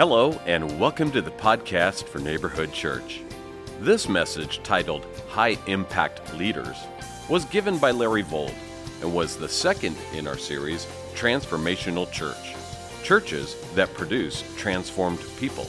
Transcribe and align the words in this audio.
Hello, 0.00 0.32
and 0.46 0.80
welcome 0.80 1.10
to 1.10 1.20
the 1.20 1.30
podcast 1.30 2.04
for 2.04 2.20
Neighborhood 2.20 2.72
Church. 2.72 3.20
This 3.80 4.08
message, 4.08 4.62
titled 4.62 5.06
High 5.28 5.58
Impact 5.66 6.34
Leaders, 6.38 6.78
was 7.28 7.44
given 7.44 7.76
by 7.76 7.90
Larry 7.90 8.22
Vold 8.22 8.54
and 9.02 9.14
was 9.14 9.36
the 9.36 9.46
second 9.46 9.98
in 10.14 10.26
our 10.26 10.38
series, 10.38 10.86
Transformational 11.14 12.10
Church 12.10 12.54
Churches 13.02 13.54
that 13.74 13.92
Produce 13.92 14.42
Transformed 14.56 15.20
People. 15.38 15.66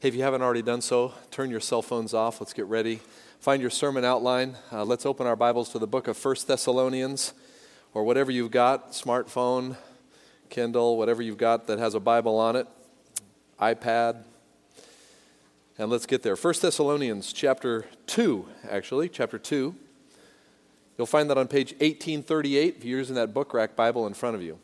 Hey, 0.00 0.08
if 0.08 0.16
you 0.16 0.22
haven't 0.24 0.42
already 0.42 0.62
done 0.62 0.80
so, 0.80 1.12
turn 1.30 1.50
your 1.50 1.60
cell 1.60 1.82
phones 1.82 2.14
off. 2.14 2.40
Let's 2.40 2.52
get 2.52 2.66
ready. 2.66 2.98
Find 3.38 3.60
your 3.62 3.70
sermon 3.70 4.04
outline. 4.04 4.56
Uh, 4.72 4.82
let's 4.84 5.06
open 5.06 5.28
our 5.28 5.36
Bibles 5.36 5.68
to 5.68 5.78
the 5.78 5.86
book 5.86 6.08
of 6.08 6.16
First 6.16 6.48
Thessalonians 6.48 7.32
or 7.94 8.02
whatever 8.02 8.32
you've 8.32 8.50
got 8.50 8.90
smartphone, 8.90 9.76
Kindle, 10.52 10.98
whatever 10.98 11.22
you've 11.22 11.38
got 11.38 11.66
that 11.68 11.78
has 11.78 11.94
a 11.94 12.00
Bible 12.00 12.38
on 12.38 12.56
it, 12.56 12.68
iPad. 13.58 14.22
And 15.78 15.90
let's 15.90 16.04
get 16.04 16.22
there. 16.22 16.36
1 16.36 16.54
Thessalonians 16.60 17.32
chapter 17.32 17.86
2, 18.06 18.46
actually, 18.70 19.08
chapter 19.08 19.38
2. 19.38 19.74
You'll 20.98 21.06
find 21.06 21.30
that 21.30 21.38
on 21.38 21.48
page 21.48 21.72
1838 21.72 22.76
if 22.76 22.84
you're 22.84 22.98
using 22.98 23.14
that 23.14 23.32
book 23.32 23.54
rack 23.54 23.74
Bible 23.74 24.06
in 24.06 24.12
front 24.12 24.36
of 24.36 24.42
you. 24.42 24.58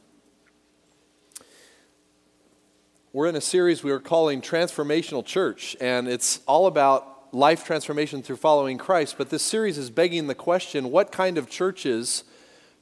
We're 3.15 3.27
in 3.27 3.37
a 3.37 3.41
series 3.41 3.83
we 3.83 3.91
are 3.91 3.99
calling 3.99 4.43
Transformational 4.43 5.25
Church, 5.25 5.75
and 5.81 6.07
it's 6.07 6.41
all 6.47 6.67
about 6.67 7.33
life 7.33 7.65
transformation 7.65 8.23
through 8.23 8.37
following 8.37 8.77
Christ. 8.77 9.15
But 9.17 9.31
this 9.31 9.43
series 9.43 9.79
is 9.79 9.89
begging 9.89 10.27
the 10.27 10.35
question 10.35 10.91
what 10.91 11.13
kind 11.13 11.39
of 11.39 11.49
churches 11.49 12.25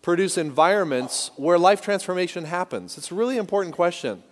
produce 0.06 0.38
environments 0.38 1.32
where 1.34 1.58
life 1.58 1.82
transformation 1.82 2.44
happens? 2.44 2.96
It's 2.96 3.10
a 3.10 3.14
really 3.16 3.38
important 3.38 3.74
question 3.74 4.22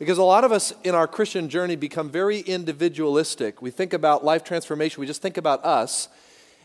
because 0.00 0.18
a 0.18 0.24
lot 0.24 0.42
of 0.42 0.50
us 0.50 0.74
in 0.82 0.96
our 0.96 1.06
Christian 1.06 1.48
journey 1.48 1.76
become 1.76 2.10
very 2.10 2.40
individualistic. 2.40 3.62
We 3.62 3.70
think 3.70 3.92
about 3.92 4.24
life 4.24 4.42
transformation, 4.42 5.00
we 5.00 5.06
just 5.06 5.22
think 5.22 5.36
about 5.36 5.64
us, 5.64 6.08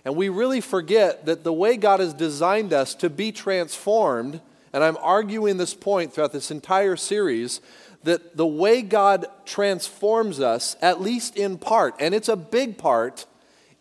and 0.04 0.16
we 0.16 0.30
really 0.30 0.62
forget 0.62 1.28
that 1.28 1.44
the 1.44 1.54
way 1.54 1.78
God 1.78 2.00
has 2.00 2.12
designed 2.12 2.74
us 2.74 2.96
to 2.96 3.08
be 3.12 3.32
transformed, 3.32 4.42
and 4.74 4.84
I'm 4.84 4.98
arguing 4.98 5.58
this 5.58 5.76
point 5.76 6.12
throughout 6.12 6.34
this 6.34 6.50
entire 6.50 6.96
series, 6.96 7.62
that 8.04 8.36
the 8.36 8.48
way 8.48 8.82
God 8.82 9.28
transforms 9.46 10.40
us, 10.40 10.76
at 10.82 11.00
least 11.00 11.38
in 11.38 11.60
part, 11.60 11.94
and 12.00 12.16
it's 12.16 12.30
a 12.30 12.36
big 12.36 12.80
part, 12.80 13.28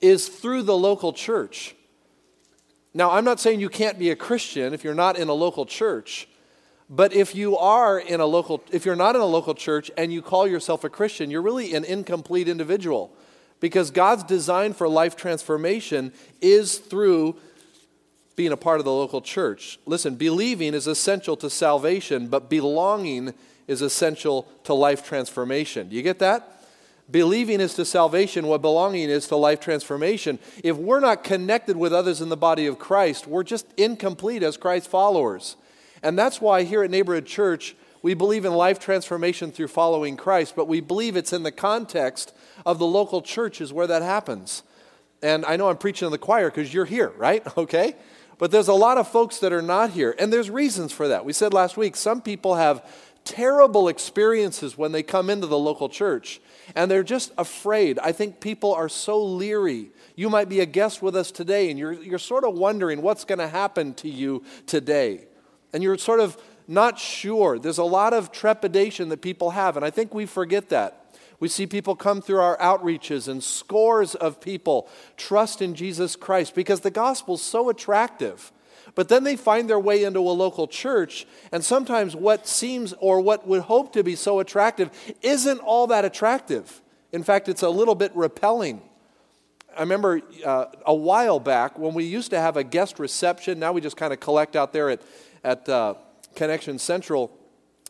is 0.03 0.29
through 0.29 0.65
the 0.65 0.77
local 0.77 1.15
church. 1.15 1.75
Now, 2.99 3.13
I'm 3.13 3.25
not 3.25 3.39
saying 3.39 3.61
you 3.61 3.69
can't 3.69 3.97
be 3.97 4.11
a 4.11 4.17
Christian 4.17 4.75
if 4.75 4.83
you're 4.83 4.93
not 4.93 5.17
in 5.17 5.29
a 5.29 5.33
local 5.33 5.65
church. 5.65 6.27
But 6.91 7.13
if 7.13 7.33
you 7.33 7.57
are 7.57 7.97
in 7.97 8.19
a 8.19 8.27
local, 8.27 8.65
if 8.73 8.85
you're 8.85 8.97
not 8.97 9.15
in 9.15 9.21
a 9.21 9.27
local 9.27 9.55
church 9.55 9.89
and 9.97 10.13
you 10.13 10.21
call 10.21 10.49
yourself 10.49 10.83
a 10.83 10.89
Christian, 10.89 11.31
you're 11.31 11.41
really 11.41 11.77
an 11.77 11.85
incomplete 11.85 12.49
individual. 12.49 13.15
Because 13.61 13.93
God's 13.93 14.25
design 14.25 14.73
for 14.73 14.89
life 14.89 15.15
transformation 15.15 16.13
is 16.41 16.79
through 16.79 17.37
being 18.35 18.51
a 18.51 18.57
part 18.57 18.81
of 18.81 18.85
the 18.85 18.93
local 18.93 19.21
church. 19.21 19.79
Listen, 19.87 20.17
believing 20.17 20.75
is 20.75 20.89
essential 20.89 21.37
to 21.37 21.49
salvation, 21.49 22.27
but 22.27 22.51
belonging 22.51 23.33
is 23.69 23.81
essential 23.81 24.49
to 24.65 24.75
life 24.75 25.07
transformation. 25.07 25.89
Do 25.89 25.95
you 25.95 26.03
get 26.03 26.19
that? 26.19 26.58
Believing 27.11 27.61
is 27.61 27.75
to 27.75 27.87
salvation 27.87 28.47
what 28.47 28.61
belonging 28.61 29.09
is 29.09 29.29
to 29.29 29.37
life 29.37 29.61
transformation. 29.61 30.39
If 30.63 30.77
we're 30.77 31.01
not 31.01 31.25
connected 31.25 31.77
with 31.77 31.93
others 31.93 32.21
in 32.21 32.29
the 32.29 32.37
body 32.37 32.67
of 32.67 32.79
Christ, 32.79 33.27
we're 33.27 33.45
just 33.45 33.67
incomplete 33.79 34.43
as 34.43 34.59
Christ 34.59 34.89
followers. 34.91 35.57
And 36.03 36.19
that's 36.19 36.41
why 36.41 36.65
here 36.65 36.83
at 36.83 36.91
Neighborhood 36.91 37.25
Church, 37.25 37.75
we 38.03 38.13
believe 38.13 38.45
in 38.45 38.53
life 38.53 38.79
transformation 38.79 39.51
through 39.51 39.69
following 39.69 40.17
Christ, 40.17 40.55
but 40.55 40.69
we 40.69 40.81
believe 40.81 41.17
it's 41.17 41.33
in 41.33 41.43
the 41.43 41.53
context 41.53 42.35
of 42.67 42.79
the 42.79 42.87
local 42.87 43.23
churches 43.23 43.73
where 43.73 43.87
that 43.87 44.03
happens. 44.03 44.63
And 45.23 45.45
I 45.47 45.57
know 45.57 45.69
I'm 45.69 45.79
preaching 45.79 46.07
to 46.07 46.11
the 46.11 46.19
choir 46.19 46.51
because 46.51 46.73
you're 46.73 46.85
here, 46.85 47.13
right? 47.17 47.43
Okay? 47.57 47.97
But 48.37 48.53
there's 48.53 48.69
a 48.69 48.75
lot 48.75 48.99
of 48.99 49.09
folks 49.09 49.41
that 49.41 49.53
are 49.53 49.63
not 49.63 49.91
here, 49.91 50.15
and 50.17 50.33
there's 50.33 50.49
reasons 50.49 50.93
for 50.93 51.09
that. 51.09 51.25
We 51.25 51.33
said 51.33 51.53
last 51.53 51.77
week 51.77 51.97
some 51.97 52.23
people 52.23 52.55
have 52.55 52.89
terrible 53.25 53.89
experiences 53.89 54.79
when 54.79 54.93
they 54.93 55.03
come 55.03 55.29
into 55.29 55.49
the 55.49 55.59
local 55.59 55.89
church 55.89 56.41
and 56.75 56.91
they're 56.91 57.03
just 57.03 57.33
afraid. 57.39 57.99
I 57.99 58.13
think 58.13 58.41
people 58.41 58.75
are 58.75 58.89
so 58.89 59.23
leery. 59.23 59.91
You 60.17 60.31
might 60.31 60.49
be 60.49 60.61
a 60.61 60.67
guest 60.67 61.03
with 61.03 61.17
us 61.17 61.31
today 61.31 61.71
and 61.71 61.79
you're, 61.79 61.93
you're 61.93 62.19
sort 62.19 62.45
of 62.45 62.55
wondering 62.55 63.03
what's 63.03 63.25
going 63.25 63.39
to 63.39 63.49
happen 63.49 63.95
to 63.95 64.09
you 64.09 64.45
today. 64.67 65.27
And 65.73 65.83
you're 65.83 65.99
sort 65.99 66.21
of 66.21 66.37
not 66.69 66.99
sure. 66.99 67.59
There's 67.59 67.79
a 67.79 67.85
lot 67.85 68.13
of 68.13 68.31
trepidation 68.31 69.09
that 69.09 69.23
people 69.23 69.51
have, 69.51 69.77
and 69.77 69.85
I 69.85 69.91
think 69.91 70.15
we 70.15 70.27
forget 70.27 70.69
that. 70.69 71.17
We 71.41 71.49
see 71.49 71.67
people 71.67 71.97
come 71.97 72.21
through 72.21 72.41
our 72.41 72.59
outreaches, 72.59 73.27
and 73.27 73.43
scores 73.43 74.15
of 74.15 74.41
people 74.41 74.89
trust 75.17 75.63
in 75.63 75.75
Jesus 75.75 76.15
Christ 76.15 76.55
because 76.55 76.81
the 76.81 76.91
gospel's 76.91 77.43
so 77.43 77.71
attractive. 77.71 78.53
But 78.99 79.07
then 79.09 79.23
they 79.23 79.37
find 79.37 79.71
their 79.71 79.79
way 79.79 80.03
into 80.03 80.19
a 80.19 80.35
local 80.35 80.67
church, 80.67 81.25
and 81.53 81.65
sometimes 81.65 82.17
what 82.17 82.49
seems 82.49 82.93
or 82.99 83.21
what 83.21 83.47
would 83.47 83.61
hope 83.61 83.93
to 83.93 84.03
be 84.03 84.17
so 84.17 84.41
attractive 84.41 84.91
isn't 85.23 85.61
all 85.61 85.87
that 85.87 86.05
attractive. 86.05 86.83
In 87.13 87.23
fact, 87.23 87.49
it's 87.49 87.63
a 87.63 87.69
little 87.69 87.95
bit 87.95 88.11
repelling. 88.17 88.83
I 89.77 89.83
remember 89.83 90.21
uh, 90.45 90.65
a 90.85 90.93
while 90.93 91.39
back 91.39 91.79
when 91.79 91.95
we 91.95 92.07
used 92.07 92.31
to 92.31 92.41
have 92.41 92.57
a 92.57 92.65
guest 92.65 92.99
reception. 92.99 93.61
Now 93.61 93.71
we 93.71 93.81
just 93.81 93.97
kind 93.97 94.13
of 94.13 94.19
collect 94.19 94.57
out 94.57 94.73
there 94.73 94.91
at, 94.91 95.03
at 95.45 95.69
uh, 95.69 95.95
Connection 96.35 96.77
Central. 96.81 97.38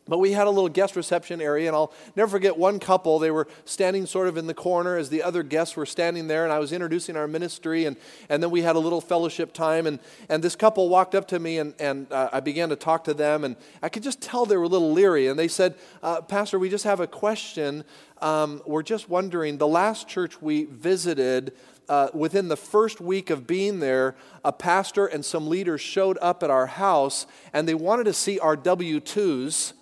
But 0.09 0.19
we 0.19 0.33
had 0.33 0.47
a 0.47 0.51
little 0.51 0.71
guest 0.71 0.97
reception 0.97 1.41
area, 1.41 1.69
and 1.69 1.77
I'll 1.77 1.93
never 2.17 2.31
forget 2.31 2.57
one 2.57 2.81
couple. 2.81 3.19
They 3.19 3.31
were 3.31 3.47
standing 3.67 4.07
sort 4.07 4.27
of 4.27 4.39
in 4.39 4.47
the 4.47 4.55
corner 4.55 4.97
as 4.97 5.11
the 5.11 5.23
other 5.23 5.43
guests 5.43 5.77
were 5.77 5.87
standing 5.87 6.29
there, 6.29 6.45
and 6.45 6.53
I 6.53 6.59
was 6.59 6.73
introducing 6.73 7.17
our 7.17 7.29
ministry, 7.29 7.85
and, 7.85 7.97
and 8.31 8.43
then 8.43 8.51
we 8.51 8.63
had 8.63 8.75
a 8.75 8.79
little 8.79 9.03
fellowship 9.03 9.53
time. 9.53 9.87
And, 9.87 9.99
and 10.31 10.43
this 10.43 10.57
couple 10.57 10.89
walked 10.89 11.15
up 11.15 11.29
to 11.29 11.39
me, 11.39 11.59
and, 11.59 11.75
and 11.79 12.11
uh, 12.11 12.31
I 12.33 12.41
began 12.41 12.71
to 12.71 12.77
talk 12.77 13.05
to 13.05 13.15
them, 13.15 13.45
and 13.45 13.57
I 13.83 13.91
could 13.91 14.03
just 14.03 14.23
tell 14.23 14.47
they 14.47 14.57
were 14.57 14.65
a 14.65 14.69
little 14.69 14.93
leery. 14.93 15.27
And 15.27 15.39
they 15.39 15.49
said, 15.49 15.75
uh, 16.03 16.23
Pastor, 16.23 16.59
we 16.59 16.71
just 16.71 16.85
have 16.85 17.01
a 17.01 17.07
question. 17.07 17.85
Um, 18.23 18.63
we're 18.65 18.83
just 18.83 19.11
wondering 19.11 19.59
the 19.59 19.69
last 19.69 20.09
church 20.09 20.41
we 20.41 20.65
visited, 20.65 21.53
uh, 21.89 22.09
within 22.13 22.49
the 22.49 22.57
first 22.57 23.01
week 23.01 23.31
of 23.31 23.47
being 23.47 23.81
there, 23.81 24.15
a 24.45 24.53
pastor 24.53 25.07
and 25.07 25.25
some 25.25 25.49
leaders 25.49 25.81
showed 25.81 26.19
up 26.21 26.43
at 26.43 26.51
our 26.51 26.67
house 26.67 27.27
and 27.53 27.67
they 27.67 27.75
wanted 27.75 28.05
to 28.05 28.13
see 28.13 28.39
our 28.39 28.57
W 28.57 29.01
2s 29.01 29.73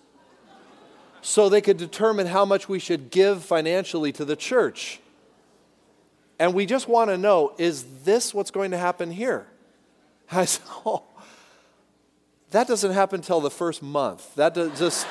so 1.27 1.49
they 1.49 1.61
could 1.61 1.77
determine 1.77 2.29
how 2.29 2.45
much 2.45 2.69
we 2.69 2.79
should 2.79 3.11
give 3.11 3.43
financially 3.43 4.13
to 4.13 4.25
the 4.25 4.37
church. 4.37 5.01
And 6.39 6.55
we 6.55 6.67
just 6.67 6.87
want 6.87 7.11
to 7.11 7.19
know 7.19 7.53
is 7.59 7.85
this 8.05 8.33
what's 8.33 8.53
going 8.53 8.71
to 8.71 8.79
happen 8.79 9.11
here? 9.11 9.45
I 10.31 10.45
said, 10.45 10.65
oh, 10.87 11.03
that 12.53 12.69
doesn't 12.69 12.93
happen 12.93 13.19
until 13.19 13.41
the 13.41 13.51
first 13.51 13.83
month. 13.83 14.37
That 14.37 14.55
does 14.55 14.79
just, 14.79 15.05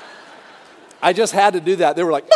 I 1.02 1.14
just 1.14 1.32
had 1.32 1.54
to 1.54 1.60
do 1.60 1.76
that. 1.76 1.96
They 1.96 2.04
were 2.04 2.12
like, 2.12 2.28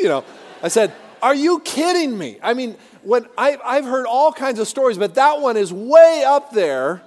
you 0.00 0.08
know, 0.08 0.24
I 0.60 0.68
said, 0.68 0.92
are 1.22 1.36
you 1.36 1.60
kidding 1.60 2.18
me? 2.18 2.40
I 2.42 2.52
mean, 2.52 2.76
when 3.02 3.26
I, 3.38 3.58
I've 3.64 3.84
heard 3.84 4.06
all 4.06 4.32
kinds 4.32 4.58
of 4.58 4.66
stories, 4.66 4.98
but 4.98 5.14
that 5.14 5.40
one 5.40 5.56
is 5.56 5.72
way 5.72 6.24
up 6.26 6.50
there 6.50 7.00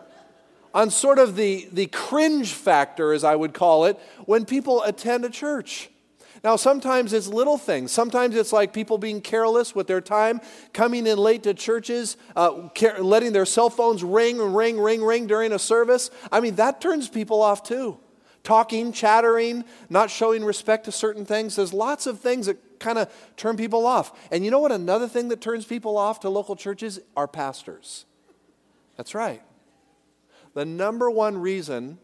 on 0.74 0.90
sort 0.90 1.20
of 1.20 1.36
the, 1.36 1.68
the 1.72 1.88
cringe 1.88 2.54
factor, 2.54 3.14
as 3.14 3.24
I 3.24 3.36
would 3.36 3.54
call 3.54 3.86
it, 3.86 4.00
when 4.26 4.46
people 4.46 4.84
attend 4.84 5.26
a 5.26 5.30
church. 5.30 5.90
Now, 6.44 6.56
sometimes 6.56 7.14
it's 7.14 7.28
little 7.28 7.58
things. 7.58 7.92
Sometimes 7.92 8.36
it's 8.36 8.52
like 8.52 8.74
people 8.74 8.98
being 8.98 9.22
careless 9.22 9.76
with 9.76 9.86
their 9.86 10.02
time, 10.02 10.42
coming 10.74 11.06
in 11.06 11.18
late 11.20 11.44
to 11.44 11.54
churches, 11.54 12.18
uh, 12.36 12.70
letting 13.00 13.31
their 13.31 13.46
cell 13.46 13.70
phones 13.70 14.04
ring, 14.04 14.40
ring, 14.40 14.80
ring, 14.80 15.04
ring 15.04 15.28
during 15.28 15.51
a 15.51 15.60
service. 15.60 16.10
I 16.31 16.40
mean, 16.40 16.56
that 16.56 16.81
turns 16.81 17.10
people 17.10 17.44
off 17.44 17.62
too. 17.62 18.00
Talking, 18.44 18.92
chattering, 18.92 19.66
not 19.88 20.10
showing 20.10 20.44
respect 20.44 20.86
to 20.86 20.92
certain 20.92 21.25
things. 21.25 21.57
There's 21.57 21.74
lots 21.74 22.07
of 22.07 22.19
things 22.19 22.48
that 22.48 22.80
kind 22.80 22.98
of 22.98 23.13
turn 23.38 23.56
people 23.56 23.86
off. 23.86 24.12
And 24.31 24.44
you 24.44 24.50
know 24.50 24.60
what? 24.60 24.72
Another 24.72 25.07
thing 25.07 25.28
that 25.28 25.42
turns 25.42 25.66
people 25.66 25.95
off 25.95 26.22
to 26.22 26.30
local 26.30 26.56
churches 26.56 27.00
are 27.16 27.28
pastors. 27.28 28.06
That's 28.98 29.13
right. 29.13 29.44
The 30.53 30.65
number 30.65 31.09
one 31.09 31.38
reason, 31.38 31.98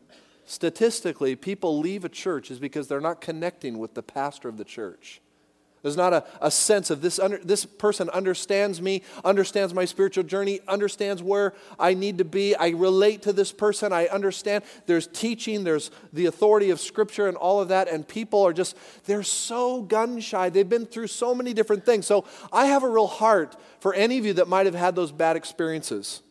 statistically, 0.45 1.35
people 1.35 1.79
leave 1.79 2.05
a 2.05 2.09
church 2.09 2.49
is 2.49 2.59
because 2.59 2.87
they're 2.87 3.01
not 3.01 3.21
connecting 3.21 3.77
with 3.77 3.93
the 3.93 4.03
pastor 4.03 4.47
of 4.47 4.57
the 4.57 4.63
church. 4.63 5.21
There's 5.83 5.95
not 5.95 6.11
a, 6.11 6.25
a 6.41 6.49
sense 6.49 6.89
of 6.89 7.01
this, 7.01 7.19
under, 7.19 7.37
this 7.37 7.65
person 7.65 8.09
understands 8.09 8.81
me, 8.81 9.03
understands 9.23 9.73
my 9.73 9.85
spiritual 9.85 10.23
journey, 10.23 10.59
understands 10.67 11.21
where 11.21 11.53
I 11.79 11.93
need 11.93 12.17
to 12.17 12.25
be. 12.25 12.55
I 12.55 12.69
relate 12.69 13.21
to 13.21 13.31
this 13.31 13.51
person. 13.51 13.93
I 13.93 14.07
understand. 14.07 14.63
There's 14.85 15.07
teaching, 15.07 15.63
there's 15.63 15.91
the 16.11 16.25
authority 16.25 16.71
of 16.71 16.79
Scripture 16.79 17.27
and 17.27 17.37
all 17.37 17.61
of 17.61 17.67
that. 17.69 17.87
And 17.87 18.07
people 18.07 18.41
are 18.43 18.53
just, 18.53 18.75
they're 19.05 19.23
so 19.23 19.81
gun 19.81 20.19
shy. 20.19 20.49
They've 20.49 20.67
been 20.67 20.87
through 20.87 21.07
so 21.07 21.35
many 21.35 21.53
different 21.53 21.85
things. 21.85 22.05
So 22.05 22.25
I 22.51 22.65
have 22.65 22.83
a 22.83 22.89
real 22.89 23.07
heart 23.07 23.55
for 23.79 23.93
any 23.93 24.17
of 24.17 24.25
you 24.25 24.33
that 24.33 24.47
might 24.47 24.65
have 24.65 24.75
had 24.75 24.95
those 24.95 25.11
bad 25.11 25.37
experiences. 25.37 26.21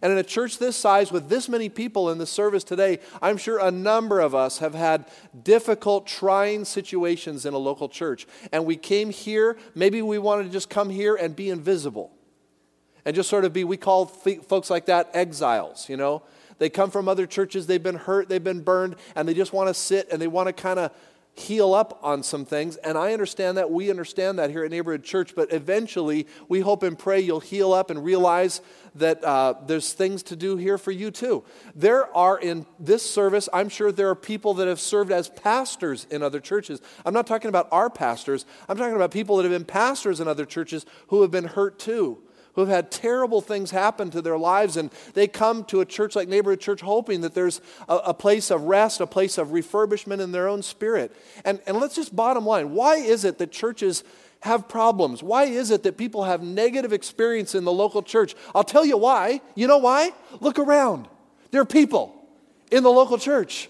And 0.00 0.12
in 0.12 0.18
a 0.18 0.22
church 0.22 0.58
this 0.58 0.76
size, 0.76 1.12
with 1.12 1.28
this 1.28 1.48
many 1.48 1.68
people 1.68 2.10
in 2.10 2.18
the 2.18 2.26
service 2.26 2.64
today, 2.64 3.00
I'm 3.20 3.36
sure 3.36 3.58
a 3.58 3.70
number 3.70 4.20
of 4.20 4.34
us 4.34 4.58
have 4.58 4.74
had 4.74 5.06
difficult, 5.42 6.06
trying 6.06 6.64
situations 6.64 7.44
in 7.44 7.52
a 7.52 7.58
local 7.58 7.88
church. 7.88 8.26
And 8.52 8.64
we 8.64 8.76
came 8.76 9.10
here, 9.10 9.58
maybe 9.74 10.00
we 10.00 10.18
wanted 10.18 10.44
to 10.44 10.50
just 10.50 10.70
come 10.70 10.88
here 10.88 11.14
and 11.16 11.36
be 11.36 11.50
invisible. 11.50 12.10
And 13.04 13.16
just 13.16 13.28
sort 13.28 13.44
of 13.44 13.52
be, 13.52 13.64
we 13.64 13.76
call 13.76 14.06
folks 14.06 14.70
like 14.70 14.86
that 14.86 15.10
exiles, 15.12 15.88
you 15.88 15.96
know? 15.96 16.22
They 16.58 16.70
come 16.70 16.92
from 16.92 17.08
other 17.08 17.26
churches, 17.26 17.66
they've 17.66 17.82
been 17.82 17.96
hurt, 17.96 18.28
they've 18.28 18.42
been 18.42 18.60
burned, 18.60 18.94
and 19.16 19.28
they 19.28 19.34
just 19.34 19.52
want 19.52 19.68
to 19.68 19.74
sit 19.74 20.08
and 20.12 20.22
they 20.22 20.28
want 20.28 20.46
to 20.46 20.52
kind 20.52 20.78
of 20.78 20.92
heal 21.34 21.72
up 21.72 21.98
on 22.02 22.22
some 22.22 22.44
things. 22.44 22.76
And 22.76 22.98
I 22.98 23.12
understand 23.12 23.56
that. 23.56 23.70
We 23.70 23.90
understand 23.90 24.38
that 24.38 24.50
here 24.50 24.64
at 24.64 24.70
Neighborhood 24.70 25.02
Church. 25.02 25.34
But 25.34 25.52
eventually, 25.52 26.26
we 26.48 26.60
hope 26.60 26.82
and 26.82 26.98
pray 26.98 27.20
you'll 27.20 27.40
heal 27.40 27.72
up 27.72 27.90
and 27.90 28.04
realize 28.04 28.60
that 28.94 29.24
uh, 29.24 29.54
there's 29.66 29.94
things 29.94 30.22
to 30.24 30.36
do 30.36 30.56
here 30.56 30.76
for 30.76 30.90
you 30.90 31.10
too. 31.10 31.44
There 31.74 32.14
are 32.14 32.38
in 32.38 32.66
this 32.78 33.08
service, 33.08 33.48
I'm 33.52 33.70
sure 33.70 33.90
there 33.90 34.10
are 34.10 34.14
people 34.14 34.52
that 34.54 34.68
have 34.68 34.80
served 34.80 35.10
as 35.10 35.30
pastors 35.30 36.06
in 36.10 36.22
other 36.22 36.40
churches. 36.40 36.82
I'm 37.06 37.14
not 37.14 37.26
talking 37.26 37.48
about 37.48 37.68
our 37.72 37.88
pastors, 37.88 38.44
I'm 38.68 38.76
talking 38.76 38.94
about 38.94 39.10
people 39.10 39.36
that 39.36 39.44
have 39.44 39.52
been 39.52 39.64
pastors 39.64 40.20
in 40.20 40.28
other 40.28 40.44
churches 40.44 40.84
who 41.06 41.22
have 41.22 41.30
been 41.30 41.44
hurt 41.44 41.78
too 41.78 42.22
who 42.54 42.62
have 42.62 42.70
had 42.70 42.90
terrible 42.90 43.40
things 43.40 43.70
happen 43.70 44.10
to 44.10 44.22
their 44.22 44.38
lives, 44.38 44.76
and 44.76 44.90
they 45.14 45.26
come 45.26 45.64
to 45.64 45.80
a 45.80 45.86
church 45.86 46.14
like 46.14 46.28
Neighborhood 46.28 46.60
Church 46.60 46.80
hoping 46.80 47.22
that 47.22 47.34
there's 47.34 47.60
a, 47.88 47.96
a, 47.96 48.14
place 48.14 48.50
of 48.50 48.62
rest, 48.62 49.00
a 49.00 49.06
place 49.06 49.38
of 49.38 49.48
refurbishment 49.48 50.20
in 50.20 50.32
their 50.32 50.48
own 50.48 50.62
spirit. 50.62 51.14
And, 51.44 51.60
and 51.66 51.78
let's 51.78 51.94
just 51.94 52.14
bottom 52.14 52.44
line 52.44 52.72
why 52.72 52.96
is 52.96 53.24
it 53.24 53.38
that 53.38 53.52
churches 53.52 54.04
have 54.40 54.68
problems? 54.68 55.22
Why 55.22 55.44
is 55.44 55.70
it 55.70 55.84
that 55.84 55.96
people 55.96 56.24
have 56.24 56.42
negative 56.42 56.92
experience 56.92 57.54
in 57.54 57.64
the 57.64 57.72
local 57.72 58.02
church? 58.02 58.34
I'll 58.54 58.64
tell 58.64 58.84
you 58.84 58.96
why. 58.96 59.40
You 59.54 59.66
know 59.68 59.78
why? 59.78 60.10
Look 60.40 60.58
around. 60.58 61.08
There 61.52 61.60
are 61.60 61.66
people 61.66 62.14
in 62.70 62.82
the 62.82 62.90
local 62.90 63.18
church. 63.18 63.68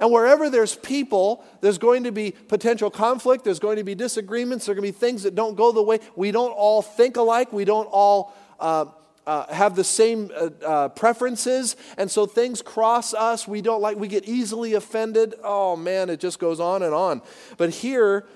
And 0.00 0.12
wherever 0.12 0.50
there's 0.50 0.76
people, 0.76 1.44
there's 1.60 1.78
going 1.78 2.04
to 2.04 2.12
be 2.12 2.32
potential 2.32 2.90
conflict, 2.90 3.44
there's 3.44 3.58
going 3.58 3.76
to 3.76 3.84
be 3.84 3.94
disagreements, 3.94 4.66
there 4.66 4.72
are 4.72 4.76
going 4.76 4.86
to 4.86 4.92
be 4.92 4.98
things 4.98 5.22
that 5.22 5.34
don't 5.34 5.56
go 5.56 5.72
the 5.72 5.82
way. 5.82 6.00
We 6.16 6.30
don't 6.30 6.52
all 6.52 6.82
think 6.82 7.16
alike, 7.16 7.52
we 7.52 7.64
don't 7.64 7.86
all 7.86 8.34
uh, 8.60 8.86
uh, 9.26 9.52
have 9.52 9.76
the 9.76 9.84
same 9.84 10.30
uh, 10.34 10.48
uh 10.64 10.88
preferences, 10.88 11.76
and 11.98 12.10
so 12.10 12.24
things 12.24 12.62
cross 12.62 13.12
us. 13.12 13.46
We 13.46 13.60
don't 13.60 13.82
like, 13.82 13.98
we 13.98 14.08
get 14.08 14.24
easily 14.24 14.72
offended. 14.74 15.34
Oh 15.44 15.76
man, 15.76 16.08
it 16.08 16.18
just 16.18 16.38
goes 16.38 16.60
on 16.60 16.82
and 16.82 16.94
on. 16.94 17.20
But 17.58 17.70
here, 17.70 18.26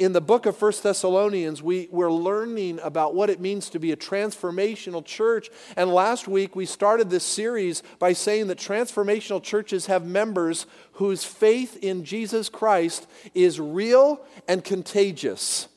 in 0.00 0.14
the 0.14 0.20
book 0.20 0.46
of 0.46 0.56
First 0.56 0.82
Thessalonians, 0.82 1.62
we, 1.62 1.86
we're 1.90 2.10
learning 2.10 2.80
about 2.82 3.14
what 3.14 3.28
it 3.28 3.38
means 3.38 3.68
to 3.68 3.78
be 3.78 3.92
a 3.92 3.96
transformational 3.96 5.04
church. 5.04 5.50
And 5.76 5.92
last 5.92 6.26
week, 6.26 6.56
we 6.56 6.64
started 6.64 7.10
this 7.10 7.22
series 7.22 7.82
by 7.98 8.14
saying 8.14 8.46
that 8.46 8.56
transformational 8.56 9.42
churches 9.42 9.86
have 9.86 10.06
members 10.06 10.64
whose 10.92 11.24
faith 11.24 11.76
in 11.82 12.04
Jesus 12.04 12.48
Christ 12.48 13.06
is 13.34 13.60
real 13.60 14.24
and 14.48 14.64
contagious. 14.64 15.68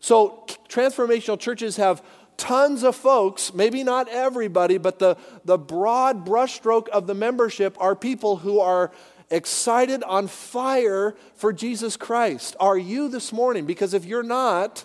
So, 0.00 0.46
transformational 0.70 1.38
churches 1.38 1.76
have 1.76 2.02
tons 2.38 2.82
of 2.82 2.96
folks, 2.96 3.52
maybe 3.52 3.84
not 3.84 4.08
everybody, 4.08 4.78
but 4.78 4.98
the, 4.98 5.16
the 5.44 5.58
broad 5.58 6.24
brushstroke 6.26 6.88
of 6.88 7.06
the 7.06 7.14
membership 7.14 7.76
are 7.78 7.94
people 7.94 8.36
who 8.36 8.60
are 8.60 8.90
excited, 9.32 10.04
on 10.04 10.28
fire 10.28 11.16
for 11.34 11.52
Jesus 11.52 11.96
Christ? 11.96 12.54
Are 12.60 12.78
you 12.78 13.08
this 13.08 13.32
morning? 13.32 13.66
Because 13.66 13.94
if 13.94 14.04
you're 14.04 14.22
not, 14.22 14.84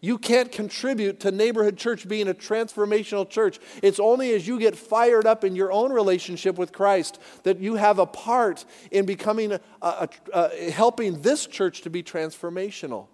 you 0.00 0.18
can't 0.18 0.50
contribute 0.50 1.20
to 1.20 1.30
neighborhood 1.30 1.76
church 1.76 2.08
being 2.08 2.28
a 2.28 2.34
transformational 2.34 3.28
church. 3.28 3.60
It's 3.82 4.00
only 4.00 4.34
as 4.34 4.48
you 4.48 4.58
get 4.58 4.76
fired 4.76 5.26
up 5.26 5.44
in 5.44 5.54
your 5.54 5.70
own 5.70 5.92
relationship 5.92 6.58
with 6.58 6.72
Christ 6.72 7.20
that 7.44 7.60
you 7.60 7.76
have 7.76 8.00
a 8.00 8.06
part 8.06 8.64
in 8.90 9.06
becoming, 9.06 9.52
a, 9.52 9.60
a, 9.80 10.08
a, 10.32 10.70
helping 10.72 11.22
this 11.22 11.46
church 11.46 11.82
to 11.82 11.90
be 11.90 12.02
transformational. 12.02 13.06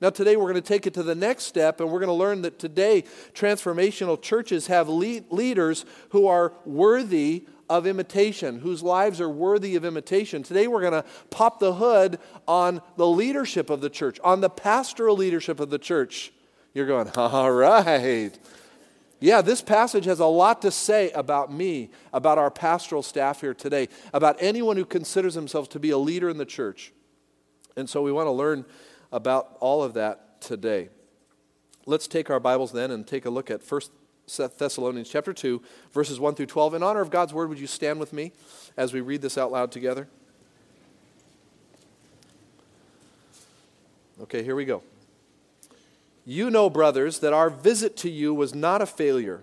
Now, 0.00 0.08
today 0.08 0.36
we're 0.36 0.50
going 0.50 0.54
to 0.54 0.60
take 0.62 0.86
it 0.86 0.94
to 0.94 1.02
the 1.02 1.14
next 1.14 1.44
step, 1.44 1.80
and 1.80 1.90
we're 1.90 1.98
going 1.98 2.08
to 2.08 2.14
learn 2.14 2.42
that 2.42 2.58
today 2.58 3.04
transformational 3.34 4.20
churches 4.20 4.68
have 4.68 4.88
lead, 4.88 5.30
leaders 5.30 5.84
who 6.10 6.26
are 6.26 6.54
worthy 6.64 7.44
of 7.68 7.86
imitation, 7.86 8.60
whose 8.60 8.82
lives 8.82 9.20
are 9.20 9.28
worthy 9.28 9.76
of 9.76 9.84
imitation. 9.84 10.42
Today 10.42 10.66
we're 10.66 10.80
going 10.80 10.92
to 10.92 11.04
pop 11.28 11.60
the 11.60 11.74
hood 11.74 12.18
on 12.48 12.80
the 12.96 13.06
leadership 13.06 13.68
of 13.68 13.82
the 13.82 13.90
church, 13.90 14.18
on 14.24 14.40
the 14.40 14.48
pastoral 14.48 15.16
leadership 15.16 15.60
of 15.60 15.68
the 15.68 15.78
church. 15.78 16.32
You're 16.72 16.86
going, 16.86 17.08
all 17.16 17.52
right. 17.52 18.36
Yeah, 19.20 19.42
this 19.42 19.60
passage 19.60 20.06
has 20.06 20.18
a 20.18 20.26
lot 20.26 20.62
to 20.62 20.70
say 20.70 21.10
about 21.10 21.52
me, 21.52 21.90
about 22.12 22.38
our 22.38 22.50
pastoral 22.50 23.02
staff 23.02 23.42
here 23.42 23.52
today, 23.52 23.88
about 24.14 24.36
anyone 24.40 24.78
who 24.78 24.86
considers 24.86 25.34
themselves 25.34 25.68
to 25.68 25.78
be 25.78 25.90
a 25.90 25.98
leader 25.98 26.30
in 26.30 26.38
the 26.38 26.46
church. 26.46 26.92
And 27.76 27.88
so 27.88 28.00
we 28.02 28.12
want 28.12 28.28
to 28.28 28.32
learn 28.32 28.64
about 29.12 29.56
all 29.60 29.82
of 29.82 29.94
that 29.94 30.40
today. 30.40 30.88
Let's 31.86 32.06
take 32.06 32.30
our 32.30 32.40
Bibles 32.40 32.72
then 32.72 32.90
and 32.90 33.06
take 33.06 33.24
a 33.24 33.30
look 33.30 33.50
at 33.50 33.62
First 33.62 33.90
Thessalonians 34.58 35.08
chapter 35.08 35.32
2, 35.32 35.60
verses 35.92 36.20
1 36.20 36.34
through 36.36 36.46
12. 36.46 36.74
In 36.74 36.82
honor 36.82 37.00
of 37.00 37.10
God's 37.10 37.34
word, 37.34 37.48
would 37.48 37.58
you 37.58 37.66
stand 37.66 37.98
with 37.98 38.12
me 38.12 38.32
as 38.76 38.92
we 38.92 39.00
read 39.00 39.22
this 39.22 39.36
out 39.36 39.50
loud 39.50 39.72
together? 39.72 40.08
Okay, 44.22 44.42
here 44.42 44.54
we 44.54 44.64
go. 44.64 44.82
You 46.26 46.50
know, 46.50 46.70
brothers, 46.70 47.18
that 47.20 47.32
our 47.32 47.50
visit 47.50 47.96
to 47.98 48.10
you 48.10 48.34
was 48.34 48.54
not 48.54 48.82
a 48.82 48.86
failure. 48.86 49.42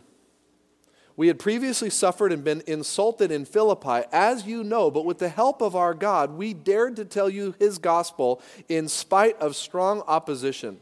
We 1.17 1.27
had 1.27 1.39
previously 1.39 1.89
suffered 1.89 2.31
and 2.31 2.43
been 2.43 2.61
insulted 2.67 3.31
in 3.31 3.45
Philippi, 3.45 4.07
as 4.11 4.45
you 4.45 4.63
know, 4.63 4.91
but 4.91 5.03
with 5.03 5.17
the 5.17 5.29
help 5.29 5.63
of 5.63 5.75
our 5.75 5.95
God, 5.95 6.37
we 6.37 6.53
dared 6.53 6.95
to 6.97 7.05
tell 7.05 7.27
you 7.27 7.55
his 7.57 7.79
gospel 7.79 8.39
in 8.69 8.87
spite 8.87 9.35
of 9.39 9.55
strong 9.55 10.01
opposition. 10.01 10.79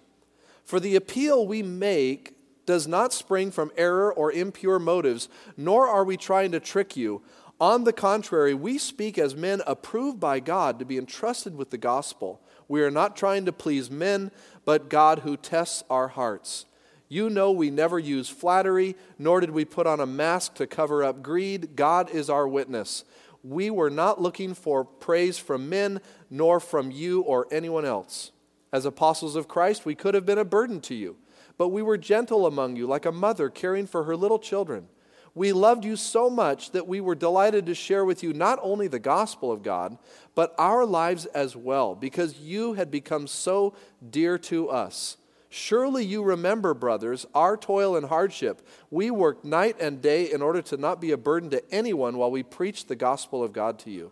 For 0.66 0.82
the 0.82 0.98
appeal 0.98 1.48
we 1.48 1.64
make 1.64 2.36
does 2.66 2.86
not 2.86 3.14
spring 3.14 3.50
from 3.50 3.72
error 3.78 4.12
or 4.12 4.30
impure 4.30 4.78
motives, 4.78 5.30
nor 5.56 5.88
are 5.88 6.04
we 6.04 6.18
trying 6.18 6.52
to 6.52 6.60
trick 6.60 6.98
you. 6.98 7.22
On 7.62 7.86
the 7.86 7.94
contrary, 7.94 8.54
we 8.54 8.78
speak 8.78 9.18
as 9.18 9.36
men 9.36 9.62
approved 9.66 10.20
by 10.20 10.42
God 10.42 10.80
to 10.80 10.86
be 10.86 10.98
entrusted 10.98 11.56
with 11.56 11.70
the 11.70 11.78
gospel. 11.78 12.42
We 12.68 12.82
are 12.82 12.92
not 12.92 13.16
trying 13.16 13.46
to 13.46 13.54
please 13.54 13.90
men, 13.90 14.32
but 14.66 14.90
God 14.90 15.20
who 15.20 15.38
tests 15.38 15.86
our 15.90 16.10
hearts. 16.10 16.66
You 17.08 17.30
know 17.30 17.52
we 17.52 17.70
never 17.70 18.00
use 18.00 18.30
flattery, 18.30 18.96
nor 19.18 19.40
did 19.40 19.52
we 19.52 19.66
put 19.66 19.88
on 19.88 20.00
a 20.00 20.06
mask 20.06 20.56
to 20.56 20.68
cover 20.68 21.04
up 21.04 21.22
greed. 21.22 21.76
God 21.76 22.10
is 22.10 22.30
our 22.30 22.48
witness. 22.48 23.04
We 23.44 23.70
were 23.70 23.92
not 23.92 24.22
looking 24.22 24.54
for 24.54 24.84
praise 24.84 25.38
from 25.38 25.70
men, 25.70 26.02
nor 26.30 26.60
from 26.60 26.92
you 26.92 27.22
or 27.22 27.48
anyone 27.52 27.86
else. 27.86 28.32
As 28.74 28.86
apostles 28.86 29.36
of 29.36 29.48
Christ, 29.48 29.86
we 29.86 29.96
could 29.96 30.16
have 30.16 30.26
been 30.26 30.40
a 30.40 30.46
burden 30.46 30.82
to 30.82 30.96
you 30.96 31.18
but 31.58 31.70
we 31.70 31.82
were 31.82 31.98
gentle 31.98 32.46
among 32.46 32.76
you, 32.76 32.88
like 32.88 33.06
a 33.06 33.12
mother 33.12 33.50
caring 33.50 33.88
for 33.88 34.04
her 34.04 34.16
little 34.16 34.40
children. 34.40 34.88
We 35.34 35.52
loved 35.52 35.84
you 35.84 35.96
so 35.98 36.30
much 36.30 36.72
that 36.72 36.88
we 36.88 37.02
were 37.02 37.16
delighted 37.16 37.66
to 37.66 37.76
share 37.76 38.06
with 38.06 38.24
you 38.24 38.34
not 38.34 38.58
only 38.62 38.88
the 38.88 39.00
gospel 39.00 39.52
of 39.52 39.64
God, 39.64 39.98
but 40.34 40.56
our 40.58 40.86
lives 40.86 41.26
as 41.28 41.56
well, 41.56 41.94
because 41.94 42.40
you 42.40 42.74
had 42.74 42.90
become 42.90 43.28
so 43.28 43.76
dear 44.10 44.38
to 44.40 44.70
us. 44.70 45.18
Surely 45.50 46.04
you 46.04 46.24
remember, 46.24 46.74
brothers, 46.74 47.26
our 47.34 47.56
toil 47.56 47.96
and 47.96 48.08
hardship. 48.08 48.68
We 48.90 49.12
worked 49.12 49.46
night 49.46 49.78
and 49.80 50.02
day 50.02 50.32
in 50.32 50.42
order 50.42 50.62
to 50.64 50.78
not 50.78 51.00
be 51.00 51.12
a 51.12 51.18
burden 51.18 51.50
to 51.52 51.64
anyone 51.74 52.18
while 52.18 52.32
we 52.32 52.44
preached 52.44 52.88
the 52.88 52.96
gospel 52.96 53.44
of 53.44 53.54
God 53.54 53.80
to 53.80 53.92
you. 53.92 54.12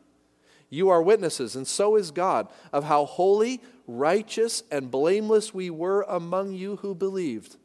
You 0.69 0.89
are 0.89 1.03
witnesses, 1.03 1.55
and 1.55 1.67
so 1.67 1.95
is 1.95 2.11
God, 2.11 2.47
of 2.71 2.85
how 2.85 3.05
holy, 3.05 3.61
righteous, 3.87 4.63
and 4.71 4.89
blameless 4.89 5.53
we 5.53 5.69
were 5.69 6.03
among 6.07 6.53
you 6.53 6.77
who 6.77 6.95
believed. 6.95 7.57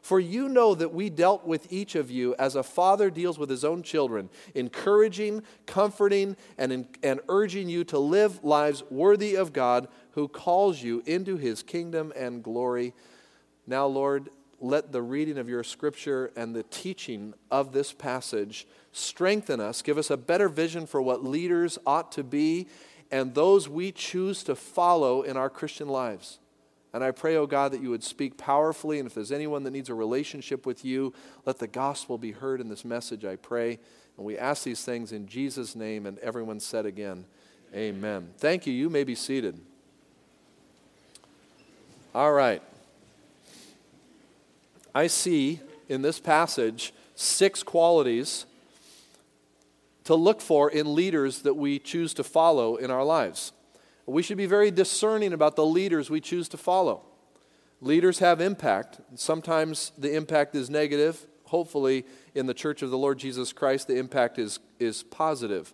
For 0.00 0.20
you 0.20 0.50
know 0.50 0.74
that 0.74 0.92
we 0.92 1.08
dealt 1.08 1.46
with 1.46 1.72
each 1.72 1.94
of 1.94 2.10
you 2.10 2.34
as 2.38 2.56
a 2.56 2.62
father 2.62 3.08
deals 3.08 3.38
with 3.38 3.48
his 3.48 3.64
own 3.64 3.82
children, 3.82 4.28
encouraging, 4.54 5.42
comforting, 5.64 6.36
and, 6.58 6.72
in, 6.72 6.88
and 7.02 7.20
urging 7.30 7.70
you 7.70 7.84
to 7.84 7.98
live 7.98 8.44
lives 8.44 8.82
worthy 8.90 9.34
of 9.34 9.54
God 9.54 9.88
who 10.10 10.28
calls 10.28 10.82
you 10.82 11.02
into 11.06 11.38
his 11.38 11.62
kingdom 11.62 12.12
and 12.14 12.42
glory. 12.42 12.92
Now, 13.66 13.86
Lord, 13.86 14.30
let 14.60 14.92
the 14.92 15.02
reading 15.02 15.38
of 15.38 15.48
your 15.48 15.64
scripture 15.64 16.30
and 16.36 16.54
the 16.54 16.62
teaching 16.64 17.34
of 17.50 17.72
this 17.72 17.92
passage 17.92 18.66
strengthen 18.92 19.60
us, 19.60 19.82
give 19.82 19.98
us 19.98 20.10
a 20.10 20.16
better 20.16 20.48
vision 20.48 20.86
for 20.86 21.02
what 21.02 21.24
leaders 21.24 21.78
ought 21.86 22.12
to 22.12 22.22
be 22.22 22.68
and 23.10 23.34
those 23.34 23.68
we 23.68 23.92
choose 23.92 24.42
to 24.44 24.56
follow 24.56 25.22
in 25.22 25.36
our 25.36 25.50
Christian 25.50 25.88
lives. 25.88 26.38
And 26.92 27.02
I 27.02 27.10
pray, 27.10 27.36
oh 27.36 27.46
God, 27.46 27.72
that 27.72 27.80
you 27.80 27.90
would 27.90 28.04
speak 28.04 28.36
powerfully. 28.36 28.98
And 28.98 29.06
if 29.06 29.14
there's 29.14 29.32
anyone 29.32 29.64
that 29.64 29.72
needs 29.72 29.88
a 29.88 29.94
relationship 29.94 30.64
with 30.64 30.84
you, 30.84 31.12
let 31.44 31.58
the 31.58 31.66
gospel 31.66 32.18
be 32.18 32.32
heard 32.32 32.60
in 32.60 32.68
this 32.68 32.84
message, 32.84 33.24
I 33.24 33.36
pray. 33.36 33.78
And 34.16 34.24
we 34.24 34.38
ask 34.38 34.62
these 34.62 34.84
things 34.84 35.12
in 35.12 35.26
Jesus' 35.26 35.74
name. 35.74 36.06
And 36.06 36.18
everyone 36.20 36.60
said 36.60 36.86
again, 36.86 37.24
Amen. 37.74 38.30
Thank 38.38 38.66
you. 38.66 38.72
You 38.72 38.88
may 38.88 39.02
be 39.02 39.16
seated. 39.16 39.60
All 42.14 42.32
right. 42.32 42.62
I 44.94 45.08
see 45.08 45.60
in 45.88 46.02
this 46.02 46.20
passage 46.20 46.92
six 47.14 47.62
qualities 47.62 48.46
to 50.04 50.14
look 50.14 50.40
for 50.40 50.70
in 50.70 50.94
leaders 50.94 51.42
that 51.42 51.54
we 51.54 51.78
choose 51.78 52.14
to 52.14 52.24
follow 52.24 52.76
in 52.76 52.90
our 52.90 53.04
lives. 53.04 53.52
We 54.06 54.22
should 54.22 54.36
be 54.36 54.46
very 54.46 54.70
discerning 54.70 55.32
about 55.32 55.56
the 55.56 55.64
leaders 55.64 56.10
we 56.10 56.20
choose 56.20 56.48
to 56.50 56.56
follow. 56.56 57.02
Leaders 57.80 58.18
have 58.18 58.40
impact. 58.40 59.00
Sometimes 59.14 59.92
the 59.96 60.14
impact 60.14 60.54
is 60.54 60.70
negative. 60.70 61.26
Hopefully, 61.44 62.04
in 62.34 62.46
the 62.46 62.54
church 62.54 62.82
of 62.82 62.90
the 62.90 62.98
Lord 62.98 63.18
Jesus 63.18 63.52
Christ, 63.52 63.88
the 63.88 63.96
impact 63.96 64.38
is, 64.38 64.58
is 64.78 65.02
positive. 65.02 65.72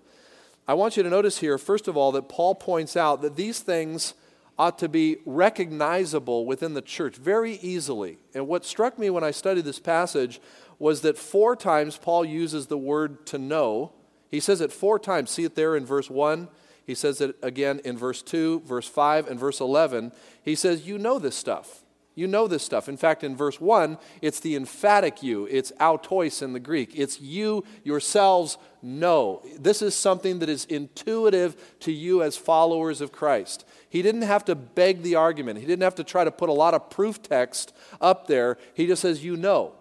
I 0.67 0.75
want 0.75 0.97
you 0.97 1.03
to 1.03 1.11
notice 1.11 1.39
here, 1.39 1.59
first 1.59 1.89
of 1.89 1.97
all, 1.97 2.13
that 2.13 2.29
Paul 2.29 2.55
points 2.55 2.97
out 2.97 3.23
that 3.23 3.37
these 3.37 3.61
things 3.61 4.15
ought 4.61 4.79
to 4.79 4.91
be 4.91 5.17
recognizable 5.25 6.45
within 6.45 6.75
the 6.75 6.83
church 6.83 7.17
very 7.17 7.55
easily. 7.63 8.19
And 8.35 8.47
what 8.47 8.67
struck 8.67 8.99
me 8.99 9.09
when 9.09 9.25
I 9.25 9.31
studied 9.31 9.65
this 9.65 9.79
passage 9.79 10.39
was 10.79 11.01
that 11.01 11.17
four 11.17 11.57
times 11.57 11.97
Paul 11.97 12.27
uses 12.27 12.67
the 12.67 12.77
word 12.77 13.25
to 13.29 13.39
know. 13.39 13.95
He 14.29 14.39
says 14.39 14.61
it 14.61 14.71
four 14.71 14.99
times. 14.99 15.31
See 15.31 15.45
it 15.45 15.55
there 15.55 15.77
in 15.77 15.87
verse 15.87 16.11
1. 16.11 16.47
He 16.85 16.95
says 16.95 17.23
it 17.23 17.37
again 17.41 17.81
in 17.87 17.97
verse 17.97 18.21
2, 18.21 18.61
verse 18.67 18.87
5, 18.87 19.29
and 19.29 19.41
verse 19.41 19.61
11. 19.61 20.13
He 20.43 20.55
says, 20.55 20.87
You 20.87 20.99
know 20.99 21.19
this 21.19 21.37
stuff. 21.37 21.83
You 22.21 22.27
know 22.27 22.47
this 22.47 22.63
stuff. 22.63 22.87
In 22.87 22.99
fact, 22.99 23.25
in 23.25 23.35
verse 23.35 23.63
1, 23.63 23.97
it's 24.21 24.41
the 24.41 24.55
emphatic 24.55 25.23
you. 25.23 25.47
It's 25.47 25.73
autois 25.81 26.43
in 26.43 26.53
the 26.53 26.61
Greek. 26.61 26.93
It's 26.95 27.19
you 27.19 27.65
yourselves 27.83 28.59
know. 28.83 29.43
This 29.59 29.81
is 29.81 29.95
something 29.95 30.41
that 30.41 30.51
is 30.51 30.67
intuitive 30.67 31.57
to 31.81 31.91
you 31.91 32.23
as 32.23 32.37
followers 32.37 33.01
of 33.01 33.11
Christ. 33.11 33.65
He 33.89 34.03
didn't 34.03 34.21
have 34.21 34.45
to 34.45 34.55
beg 34.55 35.03
the 35.03 35.15
argument, 35.15 35.61
he 35.61 35.67
didn't 35.67 35.83
have 35.83 35.95
to 35.95 36.05
try 36.05 36.25
to 36.25 36.31
put 36.31 36.51
a 36.51 36.53
lot 36.53 36.75
of 36.75 36.91
proof 36.91 37.23
text 37.23 37.73
up 38.03 38.27
there. 38.27 38.59
He 38.75 38.87
just 38.87 39.01
says, 39.01 39.25
You 39.25 39.39
know. 39.39 39.73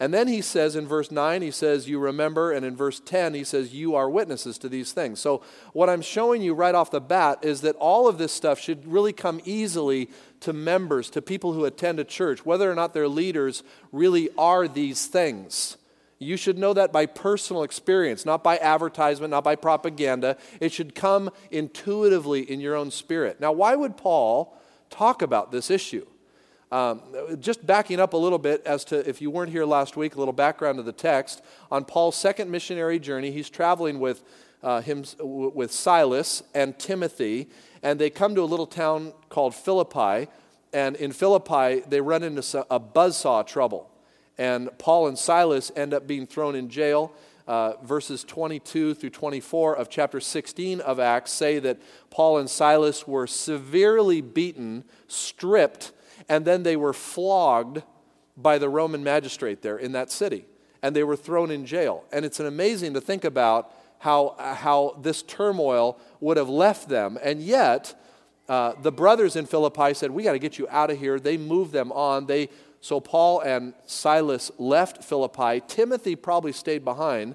And 0.00 0.14
then 0.14 0.28
he 0.28 0.42
says 0.42 0.76
in 0.76 0.86
verse 0.86 1.10
9, 1.10 1.42
he 1.42 1.50
says, 1.50 1.88
You 1.88 1.98
remember. 1.98 2.52
And 2.52 2.64
in 2.64 2.76
verse 2.76 3.00
10, 3.00 3.34
he 3.34 3.42
says, 3.42 3.74
You 3.74 3.96
are 3.96 4.08
witnesses 4.08 4.56
to 4.58 4.68
these 4.68 4.92
things. 4.92 5.18
So, 5.18 5.42
what 5.72 5.90
I'm 5.90 6.02
showing 6.02 6.40
you 6.40 6.54
right 6.54 6.74
off 6.74 6.92
the 6.92 7.00
bat 7.00 7.40
is 7.42 7.62
that 7.62 7.74
all 7.76 8.06
of 8.06 8.16
this 8.16 8.32
stuff 8.32 8.60
should 8.60 8.86
really 8.86 9.12
come 9.12 9.40
easily 9.44 10.08
to 10.40 10.52
members, 10.52 11.10
to 11.10 11.22
people 11.22 11.52
who 11.52 11.64
attend 11.64 11.98
a 11.98 12.04
church, 12.04 12.44
whether 12.44 12.70
or 12.70 12.74
not 12.74 12.94
their 12.94 13.08
leaders 13.08 13.62
really 13.92 14.28
are 14.36 14.68
these 14.68 15.06
things. 15.06 15.76
You 16.18 16.36
should 16.36 16.58
know 16.58 16.74
that 16.74 16.92
by 16.92 17.06
personal 17.06 17.62
experience, 17.62 18.26
not 18.26 18.42
by 18.42 18.58
advertisement, 18.58 19.30
not 19.30 19.44
by 19.44 19.54
propaganda. 19.54 20.36
It 20.60 20.72
should 20.72 20.94
come 20.94 21.30
intuitively 21.50 22.40
in 22.40 22.60
your 22.60 22.74
own 22.74 22.90
spirit. 22.90 23.40
Now, 23.40 23.52
why 23.52 23.76
would 23.76 23.96
Paul 23.96 24.56
talk 24.90 25.22
about 25.22 25.52
this 25.52 25.70
issue? 25.70 26.06
Um, 26.70 27.00
just 27.40 27.64
backing 27.66 27.98
up 27.98 28.12
a 28.12 28.16
little 28.16 28.38
bit 28.38 28.66
as 28.66 28.84
to 28.86 29.08
if 29.08 29.22
you 29.22 29.30
weren't 29.30 29.50
here 29.50 29.64
last 29.64 29.96
week, 29.96 30.16
a 30.16 30.18
little 30.18 30.34
background 30.34 30.78
of 30.78 30.84
the 30.84 30.92
text. 30.92 31.40
On 31.70 31.84
Paul's 31.84 32.16
second 32.16 32.50
missionary 32.50 32.98
journey, 32.98 33.30
he's 33.30 33.48
traveling 33.48 34.00
with, 34.00 34.22
uh, 34.62 34.80
him, 34.80 35.04
with 35.20 35.72
Silas 35.72 36.42
and 36.54 36.78
Timothy, 36.78 37.48
and 37.82 37.98
they 37.98 38.10
come 38.10 38.34
to 38.34 38.42
a 38.42 38.44
little 38.44 38.66
town 38.66 39.12
called 39.28 39.54
Philippi. 39.54 40.28
And 40.72 40.96
in 40.96 41.12
Philippi, 41.12 41.82
they 41.88 42.00
run 42.00 42.22
into 42.22 42.66
a 42.70 42.80
buzzsaw 42.80 43.46
trouble. 43.46 43.90
And 44.36 44.70
Paul 44.78 45.08
and 45.08 45.18
Silas 45.18 45.72
end 45.74 45.94
up 45.94 46.06
being 46.06 46.26
thrown 46.26 46.54
in 46.54 46.68
jail. 46.68 47.12
Uh, 47.46 47.72
verses 47.82 48.24
22 48.24 48.92
through 48.92 49.08
24 49.08 49.74
of 49.76 49.88
chapter 49.88 50.20
16 50.20 50.80
of 50.82 51.00
Acts 51.00 51.32
say 51.32 51.58
that 51.58 51.78
Paul 52.10 52.36
and 52.36 52.50
Silas 52.50 53.08
were 53.08 53.26
severely 53.26 54.20
beaten, 54.20 54.84
stripped, 55.06 55.92
and 56.28 56.44
then 56.44 56.62
they 56.62 56.76
were 56.76 56.92
flogged 56.92 57.82
by 58.36 58.58
the 58.58 58.68
Roman 58.68 59.02
magistrate 59.02 59.62
there 59.62 59.78
in 59.78 59.92
that 59.92 60.10
city. 60.10 60.44
And 60.82 60.94
they 60.94 61.02
were 61.02 61.16
thrown 61.16 61.50
in 61.50 61.64
jail. 61.64 62.04
And 62.12 62.26
it's 62.26 62.38
an 62.38 62.46
amazing 62.46 62.92
to 62.94 63.00
think 63.00 63.24
about 63.24 63.72
how, 63.98 64.36
how 64.38 64.98
this 65.00 65.22
turmoil 65.22 65.98
would 66.20 66.36
have 66.36 66.48
left 66.48 66.88
them. 66.88 67.18
And 67.22 67.42
yet, 67.42 67.94
uh, 68.48 68.74
the 68.80 68.92
brothers 68.92 69.36
in 69.36 69.46
Philippi 69.46 69.94
said, 69.94 70.10
We 70.10 70.22
got 70.22 70.32
to 70.32 70.38
get 70.38 70.58
you 70.58 70.66
out 70.70 70.90
of 70.90 70.98
here. 70.98 71.20
They 71.20 71.36
moved 71.36 71.72
them 71.72 71.92
on. 71.92 72.26
They, 72.26 72.48
so 72.80 73.00
Paul 73.00 73.40
and 73.40 73.74
Silas 73.86 74.50
left 74.58 75.04
Philippi. 75.04 75.62
Timothy 75.66 76.16
probably 76.16 76.52
stayed 76.52 76.84
behind. 76.84 77.34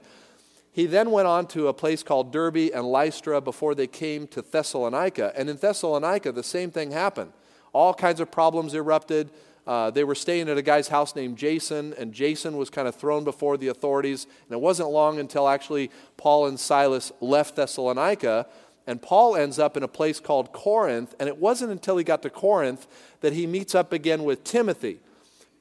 He 0.71 0.87
then 0.87 1.11
went 1.11 1.27
on 1.27 1.45
to 1.47 1.67
a 1.67 1.73
place 1.73 2.01
called 2.01 2.31
Derbe 2.31 2.71
and 2.73 2.85
Lystra 2.87 3.39
before 3.41 3.75
they 3.75 3.85
came 3.85 4.25
to 4.27 4.41
Thessalonica. 4.41 5.31
And 5.35 5.49
in 5.49 5.57
Thessalonica, 5.57 6.31
the 6.31 6.43
same 6.43 6.71
thing 6.71 6.91
happened. 6.91 7.31
All 7.73 7.93
kinds 7.93 8.19
of 8.19 8.31
problems 8.31 8.73
erupted. 8.73 9.29
Uh, 9.65 9.89
they 9.91 10.03
were 10.03 10.15
staying 10.15 10.49
at 10.49 10.57
a 10.57 10.61
guy's 10.61 10.89
house 10.89 11.15
named 11.15 11.37
Jason, 11.37 11.93
and 11.97 12.13
Jason 12.13 12.57
was 12.57 12.69
kind 12.69 12.87
of 12.87 12.95
thrown 12.95 13.23
before 13.23 13.57
the 13.57 13.69
authorities. 13.69 14.25
And 14.47 14.51
it 14.51 14.59
wasn't 14.59 14.89
long 14.89 15.19
until 15.19 15.47
actually 15.47 15.89
Paul 16.17 16.47
and 16.47 16.59
Silas 16.59 17.11
left 17.21 17.55
Thessalonica, 17.55 18.47
and 18.85 19.01
Paul 19.01 19.37
ends 19.37 19.59
up 19.59 19.77
in 19.77 19.83
a 19.83 19.87
place 19.87 20.19
called 20.19 20.51
Corinth. 20.51 21.15
And 21.19 21.29
it 21.29 21.37
wasn't 21.37 21.71
until 21.71 21.97
he 21.97 22.03
got 22.03 22.21
to 22.23 22.29
Corinth 22.29 22.87
that 23.21 23.33
he 23.33 23.47
meets 23.47 23.73
up 23.73 23.93
again 23.93 24.25
with 24.25 24.43
Timothy. 24.43 24.99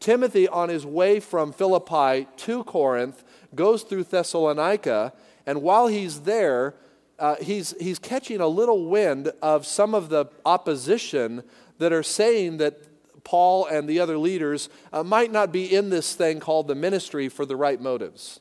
Timothy, 0.01 0.49
on 0.49 0.69
his 0.69 0.85
way 0.85 1.21
from 1.21 1.53
Philippi 1.53 2.27
to 2.39 2.65
Corinth, 2.65 3.23
goes 3.55 3.85
through 3.85 4.03
Thessalonica, 4.03 5.13
and 5.47 5.63
while 5.63 5.87
he's 5.87 6.21
there, 6.23 6.75
uh, 7.19 7.37
he's, 7.41 7.75
he's 7.81 8.01
catching 8.01 8.41
a 8.41 8.47
little 8.49 8.87
wind 8.87 9.31
of 9.41 9.65
some 9.65 9.95
of 9.95 10.09
the 10.09 10.27
opposition 10.45 11.45
that 11.79 11.93
are 11.93 12.03
saying 12.03 12.57
that 12.57 12.81
Paul 13.25 13.67
and 13.67 13.89
the 13.89 14.01
other 14.01 14.19
leaders 14.19 14.69
uh, 14.93 15.03
might 15.03 15.31
not 15.31 15.53
be 15.53 15.73
in 15.73 15.91
this 15.91 16.15
thing 16.15 16.41
called 16.41 16.69
the 16.69 16.75
ministry 16.75 17.29
for 17.29 17.47
the 17.47 17.57
right 17.57 17.81
motives. 17.81 18.41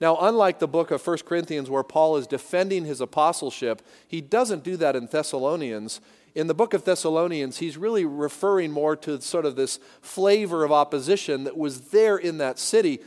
Now, 0.00 0.16
unlike 0.20 0.58
the 0.58 0.66
book 0.66 0.90
of 0.90 1.06
1 1.06 1.18
Corinthians, 1.18 1.70
where 1.70 1.84
Paul 1.84 2.16
is 2.16 2.26
defending 2.26 2.84
his 2.84 3.00
apostleship, 3.00 3.82
he 4.08 4.20
doesn't 4.20 4.64
do 4.64 4.76
that 4.78 4.96
in 4.96 5.06
Thessalonians. 5.06 6.00
In 6.34 6.48
the 6.48 6.54
book 6.54 6.74
of 6.74 6.84
Thessalonians, 6.84 7.58
he's 7.58 7.76
really 7.76 8.04
referring 8.04 8.72
more 8.72 8.96
to 8.96 9.20
sort 9.20 9.46
of 9.46 9.54
this 9.54 9.78
flavor 10.00 10.64
of 10.64 10.72
opposition 10.72 11.44
that 11.44 11.56
was 11.56 11.90
there 11.90 12.16
in 12.16 12.38
that 12.38 12.58
city. 12.58 12.98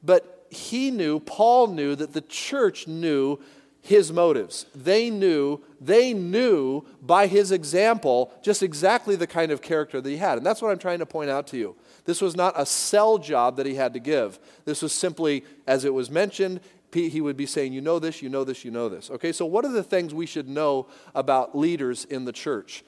But 0.00 0.46
he 0.48 0.92
knew, 0.92 1.18
Paul 1.18 1.68
knew, 1.68 1.96
that 1.96 2.12
the 2.12 2.20
church 2.20 2.86
knew 2.86 3.40
his 3.84 4.10
motives. 4.10 4.64
They 4.74 5.10
knew, 5.10 5.60
they 5.78 6.14
knew 6.14 6.86
by 7.02 7.26
his 7.26 7.52
example 7.52 8.32
just 8.42 8.62
exactly 8.62 9.14
the 9.14 9.26
kind 9.26 9.52
of 9.52 9.60
character 9.60 10.00
that 10.00 10.08
he 10.08 10.16
had. 10.16 10.38
And 10.38 10.46
that's 10.46 10.62
what 10.62 10.70
I'm 10.70 10.78
trying 10.78 11.00
to 11.00 11.06
point 11.06 11.28
out 11.28 11.46
to 11.48 11.58
you. 11.58 11.76
This 12.06 12.22
was 12.22 12.34
not 12.34 12.54
a 12.56 12.64
sell 12.64 13.18
job 13.18 13.58
that 13.58 13.66
he 13.66 13.74
had 13.74 13.92
to 13.92 14.00
give. 14.00 14.38
This 14.64 14.80
was 14.80 14.94
simply, 14.94 15.44
as 15.66 15.84
it 15.84 15.92
was 15.92 16.10
mentioned, 16.10 16.60
he 16.94 17.20
would 17.20 17.36
be 17.36 17.44
saying, 17.44 17.74
You 17.74 17.82
know 17.82 17.98
this, 17.98 18.22
you 18.22 18.30
know 18.30 18.42
this, 18.42 18.64
you 18.64 18.70
know 18.70 18.88
this. 18.88 19.10
Okay, 19.10 19.32
so 19.32 19.44
what 19.44 19.66
are 19.66 19.72
the 19.72 19.82
things 19.82 20.14
we 20.14 20.26
should 20.26 20.48
know 20.48 20.86
about 21.14 21.56
leaders 21.56 22.06
in 22.06 22.24
the 22.24 22.32
church? 22.32 22.84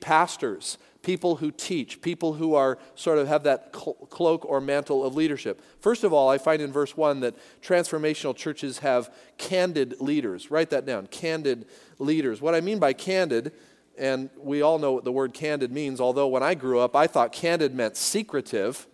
Pastors, 0.00 0.78
people 1.04 1.36
who 1.36 1.50
teach, 1.50 2.00
people 2.00 2.32
who 2.32 2.54
are 2.54 2.78
sort 2.94 3.18
of 3.18 3.28
have 3.28 3.44
that 3.44 3.72
cloak 3.72 4.44
or 4.44 4.60
mantle 4.60 5.04
of 5.04 5.14
leadership. 5.14 5.62
First 5.78 6.02
of 6.02 6.12
all, 6.12 6.28
I 6.28 6.38
find 6.38 6.60
in 6.60 6.72
verse 6.72 6.96
1 6.96 7.20
that 7.20 7.34
transformational 7.62 8.34
churches 8.34 8.78
have 8.78 9.14
candid 9.38 10.00
leaders. 10.00 10.50
Write 10.50 10.70
that 10.70 10.86
down 10.86 11.06
candid 11.06 11.66
leaders. 11.98 12.40
What 12.40 12.54
I 12.54 12.60
mean 12.60 12.78
by 12.78 12.94
candid, 12.94 13.52
and 13.96 14.30
we 14.36 14.62
all 14.62 14.78
know 14.78 14.92
what 14.92 15.04
the 15.04 15.12
word 15.12 15.34
candid 15.34 15.70
means, 15.70 16.00
although 16.00 16.26
when 16.26 16.42
I 16.42 16.54
grew 16.54 16.80
up, 16.80 16.96
I 16.96 17.06
thought 17.06 17.32
candid 17.32 17.74
meant 17.74 17.96
secretive. 17.96 18.86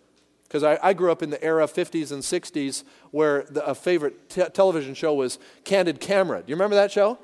Because 0.42 0.64
I, 0.64 0.80
I, 0.82 0.94
grew 0.94 1.12
up 1.12 1.22
in 1.22 1.30
the 1.30 1.40
era 1.44 1.68
50s 1.68 2.10
and 2.10 2.24
60s 2.24 2.82
where 3.12 3.44
the, 3.44 3.64
a 3.64 3.72
favorite 3.72 4.28
te- 4.28 4.48
television 4.52 4.94
show 4.94 5.14
was 5.14 5.38
Candid 5.62 6.00
Camera. 6.00 6.40
Do 6.40 6.46
you 6.48 6.56
remember 6.56 6.74
that 6.74 6.90
show? 6.90 7.20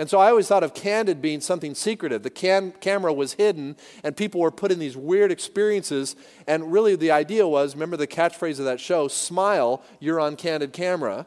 And 0.00 0.08
so 0.08 0.18
I 0.18 0.30
always 0.30 0.48
thought 0.48 0.64
of 0.64 0.72
candid 0.72 1.20
being 1.20 1.42
something 1.42 1.74
secretive. 1.74 2.22
The 2.22 2.30
can- 2.30 2.72
camera 2.80 3.12
was 3.12 3.34
hidden, 3.34 3.76
and 4.02 4.16
people 4.16 4.40
were 4.40 4.50
put 4.50 4.72
in 4.72 4.78
these 4.78 4.96
weird 4.96 5.30
experiences. 5.30 6.16
And 6.46 6.72
really, 6.72 6.96
the 6.96 7.10
idea 7.10 7.46
was 7.46 7.74
remember 7.74 7.98
the 7.98 8.06
catchphrase 8.06 8.58
of 8.58 8.64
that 8.64 8.80
show 8.80 9.08
smile, 9.08 9.82
you're 9.98 10.18
on 10.18 10.36
candid 10.36 10.72
camera. 10.72 11.26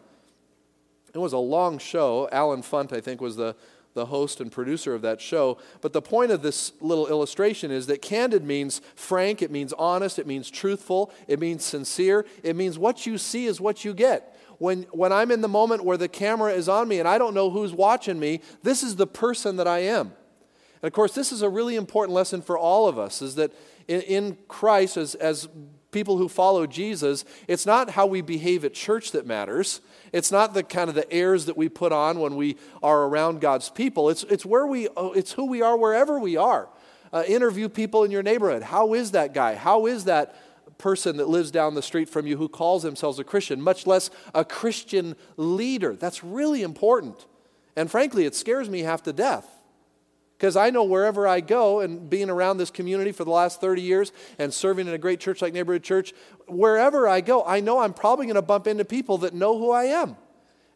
It 1.14 1.20
was 1.20 1.34
a 1.34 1.38
long 1.38 1.78
show. 1.78 2.28
Allen 2.32 2.64
Funt, 2.64 2.92
I 2.92 3.00
think, 3.00 3.22
was 3.22 3.36
the, 3.36 3.56
the 3.94 4.08
host 4.08 4.42
and 4.42 4.52
producer 4.52 4.96
of 4.96 5.04
that 5.04 5.22
show. 5.22 5.60
But 5.82 5.94
the 5.94 6.02
point 6.02 6.32
of 6.32 6.42
this 6.42 6.72
little 6.82 7.08
illustration 7.08 7.70
is 7.70 7.86
that 7.86 8.02
candid 8.02 8.44
means 8.44 8.82
frank, 8.96 9.44
it 9.44 9.52
means 9.52 9.72
honest, 9.74 10.18
it 10.18 10.26
means 10.26 10.50
truthful, 10.50 11.14
it 11.28 11.40
means 11.40 11.64
sincere, 11.64 12.26
it 12.42 12.56
means 12.56 12.80
what 12.80 13.06
you 13.06 13.20
see 13.20 13.46
is 13.46 13.62
what 13.62 13.86
you 13.86 13.94
get 13.94 14.36
when, 14.64 14.84
when 14.92 15.12
I'm 15.12 15.30
in 15.30 15.42
the 15.42 15.50
moment 15.50 15.84
where 15.84 15.98
the 15.98 16.08
camera 16.08 16.54
is 16.54 16.70
on 16.70 16.88
me 16.88 17.00
and 17.00 17.06
I 17.08 17.18
don't 17.18 17.34
know 17.34 17.50
who's 17.50 17.74
watching 17.74 18.18
me, 18.18 18.40
this 18.64 18.82
is 18.82 18.96
the 18.96 19.06
person 19.06 19.58
that 19.58 19.68
I 19.68 19.80
am. 19.80 20.14
And 20.82 20.88
of 20.88 20.94
course, 20.94 21.14
this 21.14 21.34
is 21.34 21.42
a 21.42 21.50
really 21.50 21.76
important 21.76 22.16
lesson 22.16 22.42
for 22.42 22.58
all 22.58 22.88
of 22.88 22.98
us 22.98 23.22
is 23.22 23.36
that 23.36 23.52
in, 23.90 24.00
in 24.04 24.38
Christ, 24.48 24.96
as, 24.96 25.16
as 25.16 25.50
people 25.92 26.18
who 26.18 26.30
follow 26.30 26.66
Jesus, 26.66 27.26
it's 27.46 27.66
not 27.66 27.90
how 27.90 28.06
we 28.06 28.22
behave 28.22 28.64
at 28.64 28.74
church 28.74 29.12
that 29.12 29.28
matters. 29.28 29.82
It's 30.14 30.32
not 30.32 30.54
the 30.54 30.64
kind 30.64 30.88
of 30.88 30.96
the 30.96 31.12
airs 31.12 31.46
that 31.48 31.58
we 31.58 31.68
put 31.68 31.92
on 31.92 32.20
when 32.20 32.38
we 32.38 32.56
are 32.82 33.04
around 33.04 33.42
God's 33.42 33.70
people. 33.70 34.10
It's, 34.10 34.24
it's 34.24 34.46
where 34.46 34.66
we, 34.66 34.88
oh, 34.96 35.12
it's 35.12 35.34
who 35.34 35.46
we 35.46 35.62
are 35.62 35.76
wherever 35.76 36.18
we 36.20 36.38
are. 36.38 36.70
Uh, 37.12 37.24
interview 37.28 37.68
people 37.68 38.06
in 38.06 38.12
your 38.12 38.24
neighborhood. 38.24 38.64
How 38.64 38.94
is 38.94 39.12
that 39.12 39.34
guy? 39.34 39.56
How 39.56 39.88
is 39.88 40.06
that 40.06 40.36
person 40.84 41.16
that 41.16 41.30
lives 41.30 41.50
down 41.50 41.76
the 41.76 41.82
street 41.82 42.10
from 42.10 42.28
you 42.28 42.36
who 42.36 42.50
calls 42.50 42.84
themselves 42.84 43.18
a 43.18 43.24
Christian, 43.24 43.62
much 43.62 43.88
less 43.88 44.10
a 44.36 44.44
Christian 44.44 45.16
leader. 45.38 45.96
That's 45.96 46.26
really 46.26 46.62
important. 46.62 47.26
And 47.78 47.90
frankly, 47.90 48.26
it 48.26 48.36
scares 48.36 48.70
me 48.70 48.82
half 48.82 49.02
to 49.04 49.14
death. 49.14 49.48
Because 50.38 50.58
I 50.58 50.72
know 50.72 50.84
wherever 50.84 51.26
I 51.26 51.40
go 51.40 51.80
and 51.80 52.10
being 52.10 52.30
around 52.30 52.58
this 52.58 52.70
community 52.70 53.14
for 53.14 53.24
the 53.24 53.32
last 53.32 53.62
30 53.62 53.82
years 53.82 54.12
and 54.38 54.54
serving 54.54 54.90
in 54.90 54.94
a 54.94 54.98
great 54.98 55.22
church 55.22 55.42
like 55.42 55.54
Neighborhood 55.54 55.84
Church, 55.84 56.14
wherever 56.50 57.08
I 57.08 57.22
go, 57.22 57.46
I 57.46 57.62
know 57.62 57.80
I'm 57.80 57.94
probably 57.94 58.26
going 58.26 58.36
to 58.36 58.42
bump 58.42 58.68
into 58.68 58.84
people 58.84 59.20
that 59.20 59.34
know 59.34 59.58
who 59.58 59.72
I 59.72 59.86
am. 59.86 60.18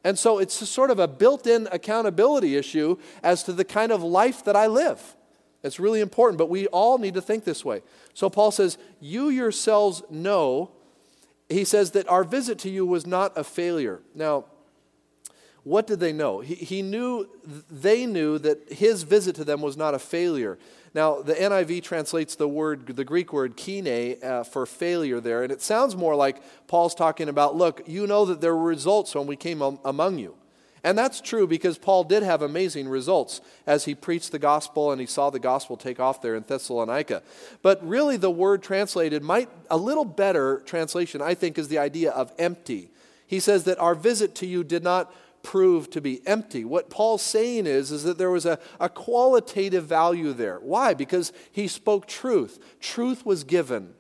And 0.06 0.18
so 0.18 0.40
it's 0.40 0.54
sort 0.70 0.90
of 0.90 1.00
a 1.00 1.08
built 1.10 1.46
in 1.46 1.68
accountability 1.70 2.56
issue 2.56 2.98
as 3.22 3.44
to 3.44 3.52
the 3.52 3.66
kind 3.66 3.92
of 3.92 4.02
life 4.02 4.46
that 4.46 4.56
I 4.56 4.68
live. 4.68 5.17
It's 5.64 5.80
really 5.80 6.02
important, 6.02 6.38
but 6.38 6.50
we 6.50 6.68
all 6.68 6.98
need 6.98 7.16
to 7.16 7.22
think 7.22 7.44
this 7.44 7.66
way. 7.66 7.82
So 8.14 8.30
Paul 8.30 8.52
says, 8.52 8.78
You 9.00 9.30
yourselves 9.30 10.04
know, 10.10 10.72
he 11.50 11.64
says 11.64 11.92
that 11.92 12.08
our 12.10 12.24
visit 12.24 12.60
to 12.60 12.70
you 12.70 12.86
was 12.86 13.06
not 13.06 13.38
a 13.38 13.44
failure. 13.44 14.02
Now, 14.14 14.46
what 15.64 15.86
did 15.86 16.00
they 16.00 16.14
know? 16.14 16.40
He, 16.40 16.56
he 16.56 16.82
knew, 16.82 17.28
they 17.70 18.06
knew 18.06 18.38
that 18.40 18.72
his 18.72 19.04
visit 19.04 19.36
to 19.36 19.44
them 19.44 19.62
was 19.62 19.76
not 19.76 19.94
a 19.94 20.00
failure. 20.00 20.58
Now, 20.94 21.22
the 21.22 21.34
NIV 21.34 21.84
translates 21.84 22.36
the 22.36 22.48
word, 22.48 22.88
the 22.88 23.04
Greek 23.04 23.34
word 23.34 23.58
kine, 23.58 24.16
uh, 24.24 24.44
for 24.44 24.66
failure 24.66 25.20
there, 25.20 25.44
and 25.44 25.52
it 25.52 25.62
sounds 25.62 25.96
more 25.96 26.16
like 26.16 26.42
Paul's 26.68 26.96
talking 26.96 27.28
about, 27.28 27.56
look, 27.56 27.82
you 27.86 28.08
know 28.08 28.24
that 28.26 28.40
there 28.40 28.56
were 28.56 28.64
results 28.64 29.14
when 29.14 29.28
we 29.28 29.36
came 29.36 29.62
among 29.62 30.20
you. 30.20 30.36
And 30.88 30.98
that's 30.98 31.20
true 31.20 31.48
because 31.48 31.78
Paul 31.78 32.06
did 32.06 32.24
have 32.24 32.42
amazing 32.42 32.88
results 32.88 33.42
as 33.66 33.84
he 33.84 33.94
preached 33.94 34.32
the 34.32 34.40
gospel 34.40 34.94
and 34.94 35.02
he 35.02 35.06
saw 35.06 35.30
the 35.30 35.38
gospel 35.38 35.76
take 35.76 36.00
off 36.00 36.22
there 36.22 36.34
in 36.34 36.46
Thessalonica. 36.48 37.24
But 37.62 37.86
really, 37.86 38.16
the 38.16 38.32
word 38.32 38.64
translated 38.64 39.22
might, 39.22 39.50
a 39.70 39.76
little 39.76 40.06
better 40.06 40.62
translation, 40.66 41.22
I 41.22 41.34
think, 41.34 41.58
is 41.58 41.68
the 41.68 41.78
idea 41.78 42.12
of 42.12 42.32
empty. 42.40 42.90
He 43.26 43.42
says 43.42 43.66
that 43.66 43.78
our 43.80 43.96
visit 43.96 44.34
to 44.36 44.46
you 44.48 44.64
did 44.64 44.82
not 44.82 45.14
prove 45.44 45.90
to 45.90 46.00
be 46.00 46.26
empty. 46.26 46.64
What 46.64 46.90
Paul's 46.90 47.22
saying 47.22 47.68
is, 47.68 47.92
is 47.92 48.04
that 48.04 48.18
there 48.18 48.32
was 48.32 48.46
a, 48.46 48.58
a 48.80 48.88
qualitative 48.88 49.84
value 49.84 50.32
there. 50.32 50.58
Why? 50.62 50.94
Because 50.94 51.34
he 51.52 51.68
spoke 51.68 52.08
truth. 52.08 52.64
Truth 52.80 53.26
was 53.26 53.44
given. 53.44 53.94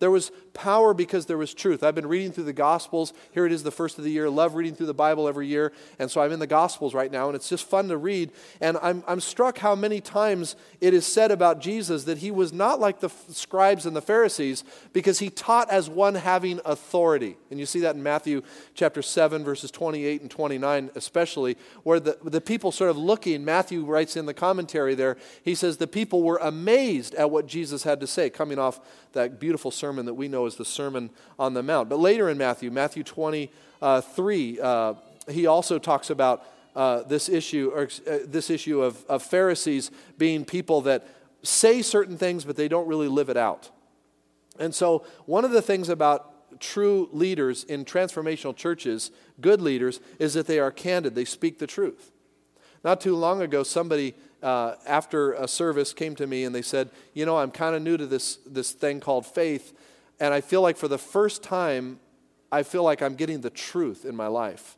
There 0.00 0.10
was 0.10 0.32
power 0.54 0.94
because 0.94 1.26
there 1.26 1.36
was 1.36 1.52
truth. 1.52 1.82
I've 1.82 1.94
been 1.94 2.06
reading 2.06 2.32
through 2.32 2.44
the 2.44 2.52
Gospels. 2.52 3.12
Here 3.32 3.44
it 3.44 3.52
is, 3.52 3.62
the 3.62 3.70
first 3.70 3.98
of 3.98 4.04
the 4.04 4.10
year. 4.10 4.30
Love 4.30 4.54
reading 4.54 4.74
through 4.74 4.86
the 4.86 4.94
Bible 4.94 5.28
every 5.28 5.46
year. 5.46 5.72
And 5.98 6.10
so 6.10 6.22
I'm 6.22 6.32
in 6.32 6.38
the 6.38 6.46
Gospels 6.46 6.94
right 6.94 7.10
now, 7.10 7.26
and 7.26 7.36
it's 7.36 7.48
just 7.48 7.68
fun 7.68 7.88
to 7.88 7.96
read. 7.96 8.30
And 8.60 8.78
I'm, 8.80 9.04
I'm 9.06 9.20
struck 9.20 9.58
how 9.58 9.74
many 9.74 10.00
times 10.00 10.56
it 10.80 10.94
is 10.94 11.04
said 11.04 11.30
about 11.30 11.60
Jesus 11.60 12.04
that 12.04 12.18
he 12.18 12.30
was 12.30 12.52
not 12.52 12.80
like 12.80 13.00
the 13.00 13.10
scribes 13.28 13.84
and 13.84 13.94
the 13.94 14.00
Pharisees 14.00 14.64
because 14.92 15.18
he 15.18 15.28
taught 15.28 15.68
as 15.70 15.90
one 15.90 16.14
having 16.14 16.60
authority. 16.64 17.36
And 17.50 17.58
you 17.60 17.66
see 17.66 17.80
that 17.80 17.96
in 17.96 18.02
Matthew 18.02 18.42
chapter 18.74 19.02
7, 19.02 19.44
verses 19.44 19.70
28 19.70 20.22
and 20.22 20.30
29, 20.30 20.90
especially, 20.94 21.58
where 21.82 22.00
the, 22.00 22.18
the 22.22 22.40
people 22.40 22.70
sort 22.70 22.90
of 22.90 22.96
looking, 22.96 23.44
Matthew 23.44 23.84
writes 23.84 24.16
in 24.16 24.26
the 24.26 24.34
commentary 24.34 24.94
there, 24.94 25.16
he 25.42 25.54
says, 25.54 25.78
the 25.78 25.86
people 25.86 26.22
were 26.22 26.38
amazed 26.40 27.14
at 27.14 27.30
what 27.30 27.46
Jesus 27.46 27.82
had 27.82 28.00
to 28.00 28.06
say, 28.06 28.30
coming 28.30 28.58
off 28.58 28.80
that 29.12 29.40
beautiful 29.40 29.70
sermon 29.70 30.06
that 30.06 30.14
we 30.14 30.28
know 30.28 30.43
as 30.46 30.56
the 30.56 30.64
Sermon 30.64 31.10
on 31.38 31.54
the 31.54 31.62
Mount. 31.62 31.88
But 31.88 31.98
later 31.98 32.28
in 32.28 32.38
Matthew, 32.38 32.70
Matthew 32.70 33.02
23, 33.02 34.60
uh, 34.60 34.94
he 35.28 35.46
also 35.46 35.78
talks 35.78 36.10
about 36.10 36.44
uh, 36.74 37.02
this 37.02 37.28
issue, 37.28 37.70
or 37.74 37.88
uh, 38.06 38.18
this 38.26 38.50
issue 38.50 38.82
of, 38.82 39.04
of 39.06 39.22
Pharisees 39.22 39.90
being 40.18 40.44
people 40.44 40.80
that 40.82 41.06
say 41.42 41.82
certain 41.82 42.16
things, 42.16 42.44
but 42.44 42.56
they 42.56 42.68
don't 42.68 42.88
really 42.88 43.08
live 43.08 43.28
it 43.28 43.36
out. 43.36 43.70
And 44.58 44.74
so, 44.74 45.04
one 45.26 45.44
of 45.44 45.50
the 45.50 45.62
things 45.62 45.88
about 45.88 46.60
true 46.60 47.08
leaders 47.12 47.64
in 47.64 47.84
transformational 47.84 48.54
churches, 48.54 49.10
good 49.40 49.60
leaders, 49.60 50.00
is 50.18 50.34
that 50.34 50.46
they 50.46 50.58
are 50.58 50.70
candid. 50.70 51.14
They 51.14 51.24
speak 51.24 51.58
the 51.58 51.66
truth. 51.66 52.12
Not 52.82 53.00
too 53.00 53.16
long 53.16 53.40
ago, 53.40 53.62
somebody 53.62 54.14
uh, 54.42 54.74
after 54.86 55.32
a 55.32 55.48
service 55.48 55.94
came 55.94 56.14
to 56.16 56.26
me 56.26 56.44
and 56.44 56.54
they 56.54 56.62
said, 56.62 56.90
You 57.14 57.24
know, 57.24 57.38
I'm 57.38 57.50
kind 57.50 57.74
of 57.74 57.82
new 57.82 57.96
to 57.96 58.06
this, 58.06 58.36
this 58.46 58.72
thing 58.72 59.00
called 59.00 59.26
faith, 59.26 59.72
and 60.20 60.32
I 60.32 60.40
feel 60.40 60.62
like 60.62 60.76
for 60.76 60.88
the 60.88 60.98
first 60.98 61.42
time, 61.42 61.98
I 62.50 62.62
feel 62.62 62.82
like 62.82 63.02
I'm 63.02 63.14
getting 63.14 63.40
the 63.40 63.50
truth 63.50 64.04
in 64.04 64.14
my 64.14 64.28
life. 64.28 64.76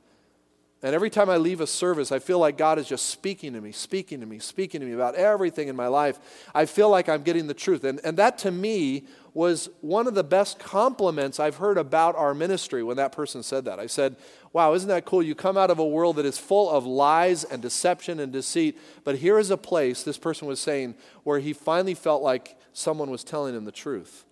And 0.82 0.94
every 0.94 1.08
time 1.08 1.30
I 1.30 1.38
leave 1.38 1.60
a 1.60 1.66
service, 1.66 2.12
I 2.12 2.18
feel 2.18 2.38
like 2.38 2.58
God 2.58 2.78
is 2.78 2.86
just 2.86 3.06
speaking 3.06 3.54
to 3.54 3.60
me, 3.60 3.72
speaking 3.72 4.20
to 4.20 4.26
me, 4.26 4.38
speaking 4.38 4.80
to 4.82 4.86
me 4.86 4.92
about 4.92 5.14
everything 5.14 5.68
in 5.68 5.74
my 5.74 5.88
life. 5.88 6.18
I 6.54 6.66
feel 6.66 6.90
like 6.90 7.08
I'm 7.08 7.22
getting 7.22 7.46
the 7.46 7.54
truth. 7.54 7.82
And, 7.82 7.98
and 8.04 8.16
that 8.18 8.36
to 8.38 8.50
me 8.50 9.04
was 9.32 9.70
one 9.80 10.06
of 10.06 10.14
the 10.14 10.22
best 10.22 10.58
compliments 10.58 11.40
I've 11.40 11.56
heard 11.56 11.78
about 11.78 12.14
our 12.14 12.34
ministry 12.34 12.82
when 12.82 12.98
that 12.98 13.10
person 13.10 13.42
said 13.42 13.64
that. 13.64 13.78
I 13.78 13.86
said, 13.86 14.16
Wow, 14.52 14.74
isn't 14.74 14.88
that 14.88 15.06
cool? 15.06 15.22
You 15.22 15.34
come 15.34 15.56
out 15.56 15.70
of 15.70 15.78
a 15.78 15.86
world 15.86 16.16
that 16.16 16.26
is 16.26 16.38
full 16.38 16.70
of 16.70 16.86
lies 16.86 17.44
and 17.44 17.60
deception 17.60 18.20
and 18.20 18.32
deceit, 18.32 18.78
but 19.02 19.16
here 19.16 19.38
is 19.38 19.50
a 19.50 19.56
place, 19.56 20.02
this 20.02 20.18
person 20.18 20.46
was 20.46 20.60
saying, 20.60 20.94
where 21.24 21.38
he 21.38 21.52
finally 21.52 21.94
felt 21.94 22.22
like 22.22 22.56
someone 22.72 23.10
was 23.10 23.24
telling 23.24 23.54
him 23.54 23.64
the 23.64 23.72
truth. 23.72 24.25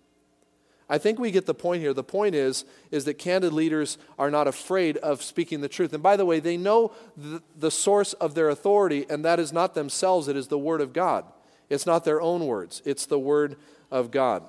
I 0.87 0.97
think 0.99 1.17
we 1.17 1.31
get 1.31 1.47
the 1.47 1.55
point 1.55 1.81
here. 1.81 1.93
The 1.93 2.03
point 2.03 2.35
is, 2.35 2.63
is 2.91 3.05
that 3.05 3.15
candid 3.15 3.53
leaders 3.53 3.97
are 4.19 4.29
not 4.29 4.47
afraid 4.47 4.97
of 4.97 5.23
speaking 5.23 5.61
the 5.61 5.67
truth. 5.69 5.93
And 5.93 6.03
by 6.03 6.15
the 6.15 6.25
way, 6.25 6.39
they 6.39 6.57
know 6.57 6.91
the, 7.17 7.41
the 7.57 7.71
source 7.71 8.13
of 8.13 8.35
their 8.35 8.49
authority, 8.49 9.05
and 9.09 9.25
that 9.25 9.39
is 9.39 9.51
not 9.51 9.73
themselves, 9.73 10.27
it 10.27 10.35
is 10.35 10.47
the 10.47 10.59
Word 10.59 10.81
of 10.81 10.93
God. 10.93 11.25
It's 11.69 11.87
not 11.87 12.05
their 12.05 12.21
own 12.21 12.45
words, 12.45 12.81
it's 12.85 13.05
the 13.07 13.19
Word 13.19 13.55
of 13.89 14.11
God. 14.11 14.43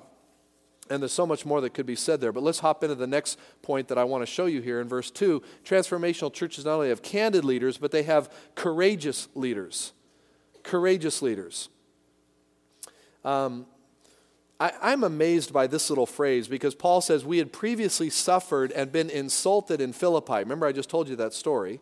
And 0.89 1.01
there's 1.01 1.11
so 1.11 1.25
much 1.25 1.45
more 1.45 1.59
that 1.61 1.73
could 1.73 1.85
be 1.85 1.95
said 1.95 2.21
there. 2.21 2.31
But 2.31 2.43
let's 2.43 2.59
hop 2.59 2.81
into 2.81 2.95
the 2.95 3.07
next 3.07 3.37
point 3.61 3.89
that 3.89 3.97
I 3.97 4.05
want 4.05 4.21
to 4.21 4.25
show 4.25 4.45
you 4.45 4.61
here 4.61 4.79
in 4.79 4.87
verse 4.87 5.11
2. 5.11 5.41
Transformational 5.65 6.31
churches 6.31 6.63
not 6.63 6.75
only 6.75 6.89
have 6.89 7.01
candid 7.01 7.43
leaders, 7.43 7.77
but 7.77 7.91
they 7.91 8.03
have 8.03 8.31
courageous 8.55 9.27
leaders. 9.35 9.91
Courageous 10.63 11.21
leaders. 11.21 11.67
Um, 13.25 13.65
I, 14.59 14.93
am 14.93 15.03
amazed 15.03 15.53
by 15.53 15.67
this 15.67 15.89
little 15.89 16.05
phrase 16.05 16.47
because 16.47 16.73
Paul 16.73 17.01
says, 17.01 17.23
We 17.23 17.37
had 17.37 17.53
previously 17.53 18.09
suffered 18.09 18.71
and 18.71 18.91
been 18.91 19.09
insulted 19.09 19.79
in 19.79 19.93
Philippi. 19.93 20.33
Remember, 20.39 20.65
I 20.65 20.71
just 20.71 20.89
told 20.89 21.07
you 21.07 21.15
that 21.17 21.33
story. 21.33 21.79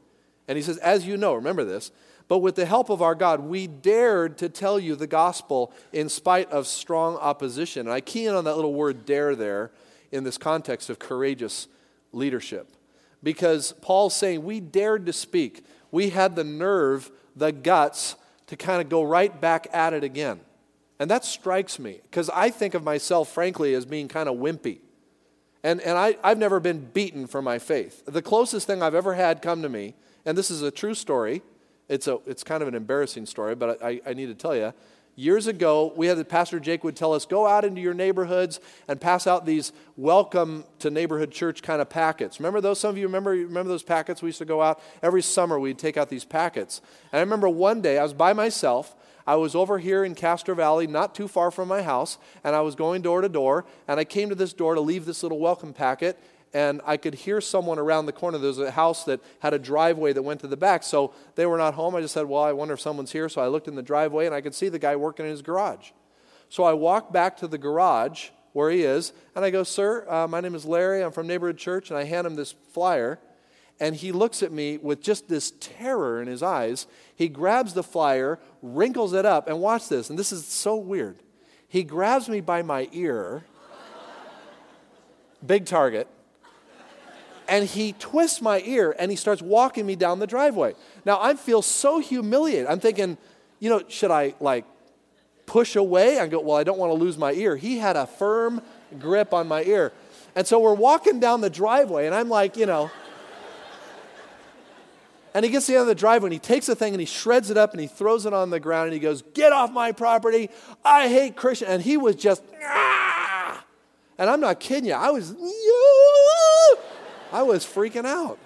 And 0.47 0.57
he 0.57 0.61
says, 0.61 0.77
As 0.77 1.07
you 1.07 1.15
know, 1.15 1.35
remember 1.35 1.63
this, 1.63 1.91
but 2.27 2.39
with 2.39 2.55
the 2.55 2.65
help 2.65 2.89
of 2.89 3.01
our 3.01 3.15
God, 3.15 3.41
we 3.41 3.67
dared 3.67 4.37
to 4.39 4.49
tell 4.49 4.79
you 4.79 4.95
the 4.95 5.07
gospel 5.07 5.71
in 5.93 6.09
spite 6.09 6.51
of 6.51 6.67
strong 6.67 7.15
opposition. 7.17 7.87
And 7.87 7.93
I 7.93 8.01
key 8.01 8.25
in 8.25 8.35
on 8.35 8.43
that 8.45 8.55
little 8.55 8.73
word 8.73 9.05
dare 9.05 9.35
there 9.35 9.71
in 10.11 10.23
this 10.23 10.37
context 10.37 10.89
of 10.89 10.99
courageous 10.99 11.67
leadership. 12.11 12.71
Because 13.23 13.73
Paul's 13.81 14.15
saying 14.15 14.43
we 14.43 14.59
dared 14.59 15.05
to 15.05 15.13
speak. 15.13 15.63
We 15.91 16.09
had 16.09 16.35
the 16.35 16.43
nerve, 16.43 17.11
the 17.35 17.51
guts 17.51 18.15
to 18.47 18.55
kind 18.55 18.81
of 18.81 18.89
go 18.89 19.03
right 19.03 19.39
back 19.39 19.67
at 19.71 19.93
it 19.93 20.03
again. 20.03 20.39
And 20.99 21.09
that 21.11 21.25
strikes 21.25 21.77
me 21.77 21.99
because 22.03 22.29
I 22.29 22.49
think 22.49 22.73
of 22.73 22.83
myself, 22.83 23.29
frankly, 23.29 23.73
as 23.73 23.85
being 23.85 24.07
kind 24.07 24.29
of 24.29 24.37
wimpy. 24.37 24.79
And, 25.63 25.81
and 25.81 25.97
I, 25.97 26.15
I've 26.23 26.37
never 26.37 26.59
been 26.59 26.79
beaten 26.93 27.27
for 27.27 27.41
my 27.41 27.59
faith. 27.59 28.05
The 28.05 28.21
closest 28.21 28.67
thing 28.67 28.83
I've 28.83 28.95
ever 28.95 29.15
had 29.15 29.41
come 29.41 29.61
to 29.63 29.69
me, 29.69 29.95
and 30.25 30.37
this 30.37 30.51
is 30.51 30.61
a 30.61 30.71
true 30.71 30.93
story, 30.93 31.41
it's, 31.89 32.07
a, 32.07 32.19
it's 32.25 32.43
kind 32.43 32.61
of 32.61 32.67
an 32.67 32.75
embarrassing 32.75 33.25
story, 33.25 33.55
but 33.55 33.83
I, 33.83 33.99
I 34.05 34.13
need 34.13 34.27
to 34.27 34.35
tell 34.35 34.55
you. 34.55 34.73
Years 35.17 35.47
ago, 35.47 35.93
we 35.95 36.07
had 36.07 36.17
the 36.17 36.25
Pastor 36.25 36.59
Jake 36.59 36.83
would 36.83 36.95
tell 36.95 37.13
us, 37.13 37.25
go 37.25 37.47
out 37.47 37.63
into 37.63 37.79
your 37.79 37.93
neighborhoods 37.93 38.59
and 38.87 38.99
pass 38.99 39.25
out 39.27 39.45
these 39.45 39.71
welcome 39.95 40.65
to 40.79 40.89
neighborhood 40.89 41.31
church 41.31 41.61
kind 41.63 41.81
of 41.81 41.89
packets. 41.89 42.39
Remember 42.39 42.59
those? 42.59 42.79
Some 42.81 42.89
of 42.89 42.97
you 42.97 43.07
remember, 43.07 43.31
remember 43.31 43.69
those 43.69 43.83
packets? 43.83 44.21
We 44.21 44.27
used 44.27 44.39
to 44.39 44.45
go 44.45 44.61
out 44.61 44.81
every 45.01 45.21
summer, 45.21 45.57
we'd 45.57 45.79
take 45.79 45.95
out 45.95 46.09
these 46.09 46.25
packets. 46.25 46.81
And 47.11 47.19
I 47.19 47.21
remember 47.21 47.47
one 47.47 47.81
day, 47.81 47.97
I 47.97 48.03
was 48.03 48.13
by 48.13 48.33
myself. 48.33 48.95
I 49.27 49.35
was 49.35 49.55
over 49.55 49.79
here 49.79 50.03
in 50.03 50.13
Castro 50.13 50.53
Valley, 50.53 50.85
not 50.85 51.15
too 51.15 51.27
far 51.27 51.49
from 51.49 51.67
my 51.67 51.81
house, 51.81 52.17
and 52.43 52.55
I 52.55 52.61
was 52.61 52.75
going 52.75 53.01
door 53.01 53.21
to 53.21 53.29
door, 53.29 53.65
and 53.87 53.99
I 53.99 54.03
came 54.03 54.29
to 54.29 54.35
this 54.35 54.53
door 54.53 54.75
to 54.75 54.81
leave 54.81 55.05
this 55.05 55.23
little 55.23 55.39
welcome 55.39 55.73
packet, 55.73 56.19
and 56.53 56.79
I 56.85 56.97
could 56.97 57.15
hear 57.15 57.41
someone 57.41 57.79
around 57.79 58.05
the 58.05 58.13
corner. 58.13 58.37
There 58.37 58.47
was 58.47 58.59
a 58.59 58.71
house 58.71 59.03
that 59.05 59.19
had 59.39 59.53
a 59.53 59.59
driveway 59.59 60.13
that 60.13 60.21
went 60.21 60.39
to 60.39 60.47
the 60.47 60.55
back. 60.55 60.83
So 60.83 61.13
they 61.35 61.45
were 61.45 61.57
not 61.57 61.73
home. 61.73 61.95
I 61.95 62.01
just 62.01 62.13
said, 62.13 62.27
Well, 62.27 62.43
I 62.43 62.53
wonder 62.53 62.73
if 62.73 62.79
someone's 62.79 63.11
here. 63.11 63.27
So 63.27 63.41
I 63.41 63.47
looked 63.47 63.67
in 63.67 63.75
the 63.75 63.83
driveway 63.83 64.25
and 64.25 64.33
I 64.33 64.39
could 64.39 64.55
see 64.55 64.69
the 64.69 64.79
guy 64.79 64.95
working 64.95 65.25
in 65.25 65.31
his 65.31 65.41
garage. 65.41 65.91
So 66.47 66.63
I 66.63 66.71
walked 66.71 67.11
back 67.11 67.35
to 67.37 67.47
the 67.47 67.57
garage 67.57 68.29
where 68.53 68.71
he 68.71 68.83
is 68.83 69.11
and 69.35 69.43
I 69.43 69.49
go, 69.49 69.63
Sir, 69.63 70.09
uh, 70.09 70.27
my 70.29 70.39
name 70.39 70.55
is 70.55 70.63
Larry. 70.63 71.03
I'm 71.03 71.11
from 71.11 71.27
Neighborhood 71.27 71.57
Church. 71.57 71.89
And 71.89 71.99
I 71.99 72.05
hand 72.05 72.25
him 72.25 72.35
this 72.35 72.53
flyer. 72.71 73.19
And 73.79 73.95
he 73.95 74.11
looks 74.11 74.41
at 74.41 74.51
me 74.51 74.77
with 74.77 75.01
just 75.01 75.27
this 75.27 75.51
terror 75.59 76.21
in 76.21 76.27
his 76.27 76.41
eyes. 76.41 76.87
He 77.15 77.27
grabs 77.27 77.73
the 77.73 77.83
flyer, 77.83 78.39
wrinkles 78.61 79.13
it 79.13 79.25
up, 79.25 79.47
and 79.47 79.59
watch 79.59 79.89
this. 79.89 80.09
And 80.09 80.17
this 80.17 80.31
is 80.31 80.45
so 80.45 80.75
weird. 80.77 81.17
He 81.67 81.83
grabs 81.83 82.29
me 82.29 82.39
by 82.39 82.61
my 82.61 82.87
ear, 82.93 83.43
big 85.45 85.65
target, 85.65 86.07
and 87.47 87.65
he 87.65 87.93
twists 87.93 88.41
my 88.41 88.61
ear 88.61 88.95
and 88.97 89.11
he 89.11 89.17
starts 89.17 89.41
walking 89.41 89.85
me 89.85 89.95
down 89.95 90.19
the 90.19 90.27
driveway. 90.27 90.73
Now 91.05 91.19
I 91.21 91.35
feel 91.35 91.61
so 91.61 91.99
humiliated. 91.99 92.67
I'm 92.67 92.79
thinking, 92.79 93.17
you 93.59 93.69
know, 93.69 93.83
should 93.87 94.09
I 94.09 94.35
like 94.39 94.65
push 95.45 95.75
away 95.75 96.17
and 96.17 96.31
go, 96.31 96.39
well, 96.39 96.57
I 96.57 96.63
don't 96.63 96.77
want 96.77 96.91
to 96.91 96.95
lose 96.95 97.17
my 97.17 97.33
ear? 97.33 97.55
He 97.55 97.77
had 97.77 97.95
a 97.97 98.07
firm 98.07 98.61
grip 98.99 99.33
on 99.33 99.47
my 99.47 99.63
ear. 99.63 99.91
And 100.35 100.45
so 100.47 100.59
we're 100.59 100.73
walking 100.73 101.19
down 101.19 101.41
the 101.41 101.49
driveway, 101.49 102.05
and 102.07 102.15
I'm 102.15 102.29
like, 102.29 102.57
you 102.57 102.65
know, 102.65 102.91
and 105.35 105.43
he 105.43 105.51
gets 105.51 105.65
to 105.65 105.73
the 105.73 105.77
end 105.77 105.81
of 105.81 105.87
the 105.87 105.95
driveway 105.95 106.27
and 106.27 106.33
he 106.33 106.39
takes 106.39 106.67
the 106.67 106.75
thing 106.75 106.93
and 106.93 106.99
he 107.01 107.05
shreds 107.05 107.49
it 107.49 107.57
up 107.57 107.73
and 107.73 107.81
he 107.81 107.87
throws 107.87 108.25
it 108.25 108.33
on 108.33 108.51
the 108.51 108.59
ground 108.59 108.85
and 108.85 108.93
he 108.93 108.99
goes, 108.99 109.21
Get 109.33 109.51
off 109.51 109.69
my 109.69 109.91
property. 109.91 110.49
I 110.83 111.09
hate 111.09 111.35
Christian. 111.35 111.67
And 111.67 111.83
he 111.83 111.97
was 111.97 112.15
just, 112.15 112.41
ah! 112.63 113.61
and 114.17 114.29
I'm 114.29 114.39
not 114.39 114.61
kidding 114.61 114.85
you. 114.85 114.93
I 114.93 115.09
was, 115.09 115.35
I 117.33 117.43
was 117.43 117.65
freaking 117.65 118.05
out. 118.05 118.39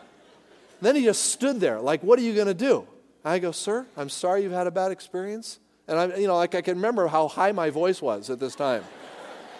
Then 0.82 0.95
he 0.95 1.04
just 1.04 1.25
stood 1.25 1.60
there, 1.60 1.80
like, 1.80 2.02
What 2.02 2.17
are 2.17 2.23
you 2.23 2.34
going 2.34 2.47
to 2.47 2.56
do? 2.56 2.88
I 3.23 3.38
go, 3.38 3.52
Sir, 3.52 3.86
I'm 3.95 4.10
sorry 4.10 4.41
you've 4.41 4.52
had 4.52 4.65
a 4.65 4.71
bad 4.71 4.91
experience. 4.91 5.60
And 5.88 5.99
I'm, 5.99 6.19
you 6.19 6.25
know, 6.25 6.38
like 6.38 6.56
I 6.56 6.62
can 6.62 6.75
remember 6.78 7.06
how 7.06 7.28
high 7.28 7.52
my 7.52 7.69
voice 7.69 8.02
was 8.02 8.32
at 8.32 8.39
this 8.39 8.56
time. 8.56 8.84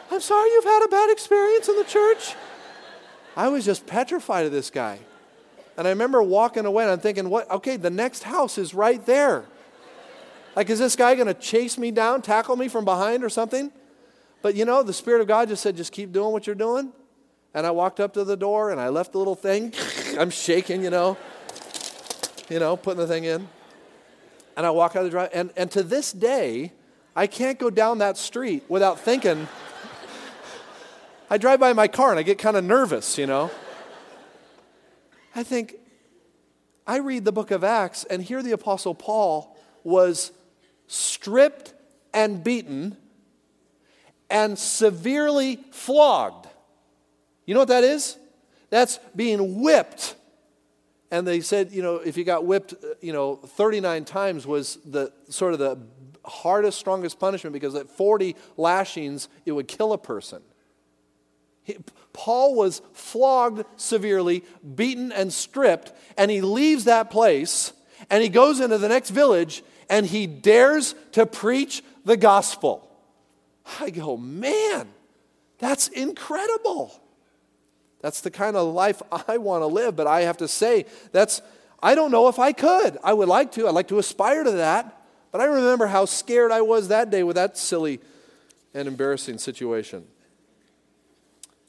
I'm 0.10 0.22
sorry 0.22 0.50
you've 0.50 0.64
had 0.64 0.84
a 0.84 0.88
bad 0.88 1.12
experience 1.12 1.70
in 1.70 1.76
the 1.76 1.84
church. 1.84 2.34
I 3.38 3.50
was 3.50 3.66
just 3.66 3.86
petrified 3.86 4.48
of 4.48 4.52
this 4.52 4.72
guy. 4.72 5.00
And 5.80 5.88
I 5.88 5.92
remember 5.92 6.22
walking 6.22 6.66
away 6.66 6.84
and 6.84 6.92
I'm 6.92 7.00
thinking, 7.00 7.30
what? 7.30 7.50
Okay, 7.50 7.78
the 7.78 7.90
next 7.90 8.24
house 8.24 8.58
is 8.58 8.74
right 8.74 9.04
there. 9.06 9.46
Like, 10.54 10.70
is 10.70 10.78
this 10.78 10.98
guy 10.98 11.16
going 11.16 11.28
to 11.28 11.34
chase 11.34 11.78
me 11.78 11.90
down, 11.90 12.22
tackle 12.22 12.58
me 12.58 12.68
from 12.68 12.84
behind 12.84 13.24
or 13.24 13.30
something? 13.30 13.72
But 14.42 14.56
you 14.56 14.66
know, 14.66 14.84
the 14.84 14.92
Spirit 14.92 15.22
of 15.22 15.30
God 15.30 15.48
just 15.48 15.64
said, 15.64 15.78
just 15.78 15.94
keep 15.94 16.12
doing 16.12 16.34
what 16.34 16.46
you're 16.46 16.56
doing. 16.56 16.92
And 17.54 17.66
I 17.66 17.72
walked 17.72 18.02
up 18.02 18.14
to 18.16 18.26
the 18.26 18.36
door 18.36 18.72
and 18.72 18.82
I 18.82 18.90
left 18.90 19.14
the 19.14 19.20
little 19.20 19.36
thing. 19.36 19.74
I'm 20.20 20.32
shaking, 20.32 20.84
you 20.84 20.90
know, 20.90 21.16
you 22.50 22.60
know, 22.60 22.76
putting 22.76 23.00
the 23.00 23.08
thing 23.08 23.24
in. 23.24 23.48
And 24.58 24.66
I 24.66 24.72
walk 24.72 24.98
out 24.98 25.00
of 25.00 25.06
the 25.06 25.12
drive. 25.12 25.30
And, 25.34 25.50
and 25.56 25.72
to 25.72 25.82
this 25.82 26.12
day, 26.12 26.74
I 27.16 27.26
can't 27.26 27.58
go 27.58 27.70
down 27.70 28.00
that 28.00 28.18
street 28.18 28.66
without 28.68 29.00
thinking. 29.00 29.48
I 31.30 31.38
drive 31.38 31.62
by 31.62 31.72
my 31.72 31.88
car 31.88 32.10
and 32.10 32.20
I 32.20 32.24
get 32.24 32.38
kind 32.38 32.58
of 32.58 32.66
nervous, 32.66 33.18
you 33.18 33.28
know. 33.28 33.50
I 35.36 35.44
think, 35.44 35.76
I 36.88 36.98
read 36.98 37.26
the 37.26 37.32
book 37.32 37.52
of 37.52 37.64
Acts, 37.64 38.04
and 38.04 38.22
here 38.22 38.42
the 38.42 38.52
Apostle 38.52 38.96
Paul 38.96 39.58
was 39.84 40.32
stripped 40.88 41.74
and 42.14 42.44
beaten 42.44 42.98
and 44.30 44.58
severely 44.58 45.60
flogged. 45.72 46.48
You 47.46 47.54
know 47.54 47.62
what 47.62 47.70
that 47.70 47.84
is? 47.84 48.18
That's 48.70 49.00
being 49.16 49.62
whipped. 49.62 50.16
And 51.12 51.28
they 51.28 51.42
said, 51.42 51.72
you 51.72 51.82
know, 51.82 51.96
if 51.96 52.18
you 52.18 52.24
got 52.24 52.46
whipped, 52.46 52.74
uh, 52.74 52.90
you 53.02 53.14
know, 53.14 53.38
39 53.38 54.06
times 54.06 54.46
was 54.46 54.78
the 54.86 55.12
sort 55.30 55.54
of 55.54 55.60
the 55.60 55.80
hardest, 56.24 56.78
strongest 56.78 57.20
punishment 57.20 57.54
because 57.54 57.74
at 57.74 57.90
40 57.90 58.36
lashings, 58.58 59.28
it 59.46 59.52
would 59.52 59.68
kill 59.68 59.94
a 59.94 59.98
person. 59.98 60.42
Paul 62.14 62.56
was 62.56 62.82
flogged 62.94 63.64
severely, 63.78 64.44
beaten 64.76 65.12
and 65.12 65.32
stripped, 65.32 65.94
and 66.18 66.30
he 66.30 66.42
leaves 66.42 66.86
that 66.86 67.12
place 67.12 67.74
and 68.10 68.24
he 68.24 68.30
goes 68.30 68.60
into 68.60 68.78
the 68.78 68.90
next 68.90 69.10
village 69.10 69.64
and 69.90 70.06
he 70.06 70.28
dares 70.28 70.96
to 71.14 71.26
preach 71.26 71.84
the 72.06 72.18
gospel. 72.18 72.90
I 73.80 73.90
go, 73.90 74.18
man, 74.18 74.88
that's 75.58 75.88
incredible. 75.90 77.00
That's 78.02 78.22
the 78.22 78.32
kind 78.32 78.56
of 78.56 78.74
life 78.74 79.02
I 79.28 79.38
want 79.38 79.62
to 79.62 79.68
live, 79.68 79.96
but 79.96 80.08
I 80.08 80.22
have 80.22 80.38
to 80.38 80.48
say, 80.48 80.86
that's, 81.12 81.42
I 81.82 81.96
don't 81.96 82.12
know 82.12 82.28
if 82.28 82.40
I 82.40 82.52
could. 82.52 82.98
I 83.04 83.14
would 83.14 83.28
like 83.28 83.52
to. 83.54 83.68
I'd 83.68 83.74
like 83.74 83.90
to 83.90 84.00
aspire 84.00 84.44
to 84.44 84.52
that. 84.52 84.96
But 85.32 85.42
I 85.42 85.46
remember 85.46 85.88
how 85.88 86.06
scared 86.06 86.52
I 86.52 86.62
was 86.62 86.88
that 86.88 87.12
day 87.12 87.22
with 87.24 87.36
that 87.36 87.58
silly 87.58 88.00
and 88.74 88.88
embarrassing 88.88 89.38
situation. 89.38 90.06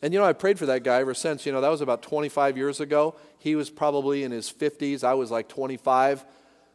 And 0.03 0.15
you 0.15 0.19
know, 0.19 0.25
I 0.25 0.33
prayed 0.33 0.59
for 0.59 0.67
that 0.67 0.83
guy 0.83 1.01
ever 1.01 1.15
since. 1.15 1.45
You 1.45 1.53
know, 1.53 1.61
that 1.61 1.69
was 1.69 1.81
about 1.81 2.03
25 2.03 2.57
years 2.57 2.81
ago. 2.81 3.15
He 3.39 3.55
was 3.55 3.69
probably 3.69 4.25
in 4.25 4.33
his 4.33 4.51
50s. 4.51 5.05
I 5.05 5.15
was 5.15 5.31
like 5.31 5.49
25. 5.49 6.25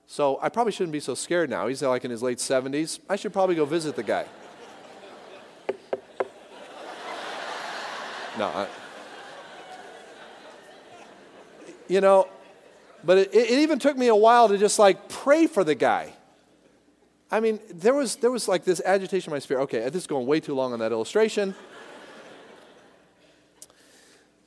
So 0.07 0.39
I 0.41 0.49
probably 0.49 0.71
shouldn't 0.71 0.93
be 0.93 0.99
so 0.99 1.15
scared 1.15 1.49
now. 1.49 1.67
He's 1.67 1.81
like 1.81 2.05
in 2.05 2.11
his 2.11 2.21
late 2.21 2.37
70s. 2.37 2.99
I 3.09 3.15
should 3.15 3.33
probably 3.33 3.55
go 3.55 3.65
visit 3.65 3.95
the 3.95 4.03
guy. 4.03 4.25
No. 8.37 8.47
I, 8.47 8.67
you 11.87 12.01
know, 12.01 12.27
but 13.03 13.17
it, 13.19 13.35
it 13.35 13.59
even 13.59 13.79
took 13.79 13.97
me 13.97 14.07
a 14.07 14.15
while 14.15 14.49
to 14.49 14.57
just 14.57 14.77
like 14.77 15.07
pray 15.09 15.47
for 15.47 15.63
the 15.63 15.75
guy. 15.75 16.13
I 17.31 17.39
mean, 17.39 17.59
there 17.69 17.93
was, 17.93 18.17
there 18.17 18.31
was 18.31 18.47
like 18.47 18.65
this 18.65 18.81
agitation 18.83 19.31
in 19.31 19.35
my 19.35 19.39
spirit. 19.39 19.63
Okay, 19.63 19.79
this 19.85 20.03
is 20.03 20.07
going 20.07 20.27
way 20.27 20.39
too 20.39 20.53
long 20.53 20.73
on 20.73 20.79
that 20.79 20.91
illustration. 20.91 21.55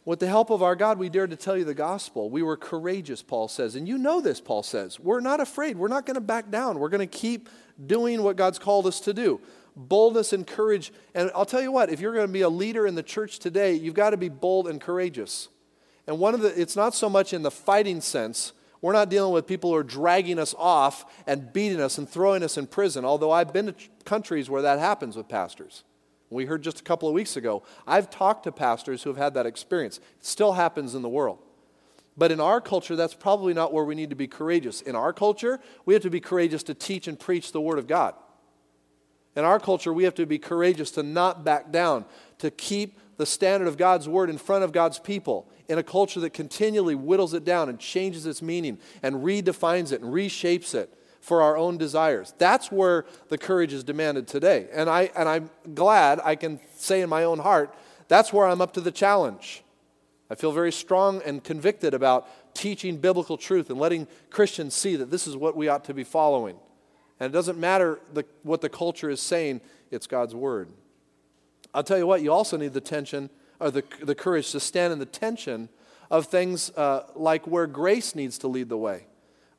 With 0.08 0.20
the 0.20 0.26
help 0.26 0.48
of 0.48 0.62
our 0.62 0.74
God, 0.74 0.98
we 0.98 1.10
dared 1.10 1.32
to 1.32 1.36
tell 1.36 1.54
you 1.54 1.64
the 1.64 1.74
gospel. 1.74 2.30
We 2.30 2.42
were 2.42 2.56
courageous, 2.56 3.20
Paul 3.20 3.46
says. 3.46 3.76
And 3.76 3.86
you 3.86 3.98
know 3.98 4.22
this, 4.22 4.40
Paul 4.40 4.62
says. 4.62 4.98
We're 4.98 5.20
not 5.20 5.38
afraid. 5.38 5.76
We're 5.76 5.88
not 5.88 6.06
going 6.06 6.14
to 6.14 6.22
back 6.22 6.50
down. 6.50 6.78
We're 6.78 6.88
going 6.88 7.06
to 7.06 7.18
keep 7.18 7.50
doing 7.84 8.22
what 8.22 8.36
God's 8.36 8.58
called 8.58 8.86
us 8.86 9.00
to 9.00 9.12
do. 9.12 9.38
Boldness 9.76 10.32
and 10.32 10.46
courage. 10.46 10.94
And 11.14 11.30
I'll 11.34 11.44
tell 11.44 11.60
you 11.60 11.70
what, 11.70 11.90
if 11.90 12.00
you're 12.00 12.14
going 12.14 12.26
to 12.26 12.32
be 12.32 12.40
a 12.40 12.48
leader 12.48 12.86
in 12.86 12.94
the 12.94 13.02
church 13.02 13.38
today, 13.38 13.74
you've 13.74 13.92
got 13.92 14.10
to 14.10 14.16
be 14.16 14.30
bold 14.30 14.66
and 14.66 14.80
courageous. 14.80 15.50
And 16.06 16.18
one 16.18 16.32
of 16.32 16.40
the, 16.40 16.58
it's 16.58 16.74
not 16.74 16.94
so 16.94 17.10
much 17.10 17.34
in 17.34 17.42
the 17.42 17.50
fighting 17.50 18.00
sense. 18.00 18.54
We're 18.80 18.94
not 18.94 19.10
dealing 19.10 19.34
with 19.34 19.46
people 19.46 19.68
who 19.68 19.76
are 19.76 19.82
dragging 19.82 20.38
us 20.38 20.54
off 20.56 21.04
and 21.26 21.52
beating 21.52 21.82
us 21.82 21.98
and 21.98 22.08
throwing 22.08 22.42
us 22.42 22.56
in 22.56 22.66
prison, 22.66 23.04
although 23.04 23.30
I've 23.30 23.52
been 23.52 23.66
to 23.66 23.74
countries 24.06 24.48
where 24.48 24.62
that 24.62 24.78
happens 24.78 25.18
with 25.18 25.28
pastors. 25.28 25.84
We 26.30 26.44
heard 26.44 26.62
just 26.62 26.80
a 26.80 26.82
couple 26.82 27.08
of 27.08 27.14
weeks 27.14 27.36
ago. 27.36 27.62
I've 27.86 28.10
talked 28.10 28.44
to 28.44 28.52
pastors 28.52 29.02
who 29.02 29.10
have 29.10 29.16
had 29.16 29.34
that 29.34 29.46
experience. 29.46 29.98
It 29.98 30.26
still 30.26 30.52
happens 30.52 30.94
in 30.94 31.02
the 31.02 31.08
world. 31.08 31.38
But 32.16 32.32
in 32.32 32.40
our 32.40 32.60
culture, 32.60 32.96
that's 32.96 33.14
probably 33.14 33.54
not 33.54 33.72
where 33.72 33.84
we 33.84 33.94
need 33.94 34.10
to 34.10 34.16
be 34.16 34.26
courageous. 34.26 34.80
In 34.82 34.96
our 34.96 35.12
culture, 35.12 35.60
we 35.86 35.94
have 35.94 36.02
to 36.02 36.10
be 36.10 36.20
courageous 36.20 36.64
to 36.64 36.74
teach 36.74 37.06
and 37.06 37.18
preach 37.18 37.52
the 37.52 37.60
Word 37.60 37.78
of 37.78 37.86
God. 37.86 38.14
In 39.36 39.44
our 39.44 39.60
culture, 39.60 39.92
we 39.92 40.04
have 40.04 40.16
to 40.16 40.26
be 40.26 40.38
courageous 40.38 40.90
to 40.92 41.04
not 41.04 41.44
back 41.44 41.70
down, 41.70 42.04
to 42.38 42.50
keep 42.50 42.98
the 43.18 43.26
standard 43.26 43.68
of 43.68 43.76
God's 43.76 44.08
Word 44.08 44.30
in 44.30 44.36
front 44.36 44.64
of 44.64 44.72
God's 44.72 44.98
people 44.98 45.48
in 45.68 45.78
a 45.78 45.82
culture 45.82 46.18
that 46.20 46.30
continually 46.30 46.94
whittles 46.94 47.34
it 47.34 47.44
down 47.44 47.68
and 47.68 47.78
changes 47.78 48.26
its 48.26 48.42
meaning 48.42 48.78
and 49.02 49.16
redefines 49.16 49.92
it 49.92 50.00
and 50.00 50.12
reshapes 50.12 50.74
it 50.74 50.92
for 51.20 51.42
our 51.42 51.56
own 51.56 51.78
desires. 51.78 52.34
That's 52.38 52.70
where 52.70 53.04
the 53.28 53.38
courage 53.38 53.72
is 53.72 53.84
demanded 53.84 54.26
today. 54.26 54.68
And, 54.72 54.88
I, 54.88 55.10
and 55.16 55.28
I'm 55.28 55.50
glad 55.74 56.20
I 56.24 56.36
can 56.36 56.60
say 56.76 57.00
in 57.00 57.08
my 57.08 57.24
own 57.24 57.38
heart, 57.38 57.74
that's 58.08 58.32
where 58.32 58.46
I'm 58.46 58.60
up 58.60 58.72
to 58.74 58.80
the 58.80 58.90
challenge. 58.90 59.62
I 60.30 60.34
feel 60.34 60.52
very 60.52 60.72
strong 60.72 61.22
and 61.24 61.42
convicted 61.42 61.94
about 61.94 62.28
teaching 62.54 62.96
biblical 62.98 63.36
truth 63.36 63.70
and 63.70 63.78
letting 63.78 64.06
Christians 64.30 64.74
see 64.74 64.96
that 64.96 65.10
this 65.10 65.26
is 65.26 65.36
what 65.36 65.56
we 65.56 65.68
ought 65.68 65.84
to 65.84 65.94
be 65.94 66.04
following. 66.04 66.56
And 67.20 67.32
it 67.32 67.32
doesn't 67.32 67.58
matter 67.58 68.00
the, 68.12 68.24
what 68.42 68.60
the 68.60 68.68
culture 68.68 69.10
is 69.10 69.20
saying, 69.20 69.60
it's 69.90 70.06
God's 70.06 70.34
word. 70.34 70.70
I'll 71.74 71.82
tell 71.82 71.98
you 71.98 72.06
what, 72.06 72.22
you 72.22 72.32
also 72.32 72.56
need 72.56 72.72
the 72.72 72.80
tension 72.80 73.30
or 73.60 73.70
the, 73.70 73.84
the 74.02 74.14
courage 74.14 74.50
to 74.52 74.60
stand 74.60 74.92
in 74.92 74.98
the 74.98 75.06
tension 75.06 75.68
of 76.10 76.26
things 76.26 76.70
uh, 76.70 77.04
like 77.14 77.46
where 77.46 77.66
grace 77.66 78.14
needs 78.14 78.38
to 78.38 78.48
lead 78.48 78.68
the 78.68 78.76
way 78.76 79.06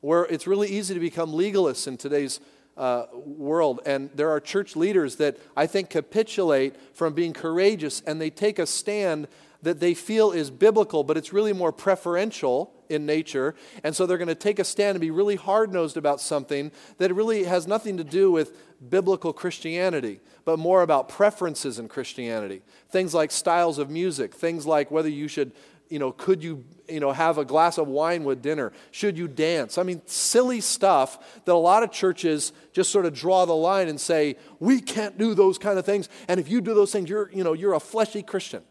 where 0.00 0.24
it's 0.24 0.46
really 0.46 0.68
easy 0.68 0.94
to 0.94 1.00
become 1.00 1.32
legalists 1.32 1.86
in 1.86 1.96
today's 1.96 2.40
uh, 2.76 3.06
world. 3.12 3.80
And 3.84 4.10
there 4.14 4.30
are 4.30 4.40
church 4.40 4.76
leaders 4.76 5.16
that 5.16 5.36
I 5.56 5.66
think 5.66 5.90
capitulate 5.90 6.76
from 6.94 7.12
being 7.12 7.32
courageous 7.32 8.00
and 8.06 8.20
they 8.20 8.30
take 8.30 8.58
a 8.58 8.66
stand 8.66 9.28
that 9.62 9.80
they 9.80 9.92
feel 9.92 10.32
is 10.32 10.50
biblical, 10.50 11.04
but 11.04 11.16
it's 11.16 11.32
really 11.32 11.52
more 11.52 11.72
preferential 11.72 12.72
in 12.88 13.06
nature. 13.06 13.54
And 13.84 13.94
so 13.94 14.06
they're 14.06 14.18
going 14.18 14.28
to 14.28 14.34
take 14.34 14.58
a 14.58 14.64
stand 14.64 14.96
and 14.96 15.00
be 15.00 15.10
really 15.10 15.36
hard 15.36 15.72
nosed 15.72 15.96
about 15.96 16.20
something 16.20 16.72
that 16.98 17.12
really 17.14 17.44
has 17.44 17.66
nothing 17.66 17.98
to 17.98 18.04
do 18.04 18.30
with 18.30 18.56
biblical 18.88 19.32
Christianity, 19.32 20.20
but 20.46 20.58
more 20.58 20.82
about 20.82 21.08
preferences 21.08 21.78
in 21.78 21.88
Christianity. 21.88 22.62
Things 22.88 23.12
like 23.12 23.30
styles 23.30 23.78
of 23.78 23.90
music, 23.90 24.34
things 24.34 24.66
like 24.66 24.90
whether 24.90 25.10
you 25.10 25.28
should 25.28 25.52
you 25.90 25.98
know, 25.98 26.12
could 26.12 26.42
you, 26.42 26.64
you 26.88 27.00
know, 27.00 27.12
have 27.12 27.36
a 27.36 27.44
glass 27.44 27.76
of 27.76 27.88
wine 27.88 28.24
with 28.24 28.40
dinner? 28.40 28.72
Should 28.92 29.18
you 29.18 29.28
dance? 29.28 29.76
I 29.76 29.82
mean, 29.82 30.00
silly 30.06 30.60
stuff 30.60 31.42
that 31.44 31.52
a 31.52 31.54
lot 31.54 31.82
of 31.82 31.90
churches 31.90 32.52
just 32.72 32.90
sort 32.90 33.04
of 33.04 33.12
draw 33.12 33.44
the 33.44 33.54
line 33.54 33.88
and 33.88 34.00
say, 34.00 34.36
we 34.60 34.80
can't 34.80 35.18
do 35.18 35.34
those 35.34 35.58
kind 35.58 35.78
of 35.78 35.84
things. 35.84 36.08
And 36.28 36.40
if 36.40 36.48
you 36.48 36.60
do 36.60 36.74
those 36.74 36.92
things, 36.92 37.10
you're, 37.10 37.30
you 37.32 37.44
know, 37.44 37.52
you're 37.52 37.74
a 37.74 37.80
fleshy 37.80 38.22
Christian. 38.22 38.62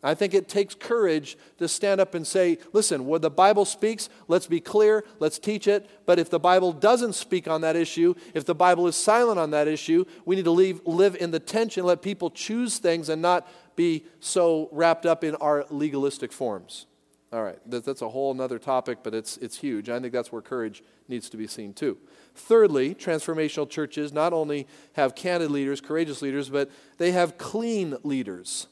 I 0.00 0.14
think 0.14 0.32
it 0.32 0.48
takes 0.48 0.76
courage 0.76 1.36
to 1.58 1.66
stand 1.66 2.00
up 2.00 2.14
and 2.14 2.24
say, 2.24 2.58
listen, 2.72 3.04
where 3.06 3.18
the 3.18 3.30
Bible 3.30 3.64
speaks, 3.64 4.08
let's 4.28 4.46
be 4.46 4.60
clear, 4.60 5.04
let's 5.18 5.40
teach 5.40 5.66
it. 5.66 5.90
But 6.06 6.20
if 6.20 6.30
the 6.30 6.38
Bible 6.38 6.72
doesn't 6.72 7.14
speak 7.14 7.48
on 7.48 7.62
that 7.62 7.74
issue, 7.74 8.14
if 8.32 8.44
the 8.44 8.54
Bible 8.54 8.86
is 8.86 8.94
silent 8.94 9.40
on 9.40 9.50
that 9.50 9.66
issue, 9.66 10.04
we 10.24 10.36
need 10.36 10.44
to 10.44 10.52
leave, 10.52 10.80
live 10.86 11.16
in 11.16 11.32
the 11.32 11.40
tension, 11.40 11.84
let 11.84 12.00
people 12.00 12.30
choose 12.30 12.78
things 12.78 13.08
and 13.08 13.20
not 13.20 13.48
be 13.78 14.04
so 14.20 14.68
wrapped 14.72 15.06
up 15.06 15.24
in 15.24 15.34
our 15.36 15.64
legalistic 15.70 16.32
forms. 16.32 16.84
All 17.32 17.42
right, 17.42 17.58
that, 17.70 17.84
that's 17.84 18.02
a 18.02 18.08
whole 18.08 18.38
other 18.40 18.58
topic, 18.58 18.98
but 19.02 19.14
it's, 19.14 19.36
it's 19.38 19.58
huge. 19.58 19.88
I 19.88 20.00
think 20.00 20.12
that's 20.12 20.32
where 20.32 20.42
courage 20.42 20.82
needs 21.08 21.30
to 21.30 21.36
be 21.36 21.46
seen 21.46 21.72
too. 21.72 21.96
Thirdly, 22.34 22.94
transformational 22.94 23.68
churches 23.68 24.12
not 24.12 24.32
only 24.32 24.66
have 24.94 25.14
candid 25.14 25.50
leaders, 25.50 25.80
courageous 25.80 26.20
leaders, 26.20 26.50
but 26.50 26.70
they 26.98 27.12
have 27.12 27.38
clean 27.38 27.96
leaders. 28.02 28.66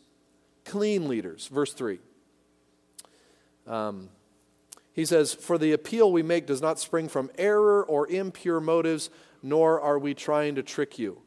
clean 0.65 1.09
leaders. 1.09 1.49
Verse 1.49 1.73
3. 1.73 2.01
Um, 3.67 4.09
he 4.93 5.05
says, 5.05 5.35
For 5.35 5.59
the 5.59 5.73
appeal 5.73 6.11
we 6.11 6.23
make 6.23 6.47
does 6.47 6.63
not 6.63 6.79
spring 6.79 7.09
from 7.09 7.31
error 7.37 7.85
or 7.85 8.09
impure 8.09 8.61
motives, 8.61 9.11
nor 9.43 9.81
are 9.81 9.99
we 9.99 10.15
trying 10.15 10.55
to 10.55 10.63
trick 10.63 10.99
you. 10.99 11.21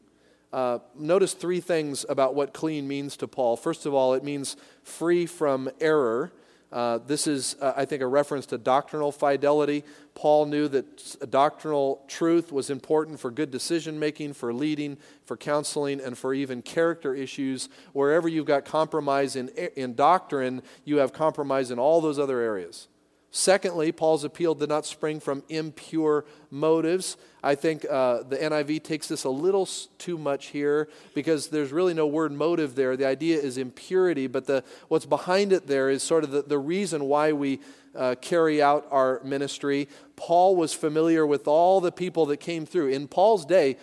Uh, 0.52 0.78
notice 0.98 1.32
three 1.32 1.60
things 1.60 2.04
about 2.08 2.34
what 2.34 2.52
clean 2.52 2.88
means 2.88 3.16
to 3.18 3.28
Paul. 3.28 3.56
First 3.56 3.86
of 3.86 3.94
all, 3.94 4.14
it 4.14 4.24
means 4.24 4.56
free 4.82 5.26
from 5.26 5.70
error. 5.80 6.32
Uh, 6.72 6.98
this 6.98 7.26
is, 7.26 7.56
uh, 7.60 7.72
I 7.76 7.84
think, 7.84 8.00
a 8.02 8.06
reference 8.06 8.46
to 8.46 8.58
doctrinal 8.58 9.10
fidelity. 9.10 9.84
Paul 10.14 10.46
knew 10.46 10.68
that 10.68 11.30
doctrinal 11.30 12.04
truth 12.06 12.52
was 12.52 12.70
important 12.70 13.18
for 13.18 13.30
good 13.30 13.50
decision 13.50 13.98
making, 13.98 14.34
for 14.34 14.52
leading, 14.52 14.96
for 15.24 15.36
counseling, 15.36 16.00
and 16.00 16.16
for 16.16 16.32
even 16.32 16.62
character 16.62 17.14
issues. 17.14 17.68
Wherever 17.92 18.28
you've 18.28 18.46
got 18.46 18.64
compromise 18.64 19.34
in, 19.34 19.48
in 19.76 19.94
doctrine, 19.94 20.62
you 20.84 20.98
have 20.98 21.12
compromise 21.12 21.70
in 21.72 21.78
all 21.78 22.00
those 22.00 22.18
other 22.18 22.40
areas. 22.40 22.88
Secondly, 23.32 23.92
Paul's 23.92 24.24
appeal 24.24 24.56
did 24.56 24.68
not 24.68 24.84
spring 24.84 25.20
from 25.20 25.44
impure 25.48 26.24
motives. 26.50 27.16
I 27.44 27.54
think 27.54 27.86
uh, 27.88 28.24
the 28.24 28.36
NIV 28.36 28.82
takes 28.82 29.06
this 29.06 29.22
a 29.22 29.30
little 29.30 29.68
too 29.98 30.18
much 30.18 30.46
here 30.46 30.88
because 31.14 31.48
there's 31.48 31.70
really 31.70 31.94
no 31.94 32.08
word 32.08 32.32
motive 32.32 32.74
there. 32.74 32.96
The 32.96 33.06
idea 33.06 33.38
is 33.38 33.56
impurity, 33.56 34.26
but 34.26 34.46
the, 34.46 34.64
what's 34.88 35.06
behind 35.06 35.52
it 35.52 35.68
there 35.68 35.90
is 35.90 36.02
sort 36.02 36.24
of 36.24 36.32
the, 36.32 36.42
the 36.42 36.58
reason 36.58 37.04
why 37.04 37.32
we 37.32 37.60
uh, 37.94 38.16
carry 38.20 38.60
out 38.60 38.86
our 38.90 39.20
ministry. 39.22 39.88
Paul 40.16 40.56
was 40.56 40.74
familiar 40.74 41.24
with 41.24 41.46
all 41.46 41.80
the 41.80 41.92
people 41.92 42.26
that 42.26 42.38
came 42.38 42.66
through. 42.66 42.88
In 42.88 43.06
Paul's 43.06 43.44
day, 43.44 43.76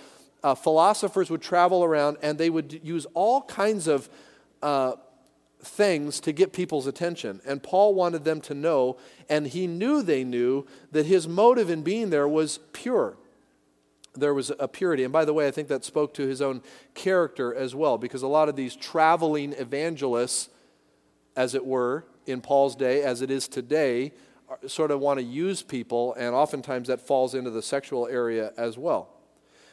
uh, 0.43 0.55
philosophers 0.55 1.29
would 1.29 1.41
travel 1.41 1.85
around 1.85 2.17
and 2.21 2.37
they 2.37 2.49
would 2.49 2.81
use 2.83 3.05
all 3.13 3.43
kinds 3.43 3.87
of 3.87 4.09
uh, 4.61 4.93
things 5.59 6.19
to 6.21 6.31
get 6.31 6.53
people's 6.53 6.87
attention. 6.87 7.41
And 7.45 7.63
Paul 7.63 7.93
wanted 7.93 8.23
them 8.23 8.41
to 8.41 8.53
know, 8.53 8.97
and 9.29 9.47
he 9.47 9.67
knew 9.67 10.01
they 10.01 10.23
knew, 10.23 10.65
that 10.91 11.05
his 11.05 11.27
motive 11.27 11.69
in 11.69 11.81
being 11.81 12.09
there 12.09 12.27
was 12.27 12.59
pure. 12.73 13.17
There 14.15 14.33
was 14.33 14.51
a 14.59 14.67
purity. 14.67 15.03
And 15.03 15.13
by 15.13 15.25
the 15.25 15.33
way, 15.33 15.47
I 15.47 15.51
think 15.51 15.67
that 15.67 15.83
spoke 15.83 16.13
to 16.15 16.27
his 16.27 16.41
own 16.41 16.61
character 16.93 17.53
as 17.53 17.75
well, 17.75 17.97
because 17.97 18.21
a 18.21 18.27
lot 18.27 18.49
of 18.49 18.55
these 18.55 18.75
traveling 18.75 19.53
evangelists, 19.53 20.49
as 21.35 21.53
it 21.55 21.65
were, 21.65 22.05
in 22.25 22.41
Paul's 22.41 22.75
day, 22.75 23.03
as 23.03 23.21
it 23.21 23.31
is 23.31 23.47
today, 23.47 24.11
sort 24.65 24.91
of 24.91 24.99
want 24.99 25.19
to 25.19 25.25
use 25.25 25.61
people, 25.61 26.13
and 26.15 26.33
oftentimes 26.33 26.87
that 26.87 27.01
falls 27.01 27.33
into 27.33 27.49
the 27.49 27.61
sexual 27.61 28.07
area 28.07 28.53
as 28.57 28.77
well. 28.77 29.09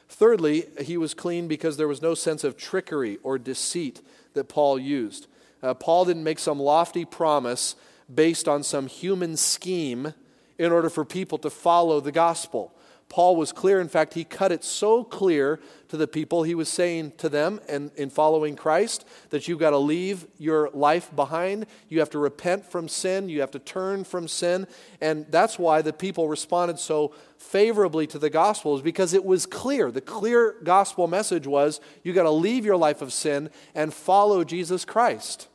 Thirdly, 0.08 0.66
he 0.82 0.96
was 0.96 1.14
clean 1.14 1.48
because 1.48 1.76
there 1.76 1.88
was 1.88 2.02
no 2.02 2.14
sense 2.14 2.44
of 2.44 2.56
trickery 2.56 3.18
or 3.22 3.38
deceit 3.38 4.02
that 4.34 4.48
Paul 4.48 4.78
used. 4.78 5.26
Uh, 5.64 5.72
Paul 5.72 6.04
didn't 6.04 6.24
make 6.24 6.38
some 6.38 6.60
lofty 6.60 7.06
promise 7.06 7.74
based 8.14 8.48
on 8.48 8.62
some 8.62 8.86
human 8.86 9.34
scheme 9.34 10.12
in 10.58 10.70
order 10.70 10.90
for 10.90 11.06
people 11.06 11.38
to 11.38 11.48
follow 11.48 12.00
the 12.00 12.12
gospel. 12.12 12.76
Paul 13.08 13.36
was 13.36 13.50
clear. 13.50 13.80
In 13.80 13.88
fact, 13.88 14.12
he 14.14 14.24
cut 14.24 14.52
it 14.52 14.62
so 14.62 15.04
clear 15.04 15.60
to 15.88 15.96
the 15.96 16.06
people. 16.06 16.42
He 16.42 16.54
was 16.54 16.68
saying 16.68 17.12
to 17.18 17.28
them, 17.28 17.60
and 17.66 17.92
in 17.96 18.10
following 18.10 18.56
Christ, 18.56 19.06
that 19.30 19.48
you've 19.48 19.58
got 19.58 19.70
to 19.70 19.78
leave 19.78 20.26
your 20.36 20.68
life 20.74 21.14
behind. 21.14 21.66
You 21.88 22.00
have 22.00 22.10
to 22.10 22.18
repent 22.18 22.66
from 22.66 22.88
sin. 22.88 23.30
You 23.30 23.40
have 23.40 23.52
to 23.52 23.58
turn 23.58 24.04
from 24.04 24.28
sin. 24.28 24.66
And 25.00 25.26
that's 25.30 25.58
why 25.58 25.80
the 25.80 25.92
people 25.92 26.28
responded 26.28 26.78
so 26.78 27.14
favorably 27.38 28.06
to 28.08 28.18
the 28.18 28.30
gospel, 28.30 28.74
is 28.76 28.82
because 28.82 29.14
it 29.14 29.24
was 29.24 29.46
clear. 29.46 29.90
The 29.90 30.00
clear 30.00 30.56
gospel 30.62 31.06
message 31.06 31.46
was 31.46 31.80
you've 32.02 32.16
got 32.16 32.24
to 32.24 32.30
leave 32.30 32.66
your 32.66 32.76
life 32.76 33.00
of 33.00 33.14
sin 33.14 33.48
and 33.74 33.94
follow 33.94 34.44
Jesus 34.44 34.84
Christ. 34.84 35.48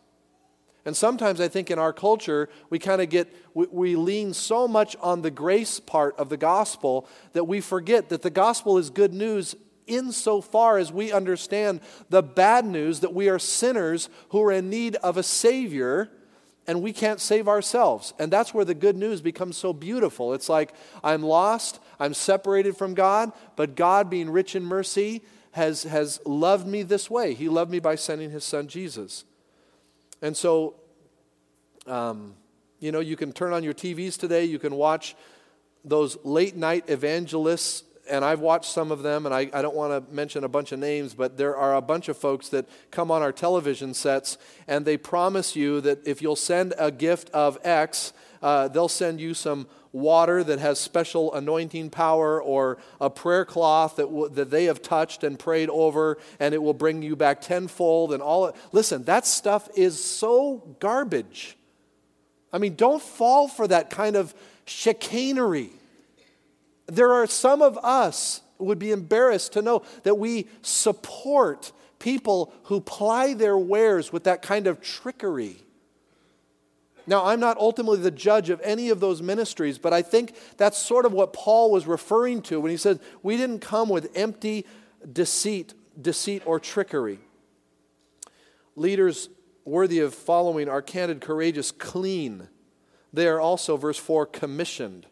And 0.86 0.96
sometimes 0.96 1.42
I 1.42 1.48
think 1.48 1.70
in 1.70 1.80
our 1.80 1.94
culture, 1.94 2.50
we 2.70 2.80
kind 2.80 3.02
of 3.02 3.10
get, 3.10 3.34
we, 3.54 3.68
we, 3.68 3.96
lean 3.96 4.34
so 4.34 4.68
much 4.68 4.96
on 5.02 5.22
the 5.22 5.32
grace 5.32 5.80
part 5.80 6.18
of 6.18 6.30
the 6.30 6.38
gospel 6.38 7.08
that 7.34 7.44
we 7.44 7.62
forget 7.62 8.10
that 8.10 8.22
the 8.22 8.30
gospel 8.30 8.78
is 8.78 8.90
good 8.90 9.14
news 9.14 9.56
insofar 9.88 10.78
as 10.78 10.92
we 10.92 11.12
understand 11.12 11.82
the 12.10 12.24
bad 12.24 12.66
news 12.66 13.02
that 13.02 13.14
we 13.14 13.28
are 13.28 13.40
sinners 13.40 14.10
who 14.30 14.42
are 14.42 14.52
in 14.52 14.70
need 14.70 14.96
of 14.98 15.18
a 15.18 15.24
Savior 15.24 16.10
and 16.68 16.84
we 16.84 16.94
can't 16.94 17.20
save 17.20 17.48
ourselves. 17.48 18.14
And 18.20 18.32
that's 18.32 18.54
where 18.54 18.64
the 18.64 18.76
good 18.76 18.96
news 18.96 19.22
becomes 19.22 19.58
so 19.58 19.74
beautiful. 19.74 20.36
It's 20.36 20.48
like, 20.50 20.74
I'm 21.04 21.24
lost, 21.24 21.80
I'm 22.00 22.14
separated 22.14 22.78
from 22.78 22.94
God, 22.94 23.32
but 23.56 23.76
God, 23.76 24.08
being 24.10 24.30
rich 24.30 24.56
in 24.56 24.64
mercy, 24.64 25.24
has, 25.52 25.84
has 25.84 26.22
loved 26.28 26.68
me 26.68 26.84
this 26.84 27.10
way. 27.10 27.34
He 27.34 27.50
loved 27.50 27.72
me 27.72 27.80
by 27.80 27.96
sending 27.96 28.30
His 28.30 28.44
Son 28.44 28.68
Jesus. 28.68 29.26
And 30.22 30.36
so, 30.36 30.76
um, 31.88 32.36
you 32.80 32.92
know, 32.92 33.00
you 33.00 33.16
can 33.16 33.32
turn 33.32 33.54
on 33.54 33.64
your 33.64 33.74
TVs 33.74 34.18
today, 34.18 34.46
you 34.46 34.60
can 34.60 34.76
watch 34.76 35.16
those 35.84 36.18
late 36.24 36.56
night 36.56 36.90
evangelists, 36.90 37.84
and 38.10 38.26
I've 38.26 38.40
watched 38.40 38.72
some 38.72 38.92
of 38.92 39.04
them, 39.04 39.26
and 39.26 39.34
I, 39.34 39.50
I 39.54 39.62
don't 39.62 39.76
want 39.76 40.08
to 40.08 40.14
mention 40.14 40.44
a 40.44 40.50
bunch 40.50 40.72
of 40.72 40.80
names, 40.80 41.14
but 41.14 41.38
there 41.38 41.56
are 41.56 41.76
a 41.76 41.82
bunch 41.82 42.10
of 42.10 42.18
folks 42.18 42.50
that 42.50 42.68
come 42.92 43.12
on 43.12 43.22
our 43.22 43.32
television 43.32 43.94
sets, 43.94 44.38
and 44.68 44.86
they 44.86 44.98
promise 44.98 45.56
you 45.56 45.80
that 45.82 46.06
if 46.08 46.22
you'll 46.22 46.36
send 46.36 46.74
a 46.78 46.92
gift 46.92 47.30
of 47.32 47.58
X, 47.64 48.14
uh, 48.42 48.68
they'll 48.68 48.88
send 48.88 49.22
you 49.22 49.34
some 49.34 49.68
water 49.92 50.44
that 50.44 50.60
has 50.60 50.80
special 50.80 51.34
anointing 51.34 51.90
power 51.90 52.42
or 52.42 52.78
a 53.02 53.10
prayer 53.10 53.46
cloth 53.46 53.96
that, 53.96 54.06
w- 54.06 54.30
that 54.30 54.52
they 54.52 54.66
have 54.66 54.82
touched 54.82 55.24
and 55.24 55.40
prayed 55.40 55.70
over 55.70 56.18
and 56.40 56.54
it 56.54 56.62
will 56.62 56.74
bring 56.74 57.02
you 57.02 57.16
back 57.16 57.42
tenfold 57.42 58.14
and 58.14 58.22
all 58.22 58.56
listen 58.72 59.04
that 59.06 59.26
stuff 59.26 59.68
is 59.76 60.04
so 60.04 60.76
garbage. 60.80 61.58
I 62.54 62.58
mean 62.60 62.76
don't 62.76 63.02
fall 63.02 63.48
for 63.48 63.68
that 63.68 63.90
kind 63.90 64.16
of 64.16 64.34
chicanery. 64.66 65.72
There 66.88 67.14
are 67.14 67.28
some 67.28 67.62
of 67.62 67.78
us 67.80 68.42
would 68.60 68.80
be 68.80 68.92
embarrassed 68.92 69.54
to 69.54 69.62
know 69.62 69.84
that 70.04 70.16
we 70.16 70.48
support 70.62 71.72
people 71.98 72.54
who 72.64 72.82
ply 72.82 73.34
their 73.34 73.58
wares 73.58 74.14
with 74.14 74.26
that 74.26 74.42
kind 74.42 74.68
of 74.68 74.82
trickery 74.82 75.64
now, 77.10 77.26
I'm 77.26 77.40
not 77.40 77.58
ultimately 77.58 77.98
the 77.98 78.12
judge 78.12 78.52
of 78.52 78.62
any 78.64 78.90
of 78.90 79.00
those 79.00 79.20
ministries, 79.20 79.80
but 79.80 79.94
I 79.94 80.04
think 80.04 80.36
that's 80.58 80.78
sort 80.78 81.08
of 81.08 81.12
what 81.12 81.34
Paul 81.34 81.72
was 81.72 81.88
referring 81.88 82.44
to 82.44 82.62
when 82.62 82.70
he 82.70 82.78
said, 82.78 83.00
We 83.24 83.36
didn't 83.36 83.62
come 83.62 83.90
with 83.90 84.12
empty 84.14 84.68
deceit, 85.12 85.74
deceit 86.00 86.44
or 86.46 86.60
trickery. 86.60 87.18
Leaders 88.76 89.30
worthy 89.66 89.98
of 89.98 90.14
following 90.14 90.70
are 90.70 90.84
candid, 90.84 91.20
courageous, 91.20 91.72
clean. 91.72 92.48
They 93.12 93.28
are 93.28 93.40
also, 93.40 93.76
verse 93.76 93.98
4, 93.98 94.28
commissioned. 94.28 95.08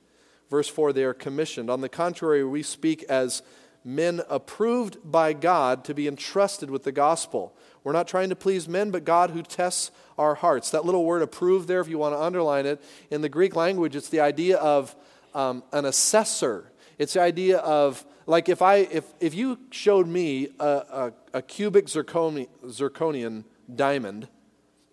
Verse 0.51 0.69
4, 0.69 0.93
they 0.93 1.03
are 1.03 1.15
commissioned. 1.15 1.71
On 1.71 1.81
the 1.81 1.89
contrary, 1.89 2.43
we 2.43 2.61
speak 2.61 3.05
as 3.09 3.41
men 3.83 4.21
approved 4.29 4.99
by 5.03 5.33
God 5.33 5.83
to 5.85 5.95
be 5.95 6.07
entrusted 6.07 6.69
with 6.69 6.83
the 6.83 6.91
gospel. 6.91 7.56
We're 7.87 7.93
not 7.93 8.09
trying 8.09 8.27
to 8.27 8.35
please 8.35 8.67
men, 8.67 8.91
but 8.91 9.05
God 9.05 9.29
who 9.29 9.41
tests 9.41 9.91
our 10.17 10.35
hearts. 10.35 10.71
That 10.71 10.83
little 10.83 11.05
word 11.05 11.21
approved 11.21 11.69
there, 11.69 11.79
if 11.79 11.87
you 11.87 11.97
want 11.97 12.15
to 12.15 12.19
underline 12.19 12.65
it, 12.65 12.83
in 13.09 13.21
the 13.21 13.29
Greek 13.29 13.55
language, 13.55 13.95
it's 13.95 14.09
the 14.09 14.19
idea 14.19 14.57
of 14.57 14.93
um, 15.33 15.63
an 15.71 15.85
assessor. 15.85 16.69
It's 16.97 17.13
the 17.13 17.21
idea 17.21 17.59
of, 17.59 18.05
like, 18.25 18.49
if, 18.49 18.61
I, 18.61 18.75
if, 18.75 19.05
if 19.21 19.33
you 19.33 19.57
showed 19.71 20.05
me 20.05 20.49
a, 20.59 20.67
a, 20.67 21.13
a 21.35 21.41
cubic 21.41 21.85
zirconi, 21.85 22.49
zirconian 22.65 23.45
diamond 23.73 24.27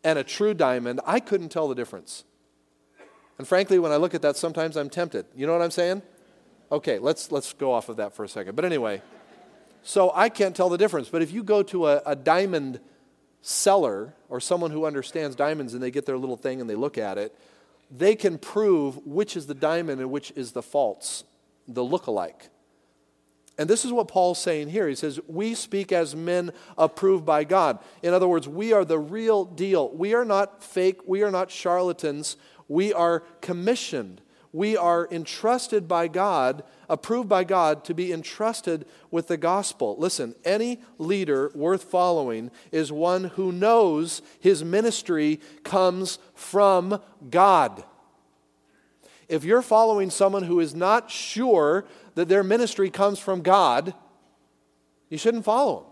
and 0.05 0.17
a 0.17 0.23
true 0.23 0.55
diamond, 0.55 1.01
I 1.05 1.19
couldn't 1.19 1.49
tell 1.49 1.67
the 1.67 1.75
difference. 1.75 2.23
And 3.39 3.49
frankly, 3.49 3.81
when 3.81 3.91
I 3.91 3.97
look 3.97 4.15
at 4.15 4.23
that, 4.23 4.37
sometimes 4.37 4.77
I'm 4.77 4.89
tempted. 4.89 5.27
You 5.35 5.49
know 5.49 5.53
what 5.53 5.63
I'm 5.63 5.73
saying? 5.73 6.01
Okay, 6.71 7.01
let's, 7.01 7.33
let's 7.33 7.55
go 7.55 7.73
off 7.73 7.89
of 7.89 7.97
that 7.97 8.15
for 8.15 8.23
a 8.23 8.29
second. 8.29 8.55
But 8.55 8.65
anyway, 8.65 9.03
so 9.85 10.11
I 10.14 10.29
can't 10.31 10.57
tell 10.57 10.68
the 10.68 10.79
difference. 10.79 11.09
But 11.09 11.23
if 11.23 11.31
you 11.31 11.44
go 11.44 11.62
to 11.64 11.87
a, 11.87 12.03
a 12.05 12.16
diamond 12.16 12.81
seller 13.42 14.14
or 14.29 14.40
someone 14.40 14.70
who 14.70 14.87
understands 14.87 15.37
diamonds 15.37 15.75
and 15.75 15.83
they 15.83 15.90
get 15.90 16.07
their 16.07 16.16
little 16.18 16.37
thing 16.37 16.61
and 16.61 16.68
they 16.68 16.75
look 16.75 16.99
at 16.99 17.18
it, 17.18 17.38
they 17.90 18.16
can 18.16 18.38
prove 18.38 18.97
which 19.07 19.37
is 19.37 19.47
the 19.47 19.55
diamond 19.55 20.01
and 20.01 20.11
which 20.11 20.33
is 20.35 20.53
the 20.53 20.62
false, 20.62 21.23
the 21.68 21.85
look-alike. 21.85 22.49
And 23.57 23.70
this 23.70 23.85
is 23.85 23.92
what 23.92 24.09
Paul's 24.09 24.40
saying 24.40 24.70
here. 24.70 24.88
He 24.88 24.97
says, 24.97 25.20
We 25.29 25.55
speak 25.55 25.92
as 25.92 26.16
men 26.16 26.51
approved 26.77 27.25
by 27.25 27.44
God. 27.44 27.79
In 28.03 28.12
other 28.12 28.27
words, 28.27 28.49
we 28.49 28.73
are 28.73 28.85
the 28.85 28.99
real 28.99 29.44
deal. 29.44 29.90
We 29.90 30.14
are 30.14 30.25
not 30.25 30.64
fake. 30.64 31.01
We 31.07 31.23
are 31.23 31.31
not 31.31 31.53
charlatans. 31.53 32.37
We 32.66 32.92
are 32.92 33.20
commissioned 33.42 34.23
we 34.55 34.77
are 34.77 35.09
entrusted 35.11 35.88
by 35.88 36.07
God, 36.07 36.62
approved 36.88 37.29
by 37.29 37.44
God, 37.44 37.85
to 37.85 37.94
be 37.94 38.12
entrusted 38.12 38.87
with 39.11 39.29
the 39.29 39.37
gospel. 39.37 39.97
Listen, 39.99 40.35
any 40.44 40.81
leader 40.99 41.51
worth 41.55 41.85
following 41.85 42.51
is 42.73 42.92
one 42.92 43.25
who 43.25 43.53
knows 43.53 44.23
his 44.40 44.64
ministry 44.64 45.40
comes 45.62 46.18
from 46.35 47.01
God. 47.31 47.85
If 49.29 49.44
you're 49.44 49.62
following 49.62 50.11
someone 50.11 50.42
who 50.42 50.61
is 50.61 50.75
not 50.75 51.11
sure 51.11 51.85
that 52.14 52.29
their 52.29 52.44
ministry 52.44 52.90
comes 52.90 53.18
from 53.18 53.42
God, 53.42 53.94
you 55.09 55.18
shouldn't 55.18 55.44
follow 55.44 55.81
them. 55.81 55.90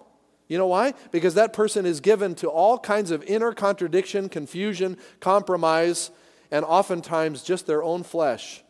You 0.48 0.58
know 0.58 0.66
why? 0.66 0.92
Because 1.10 1.34
that 1.34 1.54
person 1.54 1.86
is 1.86 2.00
given 2.00 2.34
to 2.36 2.48
all 2.48 2.78
kinds 2.78 3.10
of 3.10 3.22
inner 3.22 3.52
contradiction, 3.52 4.28
confusion, 4.28 4.98
compromise, 5.20 6.10
and 6.50 6.64
oftentimes 6.64 7.42
just 7.42 7.66
their 7.66 7.82
own 7.82 8.02
flesh. 8.02 8.61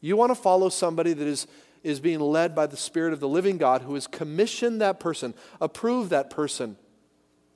You 0.00 0.16
want 0.16 0.30
to 0.30 0.34
follow 0.34 0.68
somebody 0.68 1.12
that 1.12 1.26
is, 1.26 1.46
is 1.82 2.00
being 2.00 2.20
led 2.20 2.54
by 2.54 2.66
the 2.66 2.76
Spirit 2.76 3.12
of 3.12 3.20
the 3.20 3.28
living 3.28 3.58
God 3.58 3.82
who 3.82 3.94
has 3.94 4.06
commissioned 4.06 4.80
that 4.80 5.00
person, 5.00 5.34
approved 5.60 6.10
that 6.10 6.30
person. 6.30 6.76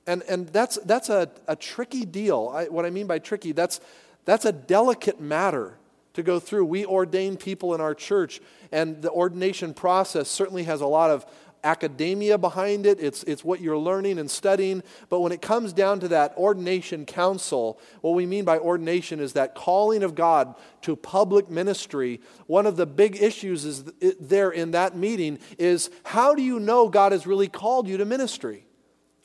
And, 0.05 0.23
and 0.27 0.49
that's, 0.49 0.77
that's 0.85 1.09
a, 1.09 1.29
a 1.47 1.55
tricky 1.55 2.05
deal. 2.05 2.51
I, 2.53 2.65
what 2.65 2.85
I 2.85 2.89
mean 2.89 3.07
by 3.07 3.19
tricky, 3.19 3.53
that's, 3.53 3.79
that's 4.25 4.45
a 4.45 4.51
delicate 4.51 5.21
matter 5.21 5.77
to 6.13 6.23
go 6.23 6.39
through. 6.39 6.65
We 6.65 6.85
ordain 6.85 7.37
people 7.37 7.73
in 7.73 7.81
our 7.81 7.95
church, 7.95 8.41
and 8.71 9.01
the 9.01 9.11
ordination 9.11 9.73
process 9.73 10.27
certainly 10.29 10.63
has 10.63 10.81
a 10.81 10.87
lot 10.87 11.09
of 11.09 11.25
academia 11.63 12.37
behind 12.37 12.85
it. 12.85 12.99
It's, 12.99 13.23
it's 13.23 13.43
what 13.43 13.61
you're 13.61 13.77
learning 13.77 14.19
and 14.19 14.29
studying. 14.29 14.83
But 15.09 15.21
when 15.21 15.31
it 15.31 15.41
comes 15.41 15.73
down 15.73 15.99
to 16.01 16.07
that 16.09 16.35
ordination 16.37 17.05
council, 17.05 17.79
what 18.01 18.11
we 18.11 18.25
mean 18.25 18.45
by 18.45 18.59
ordination 18.59 19.19
is 19.19 19.33
that 19.33 19.55
calling 19.55 20.03
of 20.03 20.15
God 20.15 20.55
to 20.81 20.95
public 20.95 21.49
ministry. 21.49 22.21
One 22.47 22.65
of 22.65 22.75
the 22.75 22.85
big 22.85 23.21
issues 23.21 23.65
is 23.65 23.83
there 24.19 24.51
in 24.51 24.71
that 24.71 24.95
meeting 24.95 25.39
is 25.57 25.89
how 26.03 26.35
do 26.35 26.41
you 26.41 26.59
know 26.59 26.89
God 26.89 27.11
has 27.11 27.25
really 27.25 27.47
called 27.47 27.87
you 27.87 27.97
to 27.97 28.05
ministry? 28.05 28.65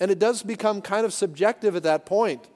And 0.00 0.10
it 0.10 0.18
does 0.18 0.42
become 0.42 0.80
kind 0.80 1.04
of 1.04 1.12
subjective 1.12 1.74
at 1.74 1.82
that 1.82 2.06
point. 2.06 2.46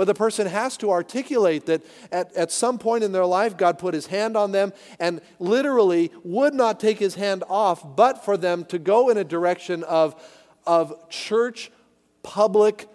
Well, 0.00 0.06
the 0.06 0.14
person 0.14 0.46
has 0.46 0.78
to 0.78 0.92
articulate 0.92 1.66
that 1.66 1.84
at, 2.10 2.34
at 2.34 2.50
some 2.50 2.78
point 2.78 3.04
in 3.04 3.12
their 3.12 3.26
life, 3.26 3.58
God 3.58 3.78
put 3.78 3.92
his 3.92 4.06
hand 4.06 4.34
on 4.34 4.50
them 4.50 4.72
and 4.98 5.20
literally 5.38 6.10
would 6.24 6.54
not 6.54 6.80
take 6.80 6.98
his 6.98 7.16
hand 7.16 7.44
off, 7.50 7.84
but 7.96 8.24
for 8.24 8.38
them 8.38 8.64
to 8.70 8.78
go 8.78 9.10
in 9.10 9.18
a 9.18 9.24
direction 9.24 9.84
of, 9.84 10.18
of 10.66 11.10
church, 11.10 11.70
public, 12.22 12.88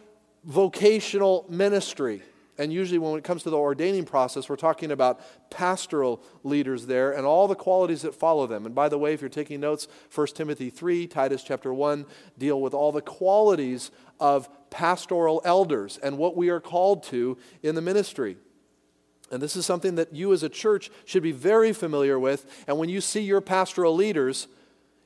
vocational 0.46 1.46
ministry. 1.48 2.24
And 2.58 2.74
usually, 2.74 2.98
when 2.98 3.18
it 3.18 3.24
comes 3.24 3.44
to 3.44 3.50
the 3.50 3.58
ordaining 3.58 4.06
process, 4.06 4.50
we're 4.50 4.56
talking 4.56 4.90
about 4.90 5.20
pastoral 5.52 6.24
leaders 6.44 6.88
there 6.88 7.12
and 7.12 7.26
all 7.26 7.48
the 7.48 7.56
qualities 7.56 8.02
that 8.04 8.16
follow 8.16 8.48
them. 8.48 8.66
And 8.66 8.74
by 8.74 8.90
the 8.90 8.98
way, 8.98 9.14
if 9.14 9.22
you're 9.22 9.30
taking 9.30 9.60
notes, 9.60 9.88
1 10.14 10.28
Timothy 10.28 10.70
3, 10.70 11.06
Titus 11.06 11.44
chapter 11.44 11.74
1 11.74 12.06
deal 12.38 12.62
with 12.62 12.74
all 12.74 12.92
the 12.92 13.02
qualities 13.02 13.92
of 14.20 14.50
pastoral 14.70 15.42
elders 15.46 15.98
and 16.02 16.18
what 16.18 16.36
we 16.36 16.50
are 16.50 16.60
called 16.60 17.04
to 17.04 17.38
in 17.64 17.76
the 17.76 17.82
ministry. 17.82 18.38
And 19.32 19.42
this 19.42 19.56
is 19.56 19.66
something 19.66 19.96
that 19.96 20.14
you 20.14 20.34
as 20.34 20.44
a 20.44 20.50
church 20.50 20.92
should 21.06 21.24
be 21.24 21.32
very 21.32 21.74
familiar 21.74 22.20
with. 22.20 22.46
And 22.68 22.78
when 22.78 22.90
you 22.90 23.02
see 23.02 23.22
your 23.22 23.42
pastoral 23.42 23.96
leaders, 23.96 24.48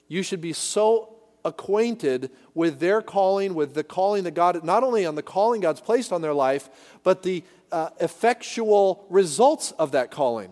you 0.07 0.23
should 0.23 0.41
be 0.41 0.53
so 0.53 1.15
acquainted 1.45 2.31
with 2.53 2.79
their 2.79 3.01
calling, 3.01 3.53
with 3.53 3.73
the 3.73 3.83
calling 3.83 4.25
that 4.25 4.33
God, 4.33 4.63
not 4.63 4.83
only 4.83 5.05
on 5.05 5.15
the 5.15 5.23
calling 5.23 5.61
God's 5.61 5.81
placed 5.81 6.11
on 6.11 6.21
their 6.21 6.33
life, 6.33 6.69
but 7.03 7.23
the 7.23 7.43
uh, 7.71 7.89
effectual 7.99 9.05
results 9.09 9.71
of 9.71 9.91
that 9.91 10.11
calling. 10.11 10.51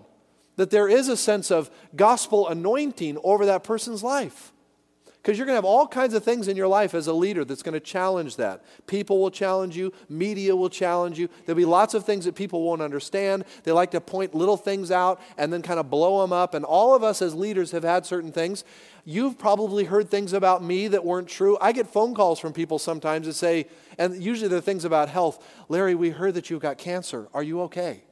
That 0.55 0.69
there 0.69 0.87
is 0.87 1.07
a 1.07 1.17
sense 1.17 1.51
of 1.51 1.69
gospel 1.95 2.47
anointing 2.47 3.17
over 3.23 3.45
that 3.47 3.63
person's 3.63 4.03
life. 4.03 4.53
Because 5.21 5.37
you're 5.37 5.45
going 5.45 5.55
to 5.55 5.57
have 5.57 5.65
all 5.65 5.87
kinds 5.87 6.13
of 6.13 6.23
things 6.23 6.47
in 6.47 6.55
your 6.55 6.67
life 6.67 6.93
as 6.93 7.07
a 7.07 7.13
leader 7.13 7.43
that's 7.43 7.63
going 7.63 7.73
to 7.73 7.79
challenge 7.79 8.37
that. 8.37 8.63
People 8.87 9.19
will 9.19 9.31
challenge 9.31 9.75
you, 9.75 9.91
media 10.07 10.55
will 10.55 10.69
challenge 10.69 11.19
you. 11.19 11.27
There'll 11.45 11.57
be 11.57 11.65
lots 11.65 11.93
of 11.93 12.05
things 12.05 12.25
that 12.25 12.35
people 12.35 12.61
won't 12.63 12.81
understand. 12.81 13.43
They 13.63 13.71
like 13.71 13.91
to 13.91 14.01
point 14.01 14.33
little 14.33 14.57
things 14.57 14.89
out 14.89 15.19
and 15.37 15.51
then 15.51 15.61
kind 15.61 15.79
of 15.79 15.89
blow 15.89 16.21
them 16.21 16.31
up. 16.31 16.53
And 16.53 16.63
all 16.63 16.95
of 16.95 17.03
us 17.03 17.21
as 17.21 17.35
leaders 17.35 17.71
have 17.71 17.83
had 17.83 18.05
certain 18.05 18.31
things. 18.31 18.63
You've 19.03 19.37
probably 19.37 19.85
heard 19.85 20.09
things 20.09 20.33
about 20.33 20.63
me 20.63 20.87
that 20.89 21.03
weren't 21.03 21.27
true. 21.27 21.57
I 21.59 21.71
get 21.71 21.87
phone 21.87 22.15
calls 22.15 22.39
from 22.39 22.53
people 22.53 22.79
sometimes 22.79 23.27
that 23.27 23.33
say, 23.33 23.67
and 23.97 24.21
usually 24.21 24.47
they're 24.47 24.61
things 24.61 24.85
about 24.85 25.09
health. 25.09 25.45
Larry, 25.69 25.95
we 25.95 26.09
heard 26.09 26.35
that 26.35 26.49
you've 26.49 26.61
got 26.61 26.77
cancer. 26.77 27.27
Are 27.33 27.43
you 27.43 27.61
okay? 27.63 28.03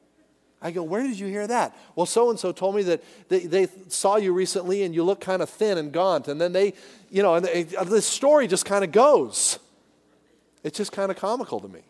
I 0.65 0.71
go, 0.71 0.81
Where 0.81 1.03
did 1.03 1.19
you 1.19 1.27
hear 1.27 1.45
that? 1.45 1.77
Well, 1.95 2.07
so 2.07 2.31
and 2.31 2.39
so 2.39 2.51
told 2.51 2.75
me 2.75 2.81
that 2.83 3.03
they, 3.29 3.41
they, 3.45 3.67
saw 3.87 4.15
you 4.15 4.33
recently 4.33 4.81
and 4.81 4.95
you 4.95 5.03
look 5.03 5.21
kind 5.21 5.43
of 5.43 5.49
thin 5.49 5.77
and 5.77 5.91
gaunt. 5.91 6.27
And 6.27 6.41
then 6.41 6.53
they, 6.53 6.73
you 7.11 7.21
know, 7.21 7.35
and 7.35 7.45
they, 7.45 7.63
this 7.63 8.07
story 8.07 8.47
just 8.47 8.65
kind 8.65 8.83
of 8.83 8.91
goes. 8.91 9.59
It's 10.63 10.75
just 10.75 10.91
kind 10.91 11.11
of 11.11 11.17
comical 11.17 11.59
to 11.59 11.67
me. 11.67 11.81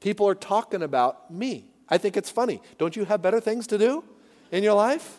People 0.00 0.26
are 0.26 0.34
talking 0.34 0.82
about 0.82 1.32
me. 1.32 1.66
I 1.88 1.98
think 1.98 2.16
it's 2.16 2.28
funny. 2.28 2.60
Don't 2.78 2.96
you 2.96 3.04
have 3.04 3.22
better 3.22 3.38
things 3.38 3.68
to 3.68 3.78
do 3.78 4.02
in 4.50 4.64
your 4.64 4.74
life? 4.74 5.18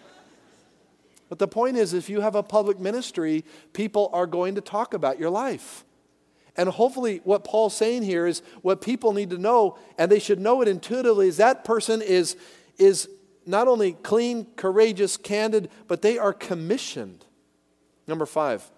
But 1.29 1.39
the 1.39 1.47
point 1.47 1.77
is, 1.77 1.93
if 1.93 2.09
you 2.09 2.19
have 2.19 2.35
a 2.35 2.43
public 2.43 2.77
ministry, 2.77 3.45
people 3.71 4.09
are 4.11 4.27
going 4.27 4.55
to 4.55 4.61
talk 4.61 4.93
about 4.93 5.17
your 5.17 5.29
life. 5.29 5.85
And 6.57 6.67
hopefully, 6.67 7.21
what 7.23 7.45
Paul's 7.45 7.75
saying 7.75 8.03
here 8.03 8.27
is 8.27 8.41
what 8.63 8.81
people 8.81 9.13
need 9.13 9.29
to 9.29 9.37
know, 9.37 9.77
and 9.97 10.11
they 10.11 10.19
should 10.19 10.39
know 10.39 10.61
it 10.61 10.67
intuitively, 10.67 11.27
is 11.27 11.37
that 11.37 11.63
person 11.63 12.01
is 12.01 12.35
is 12.77 13.09
not 13.45 13.67
only 13.67 13.93
clean, 13.93 14.47
courageous, 14.55 15.17
candid, 15.17 15.69
but 15.87 16.01
they 16.01 16.17
are 16.17 16.33
commissioned. 16.33 17.25
Number 18.07 18.25
five, 18.25 18.69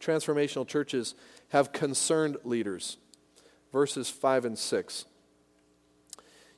transformational 0.00 0.66
churches 0.66 1.14
have 1.50 1.72
concerned 1.72 2.36
leaders. 2.44 2.98
Verses 3.72 4.08
5 4.08 4.44
and 4.44 4.58
6. 4.58 5.04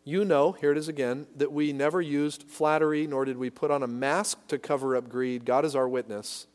You 0.05 0.25
know, 0.25 0.53
here 0.53 0.73
it 0.73 0.79
is 0.79 0.88
again, 0.88 1.27
that 1.37 1.53
we 1.53 1.73
never 1.73 2.01
used 2.01 2.44
flattery, 2.44 3.07
nor 3.07 3.25
did 3.25 3.37
we 3.37 3.51
put 3.51 3.71
on 3.71 3.83
a 3.83 3.87
mask 3.87 4.47
to 4.49 4.59
cover 4.59 4.97
up 4.97 5.09
greed. 5.09 5.44
God 5.44 5.64
is 5.64 5.77
our 5.77 5.88
witness. 5.88 6.47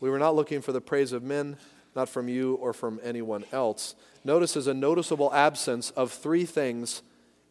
We 0.00 0.08
were 0.08 0.18
not 0.18 0.34
looking 0.34 0.62
for 0.62 0.72
the 0.72 0.80
praise 0.80 1.12
of 1.12 1.22
men, 1.22 1.58
not 1.94 2.08
from 2.08 2.28
you 2.28 2.54
or 2.54 2.72
from 2.72 2.98
anyone 3.02 3.44
else. 3.52 3.94
Notice 4.24 4.54
there's 4.54 4.66
a 4.66 4.74
noticeable 4.74 5.32
absence 5.34 5.90
of 5.90 6.10
three 6.10 6.46
things 6.46 7.02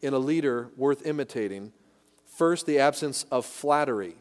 in 0.01 0.13
a 0.13 0.19
leader 0.19 0.69
worth 0.75 1.05
imitating. 1.05 1.71
First, 2.25 2.65
the 2.65 2.79
absence 2.79 3.25
of 3.31 3.45
flattery. 3.45 4.15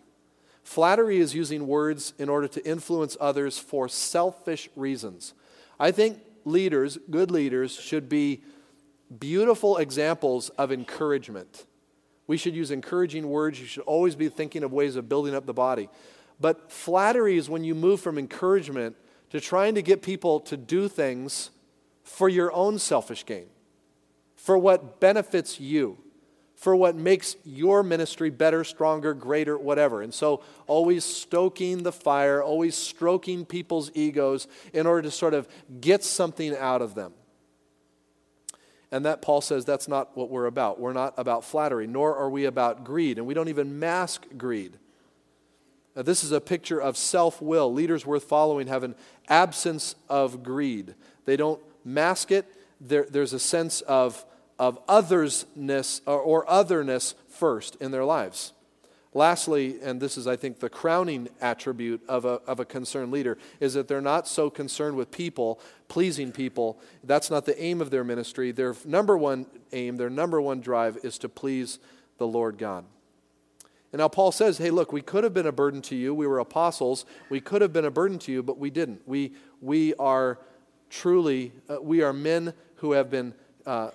Flattery 0.62 1.18
is 1.18 1.34
using 1.34 1.66
words 1.66 2.12
in 2.18 2.28
order 2.28 2.48
to 2.48 2.66
influence 2.66 3.16
others 3.20 3.58
for 3.58 3.88
selfish 3.88 4.68
reasons. 4.76 5.34
I 5.80 5.92
think 5.92 6.18
leaders, 6.44 6.98
good 7.10 7.30
leaders, 7.30 7.72
should 7.72 8.08
be 8.08 8.42
beautiful 9.18 9.78
examples 9.78 10.50
of 10.50 10.72
encouragement. 10.72 11.64
We 12.26 12.36
should 12.36 12.54
use 12.54 12.70
encouraging 12.70 13.28
words. 13.28 13.60
You 13.60 13.66
should 13.66 13.84
always 13.84 14.14
be 14.14 14.28
thinking 14.28 14.62
of 14.62 14.72
ways 14.72 14.96
of 14.96 15.08
building 15.08 15.34
up 15.34 15.46
the 15.46 15.54
body. 15.54 15.88
But 16.40 16.70
flattery 16.70 17.36
is 17.36 17.48
when 17.48 17.64
you 17.64 17.74
move 17.74 18.00
from 18.00 18.18
encouragement 18.18 18.96
to 19.30 19.40
trying 19.40 19.74
to 19.76 19.82
get 19.82 20.02
people 20.02 20.40
to 20.40 20.56
do 20.56 20.88
things 20.88 21.50
for 22.02 22.28
your 22.28 22.52
own 22.52 22.78
selfish 22.78 23.24
gain 23.24 23.46
for 24.48 24.56
what 24.56 24.98
benefits 24.98 25.60
you, 25.60 25.98
for 26.54 26.74
what 26.74 26.96
makes 26.96 27.36
your 27.44 27.82
ministry 27.82 28.30
better, 28.30 28.64
stronger, 28.64 29.12
greater, 29.12 29.58
whatever. 29.58 30.00
And 30.00 30.14
so, 30.14 30.42
always 30.66 31.04
stoking 31.04 31.82
the 31.82 31.92
fire, 31.92 32.42
always 32.42 32.74
stroking 32.74 33.44
people's 33.44 33.90
egos 33.92 34.48
in 34.72 34.86
order 34.86 35.02
to 35.02 35.10
sort 35.10 35.34
of 35.34 35.48
get 35.82 36.02
something 36.02 36.56
out 36.56 36.80
of 36.80 36.94
them. 36.94 37.12
And 38.90 39.04
that 39.04 39.20
Paul 39.20 39.42
says 39.42 39.66
that's 39.66 39.86
not 39.86 40.16
what 40.16 40.30
we're 40.30 40.46
about. 40.46 40.80
We're 40.80 40.94
not 40.94 41.12
about 41.18 41.44
flattery, 41.44 41.86
nor 41.86 42.16
are 42.16 42.30
we 42.30 42.46
about 42.46 42.84
greed, 42.84 43.18
and 43.18 43.26
we 43.26 43.34
don't 43.34 43.48
even 43.48 43.78
mask 43.78 44.24
greed. 44.38 44.78
Now, 45.94 46.00
this 46.04 46.24
is 46.24 46.32
a 46.32 46.40
picture 46.40 46.80
of 46.80 46.96
self 46.96 47.42
will. 47.42 47.70
Leaders 47.70 48.06
worth 48.06 48.24
following 48.24 48.68
have 48.68 48.82
an 48.82 48.94
absence 49.28 49.94
of 50.08 50.42
greed. 50.42 50.94
They 51.26 51.36
don't 51.36 51.60
mask 51.84 52.30
it, 52.30 52.46
there, 52.80 53.06
there's 53.10 53.34
a 53.34 53.38
sense 53.38 53.82
of 53.82 54.24
of 54.58 54.84
othersness 54.86 56.00
or, 56.06 56.44
otherness 56.50 57.14
first 57.28 57.76
in 57.76 57.90
their 57.90 58.04
lives. 58.04 58.52
Lastly, 59.14 59.78
and 59.82 60.00
this 60.00 60.18
is, 60.18 60.26
I 60.26 60.36
think, 60.36 60.60
the 60.60 60.68
crowning 60.68 61.28
attribute 61.40 62.02
of 62.08 62.24
a, 62.24 62.40
of 62.46 62.60
a 62.60 62.64
concerned 62.64 63.10
leader, 63.10 63.38
is 63.58 63.74
that 63.74 63.88
they're 63.88 64.00
not 64.00 64.28
so 64.28 64.50
concerned 64.50 64.96
with 64.96 65.10
people, 65.10 65.60
pleasing 65.88 66.30
people. 66.30 66.78
That's 67.02 67.30
not 67.30 67.46
the 67.46 67.60
aim 67.60 67.80
of 67.80 67.90
their 67.90 68.04
ministry. 68.04 68.52
Their 68.52 68.74
number 68.84 69.16
one 69.16 69.46
aim, 69.72 69.96
their 69.96 70.10
number 70.10 70.40
one 70.40 70.60
drive 70.60 70.98
is 71.02 71.18
to 71.18 71.28
please 71.28 71.78
the 72.18 72.26
Lord 72.26 72.58
God. 72.58 72.84
And 73.92 74.00
now 74.00 74.08
Paul 74.08 74.30
says, 74.30 74.58
hey, 74.58 74.70
look, 74.70 74.92
we 74.92 75.00
could 75.00 75.24
have 75.24 75.32
been 75.32 75.46
a 75.46 75.52
burden 75.52 75.80
to 75.82 75.96
you. 75.96 76.14
We 76.14 76.26
were 76.26 76.40
apostles. 76.40 77.06
We 77.30 77.40
could 77.40 77.62
have 77.62 77.72
been 77.72 77.86
a 77.86 77.90
burden 77.90 78.18
to 78.20 78.32
you, 78.32 78.42
but 78.42 78.58
we 78.58 78.68
didn't. 78.68 79.00
We, 79.06 79.32
we 79.62 79.94
are 79.94 80.38
truly, 80.90 81.52
uh, 81.70 81.80
we 81.80 82.02
are 82.02 82.12
men 82.12 82.52
who 82.76 82.92
have 82.92 83.08
been. 83.08 83.32
Uh, 83.64 83.90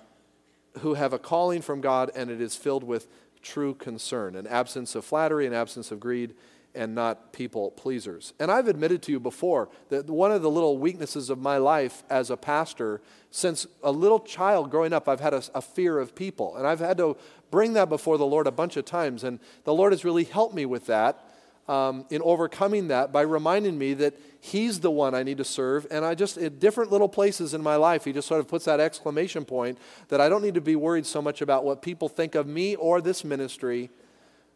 who 0.80 0.94
have 0.94 1.12
a 1.12 1.18
calling 1.18 1.62
from 1.62 1.80
God 1.80 2.10
and 2.14 2.30
it 2.30 2.40
is 2.40 2.56
filled 2.56 2.84
with 2.84 3.06
true 3.42 3.74
concern, 3.74 4.34
an 4.34 4.46
absence 4.46 4.94
of 4.94 5.04
flattery, 5.04 5.46
an 5.46 5.52
absence 5.52 5.90
of 5.90 6.00
greed, 6.00 6.34
and 6.74 6.94
not 6.94 7.32
people 7.32 7.70
pleasers. 7.70 8.32
And 8.40 8.50
I've 8.50 8.66
admitted 8.66 9.02
to 9.02 9.12
you 9.12 9.20
before 9.20 9.68
that 9.90 10.10
one 10.10 10.32
of 10.32 10.42
the 10.42 10.50
little 10.50 10.76
weaknesses 10.76 11.30
of 11.30 11.38
my 11.38 11.56
life 11.56 12.02
as 12.10 12.30
a 12.30 12.36
pastor, 12.36 13.00
since 13.30 13.66
a 13.82 13.92
little 13.92 14.18
child 14.18 14.70
growing 14.70 14.92
up, 14.92 15.08
I've 15.08 15.20
had 15.20 15.34
a, 15.34 15.42
a, 15.54 15.62
fear 15.62 15.98
of 15.98 16.14
people. 16.16 16.56
And 16.56 16.66
I've 16.66 16.80
had 16.80 16.98
to 16.98 17.16
bring 17.50 17.74
that 17.74 17.88
before 17.88 18.18
the 18.18 18.26
Lord 18.26 18.48
a 18.48 18.52
bunch 18.52 18.76
of 18.76 18.84
times. 18.84 19.22
And 19.22 19.38
the 19.62 19.74
Lord 19.74 19.92
has 19.92 20.04
really 20.04 20.24
helped 20.24 20.54
me 20.54 20.66
with 20.66 20.86
that. 20.86 21.24
Um, 21.68 22.04
in 22.10 22.20
overcoming 22.22 22.88
that 22.88 23.12
by 23.12 23.22
reminding 23.22 23.78
me 23.78 23.94
that 23.94 24.14
He's 24.40 24.80
the 24.80 24.90
one 24.90 25.14
I 25.14 25.22
need 25.22 25.38
to 25.38 25.44
serve. 25.44 25.86
And 25.90 26.04
I 26.04 26.14
just, 26.14 26.36
at 26.36 26.60
different 26.60 26.92
little 26.92 27.08
places 27.08 27.54
in 27.54 27.62
my 27.62 27.76
life, 27.76 28.04
He 28.04 28.12
just 28.12 28.28
sort 28.28 28.40
of 28.40 28.48
puts 28.48 28.66
that 28.66 28.80
exclamation 28.80 29.44
point 29.44 29.78
that 30.08 30.20
I 30.20 30.28
don't 30.28 30.42
need 30.42 30.54
to 30.54 30.60
be 30.60 30.76
worried 30.76 31.06
so 31.06 31.22
much 31.22 31.40
about 31.40 31.64
what 31.64 31.80
people 31.80 32.08
think 32.08 32.34
of 32.34 32.46
me 32.46 32.74
or 32.76 33.00
this 33.00 33.24
ministry. 33.24 33.90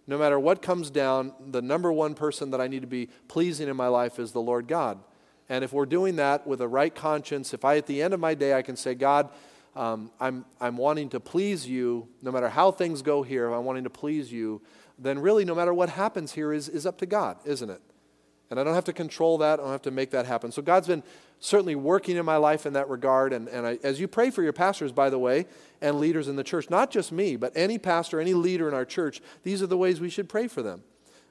No 0.06 0.18
matter 0.18 0.38
what 0.38 0.62
comes 0.62 0.90
down, 0.90 1.32
the 1.50 1.62
number 1.62 1.92
one 1.92 2.14
person 2.14 2.50
that 2.50 2.60
I 2.60 2.66
need 2.66 2.80
to 2.80 2.86
be 2.86 3.08
pleasing 3.28 3.68
in 3.68 3.76
my 3.76 3.88
life 3.88 4.18
is 4.18 4.32
the 4.32 4.40
Lord 4.40 4.66
God. 4.66 4.98
And 5.48 5.64
if 5.64 5.72
we're 5.72 5.86
doing 5.86 6.16
that 6.16 6.46
with 6.46 6.60
a 6.60 6.68
right 6.68 6.94
conscience, 6.94 7.54
if 7.54 7.64
I, 7.64 7.78
at 7.78 7.86
the 7.86 8.02
end 8.02 8.12
of 8.12 8.20
my 8.20 8.34
day, 8.34 8.54
I 8.54 8.62
can 8.62 8.76
say, 8.76 8.94
God, 8.94 9.30
um, 9.74 10.10
I'm, 10.20 10.44
I'm 10.60 10.76
wanting 10.76 11.08
to 11.10 11.20
please 11.20 11.66
you, 11.66 12.08
no 12.20 12.30
matter 12.30 12.48
how 12.48 12.70
things 12.70 13.00
go 13.00 13.22
here, 13.22 13.52
I'm 13.52 13.64
wanting 13.64 13.84
to 13.84 13.90
please 13.90 14.32
you, 14.32 14.60
then 14.98 15.18
really, 15.18 15.44
no 15.44 15.54
matter 15.54 15.72
what 15.72 15.90
happens 15.90 16.32
here, 16.32 16.52
is, 16.52 16.68
is 16.68 16.86
up 16.86 16.98
to 16.98 17.06
God, 17.06 17.38
isn't 17.44 17.70
it? 17.70 17.80
And 18.50 18.58
I 18.58 18.64
don't 18.64 18.74
have 18.74 18.84
to 18.84 18.92
control 18.92 19.38
that, 19.38 19.60
I 19.60 19.62
don't 19.62 19.72
have 19.72 19.82
to 19.82 19.90
make 19.90 20.10
that 20.10 20.26
happen. 20.26 20.50
So 20.52 20.62
God's 20.62 20.88
been 20.88 21.02
certainly 21.38 21.74
working 21.74 22.16
in 22.16 22.24
my 22.24 22.36
life 22.36 22.64
in 22.64 22.72
that 22.72 22.88
regard. 22.88 23.32
And, 23.32 23.46
and 23.48 23.66
I, 23.66 23.78
as 23.82 24.00
you 24.00 24.08
pray 24.08 24.30
for 24.30 24.42
your 24.42 24.54
pastors, 24.54 24.90
by 24.90 25.10
the 25.10 25.18
way, 25.18 25.46
and 25.80 26.00
leaders 26.00 26.28
in 26.28 26.36
the 26.36 26.44
church, 26.44 26.70
not 26.70 26.90
just 26.90 27.12
me, 27.12 27.36
but 27.36 27.52
any 27.54 27.78
pastor, 27.78 28.20
any 28.20 28.34
leader 28.34 28.66
in 28.66 28.74
our 28.74 28.86
church, 28.86 29.20
these 29.42 29.62
are 29.62 29.66
the 29.66 29.76
ways 29.76 30.00
we 30.00 30.08
should 30.08 30.28
pray 30.28 30.48
for 30.48 30.62
them. 30.62 30.82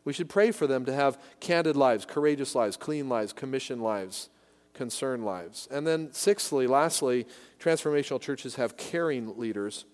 We 0.05 0.13
should 0.13 0.29
pray 0.29 0.51
for 0.51 0.67
them 0.67 0.85
to 0.85 0.93
have 0.93 1.19
candid 1.39 1.75
lives, 1.75 2.05
courageous 2.05 2.55
lives, 2.55 2.77
clean 2.77 3.09
lives, 3.09 3.33
commissioned 3.33 3.81
lives, 3.81 4.29
concerned 4.73 5.25
lives. 5.25 5.67
And 5.69 5.85
then, 5.85 6.13
sixthly, 6.13 6.67
lastly, 6.67 7.27
transformational 7.59 8.21
churches 8.21 8.55
have 8.55 8.77
caring 8.77 9.37
leaders. 9.37 9.85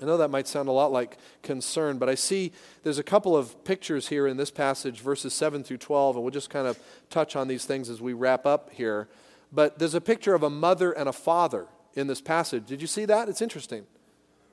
I 0.00 0.04
know 0.04 0.16
that 0.18 0.30
might 0.30 0.46
sound 0.46 0.68
a 0.68 0.72
lot 0.72 0.92
like 0.92 1.18
concern, 1.42 1.98
but 1.98 2.08
I 2.08 2.14
see 2.14 2.52
there's 2.84 2.98
a 2.98 3.02
couple 3.02 3.36
of 3.36 3.64
pictures 3.64 4.08
here 4.08 4.26
in 4.26 4.36
this 4.36 4.50
passage, 4.50 5.00
verses 5.00 5.34
7 5.34 5.64
through 5.64 5.78
12, 5.78 6.16
and 6.16 6.24
we'll 6.24 6.30
just 6.30 6.50
kind 6.50 6.66
of 6.68 6.78
touch 7.10 7.34
on 7.34 7.48
these 7.48 7.64
things 7.64 7.90
as 7.90 8.00
we 8.00 8.12
wrap 8.12 8.46
up 8.46 8.70
here. 8.72 9.08
But 9.52 9.78
there's 9.78 9.94
a 9.94 10.00
picture 10.00 10.34
of 10.34 10.42
a 10.42 10.50
mother 10.50 10.92
and 10.92 11.08
a 11.08 11.12
father 11.12 11.66
in 11.94 12.06
this 12.06 12.20
passage. 12.20 12.66
Did 12.66 12.80
you 12.80 12.86
see 12.86 13.06
that? 13.06 13.28
It's 13.28 13.42
interesting. 13.42 13.86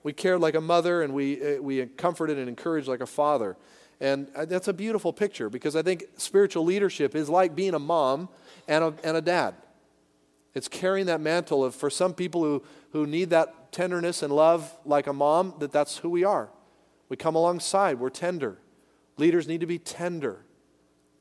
We 0.03 0.13
cared 0.13 0.41
like 0.41 0.55
a 0.55 0.61
mother, 0.61 1.03
and 1.03 1.13
we, 1.13 1.41
eh, 1.41 1.57
we 1.59 1.85
comforted 1.85 2.37
and 2.37 2.49
encouraged 2.49 2.87
like 2.87 3.01
a 3.01 3.07
father. 3.07 3.55
And 3.99 4.27
uh, 4.35 4.45
that's 4.45 4.67
a 4.67 4.73
beautiful 4.73 5.13
picture 5.13 5.49
because 5.49 5.75
I 5.75 5.81
think 5.81 6.05
spiritual 6.17 6.65
leadership 6.65 7.15
is 7.15 7.29
like 7.29 7.55
being 7.55 7.73
a 7.73 7.79
mom 7.79 8.29
and 8.67 8.83
a, 8.83 8.93
and 9.03 9.17
a 9.17 9.21
dad. 9.21 9.55
It's 10.55 10.69
carrying 10.69 11.05
that 11.07 11.19
mantle 11.21 11.63
of, 11.63 11.75
for 11.75 11.89
some 11.89 12.13
people 12.13 12.41
who, 12.41 12.63
who 12.91 13.05
need 13.05 13.29
that 13.31 13.73
tenderness 13.73 14.23
and 14.23 14.33
love 14.33 14.73
like 14.85 15.05
a 15.05 15.13
mom, 15.13 15.53
that 15.59 15.71
that's 15.71 15.97
who 15.97 16.09
we 16.09 16.23
are. 16.23 16.49
We 17.09 17.17
come 17.17 17.35
alongside, 17.35 17.99
we're 17.99 18.09
tender. 18.09 18.57
Leaders 19.17 19.47
need 19.47 19.59
to 19.59 19.67
be 19.67 19.77
tender. 19.77 20.45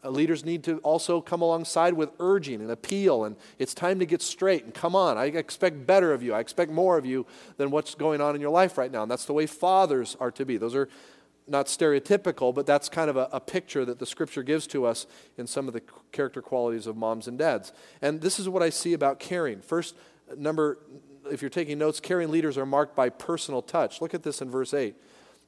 Uh, 0.04 0.10
leaders 0.10 0.44
need 0.44 0.62
to 0.64 0.78
also 0.78 1.20
come 1.20 1.40
alongside 1.40 1.94
with 1.94 2.10
urging 2.20 2.60
and 2.60 2.70
appeal, 2.70 3.24
and 3.24 3.36
it's 3.58 3.72
time 3.72 3.98
to 3.98 4.06
get 4.06 4.20
straight 4.20 4.64
and 4.64 4.74
come 4.74 4.94
on. 4.94 5.16
I 5.16 5.26
expect 5.26 5.86
better 5.86 6.12
of 6.12 6.22
you. 6.22 6.34
I 6.34 6.40
expect 6.40 6.70
more 6.70 6.98
of 6.98 7.06
you 7.06 7.26
than 7.56 7.70
what's 7.70 7.94
going 7.94 8.20
on 8.20 8.34
in 8.34 8.40
your 8.40 8.50
life 8.50 8.76
right 8.76 8.90
now. 8.90 9.02
And 9.02 9.10
that's 9.10 9.24
the 9.24 9.32
way 9.32 9.46
fathers 9.46 10.16
are 10.20 10.30
to 10.32 10.44
be. 10.44 10.58
Those 10.58 10.74
are 10.74 10.88
not 11.46 11.66
stereotypical, 11.66 12.54
but 12.54 12.66
that's 12.66 12.88
kind 12.88 13.10
of 13.10 13.16
a, 13.16 13.28
a, 13.32 13.40
picture 13.40 13.84
that 13.84 13.98
the 13.98 14.06
scripture 14.06 14.42
gives 14.42 14.66
to 14.68 14.86
us 14.86 15.06
in 15.36 15.46
some 15.46 15.68
of 15.68 15.74
the 15.74 15.82
character 16.10 16.40
qualities 16.40 16.86
of 16.86 16.96
moms 16.96 17.28
and 17.28 17.38
dads. 17.38 17.72
And 18.00 18.20
this 18.20 18.38
is 18.38 18.48
what 18.48 18.62
I 18.62 18.70
see 18.70 18.94
about 18.94 19.20
caring. 19.20 19.60
First, 19.60 19.94
number, 20.36 20.78
if 21.30 21.42
you're 21.42 21.50
taking 21.50 21.78
notes, 21.78 22.00
caring 22.00 22.30
leaders 22.30 22.56
are 22.56 22.66
marked 22.66 22.96
by 22.96 23.10
personal 23.10 23.60
touch. 23.60 24.00
Look 24.00 24.14
at 24.14 24.22
this 24.22 24.40
in 24.40 24.50
verse 24.50 24.72
8. 24.72 24.94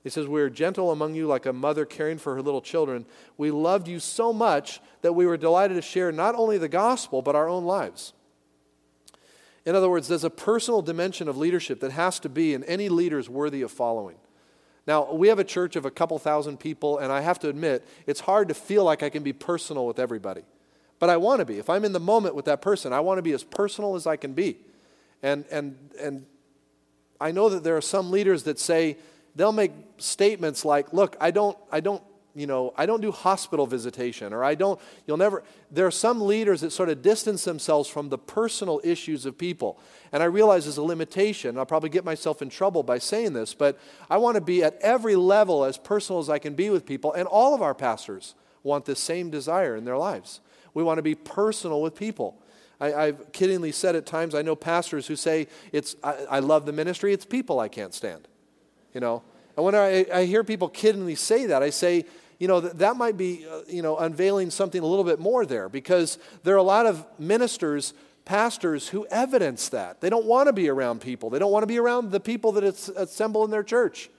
He 0.02 0.10
says, 0.10 0.28
We 0.28 0.40
are 0.42 0.50
gentle 0.50 0.92
among 0.92 1.14
you 1.14 1.26
like 1.26 1.46
a 1.46 1.52
mother 1.52 1.84
caring 1.84 2.18
for 2.18 2.34
her 2.34 2.42
little 2.42 2.60
children. 2.60 3.06
We 3.36 3.50
loved 3.50 3.88
you 3.88 3.98
so 3.98 4.32
much 4.32 4.80
that 5.02 5.14
we 5.14 5.26
were 5.26 5.36
delighted 5.36 5.74
to 5.76 5.82
share 5.82 6.12
not 6.12 6.34
only 6.34 6.58
the 6.58 6.68
gospel, 6.68 7.22
but 7.22 7.34
our 7.34 7.48
own 7.48 7.64
lives. 7.64 8.12
In 9.64 9.74
other 9.74 9.90
words, 9.90 10.06
there's 10.06 10.22
a 10.22 10.30
personal 10.30 10.80
dimension 10.80 11.26
of 11.26 11.36
leadership 11.36 11.80
that 11.80 11.90
has 11.90 12.20
to 12.20 12.28
be 12.28 12.54
in 12.54 12.62
any 12.64 12.88
leaders 12.88 13.28
worthy 13.28 13.62
of 13.62 13.72
following. 13.72 14.16
Now, 14.86 15.12
we 15.12 15.28
have 15.28 15.38
a 15.38 15.44
church 15.44 15.74
of 15.74 15.84
a 15.84 15.90
couple 15.90 16.18
thousand 16.18 16.60
people, 16.60 16.98
and 16.98 17.12
I 17.12 17.20
have 17.20 17.40
to 17.40 17.48
admit, 17.48 17.86
it's 18.06 18.20
hard 18.20 18.48
to 18.48 18.54
feel 18.54 18.84
like 18.84 19.02
I 19.02 19.08
can 19.08 19.22
be 19.22 19.32
personal 19.32 19.86
with 19.86 19.98
everybody. 19.98 20.42
But 20.98 21.10
I 21.10 21.16
want 21.16 21.40
to 21.40 21.44
be. 21.44 21.58
If 21.58 21.68
I'm 21.68 21.84
in 21.84 21.92
the 21.92 22.00
moment 22.00 22.34
with 22.34 22.44
that 22.44 22.62
person, 22.62 22.92
I 22.92 23.00
want 23.00 23.18
to 23.18 23.22
be 23.22 23.32
as 23.32 23.42
personal 23.42 23.96
as 23.96 24.06
I 24.06 24.16
can 24.16 24.32
be. 24.32 24.58
And, 25.22 25.44
and, 25.50 25.76
and 26.00 26.24
I 27.20 27.32
know 27.32 27.48
that 27.48 27.64
there 27.64 27.76
are 27.76 27.82
some 27.82 28.10
leaders 28.10 28.44
that 28.44 28.58
say, 28.58 28.96
they'll 29.34 29.52
make 29.52 29.72
statements 29.98 30.64
like, 30.64 30.92
look, 30.92 31.16
I 31.20 31.30
don't, 31.30 31.58
I 31.70 31.80
don't 31.80 32.02
you 32.36 32.46
know, 32.46 32.74
I 32.76 32.84
don't 32.84 33.00
do 33.00 33.10
hospital 33.10 33.66
visitation, 33.66 34.34
or 34.34 34.44
I 34.44 34.54
don't, 34.54 34.78
you'll 35.06 35.16
never, 35.16 35.42
there 35.70 35.86
are 35.86 35.90
some 35.90 36.20
leaders 36.20 36.60
that 36.60 36.70
sort 36.70 36.90
of 36.90 37.00
distance 37.00 37.44
themselves 37.44 37.88
from 37.88 38.10
the 38.10 38.18
personal 38.18 38.78
issues 38.84 39.24
of 39.24 39.38
people. 39.38 39.80
And 40.12 40.22
I 40.22 40.26
realize 40.26 40.64
there's 40.64 40.76
a 40.76 40.82
limitation. 40.82 41.56
I'll 41.56 41.64
probably 41.64 41.88
get 41.88 42.04
myself 42.04 42.42
in 42.42 42.50
trouble 42.50 42.82
by 42.82 42.98
saying 42.98 43.32
this, 43.32 43.54
but 43.54 43.78
I 44.10 44.18
want 44.18 44.34
to 44.34 44.42
be 44.42 44.62
at 44.62 44.76
every 44.82 45.16
level 45.16 45.64
as 45.64 45.78
personal 45.78 46.20
as 46.20 46.28
I 46.28 46.38
can 46.38 46.54
be 46.54 46.68
with 46.68 46.84
people. 46.84 47.14
And 47.14 47.26
all 47.26 47.54
of 47.54 47.62
our 47.62 47.74
pastors 47.74 48.34
want 48.62 48.84
the 48.84 48.96
same 48.96 49.30
desire 49.30 49.74
in 49.74 49.86
their 49.86 49.96
lives. 49.96 50.40
We 50.74 50.82
want 50.82 50.98
to 50.98 51.02
be 51.02 51.14
personal 51.14 51.80
with 51.80 51.96
people. 51.96 52.36
I, 52.78 53.06
have 53.06 53.32
kiddingly 53.32 53.72
said 53.72 53.96
at 53.96 54.04
times, 54.04 54.34
I 54.34 54.42
know 54.42 54.54
pastors 54.54 55.06
who 55.06 55.16
say, 55.16 55.46
it's, 55.72 55.96
I, 56.04 56.26
I 56.32 56.38
love 56.40 56.66
the 56.66 56.72
ministry, 56.72 57.14
it's 57.14 57.24
people 57.24 57.58
I 57.58 57.68
can't 57.68 57.94
stand. 57.94 58.28
You 58.92 59.00
know, 59.00 59.22
and 59.56 59.64
when 59.64 59.74
I, 59.74 60.04
I 60.12 60.24
hear 60.26 60.44
people 60.44 60.68
kiddingly 60.68 61.16
say 61.16 61.46
that, 61.46 61.62
I 61.62 61.70
say, 61.70 62.04
you 62.38 62.48
know, 62.48 62.60
that, 62.60 62.96
might 62.96 63.16
be, 63.16 63.46
uh, 63.50 63.60
you 63.66 63.82
know, 63.82 63.96
unveiling 63.96 64.50
something 64.50 64.82
a 64.82 64.86
little 64.86 65.04
bit 65.04 65.18
more 65.18 65.46
there 65.46 65.68
because 65.68 66.18
there 66.42 66.54
are 66.54 66.58
a 66.58 66.62
lot 66.62 66.86
of 66.86 67.06
ministers, 67.18 67.94
pastors 68.24 68.88
who 68.88 69.06
evidence 69.06 69.70
that. 69.70 70.00
They 70.00 70.10
don't 70.10 70.26
want 70.26 70.48
to 70.48 70.52
be 70.52 70.68
around 70.68 71.00
people, 71.00 71.30
they 71.30 71.38
don't 71.38 71.52
want 71.52 71.62
to 71.62 71.68
be 71.68 71.78
around 71.78 72.10
the 72.10 72.20
people 72.20 72.52
that 72.52 72.64
assemble 72.64 73.44
in 73.44 73.50
their 73.50 73.62
church. 73.62 74.10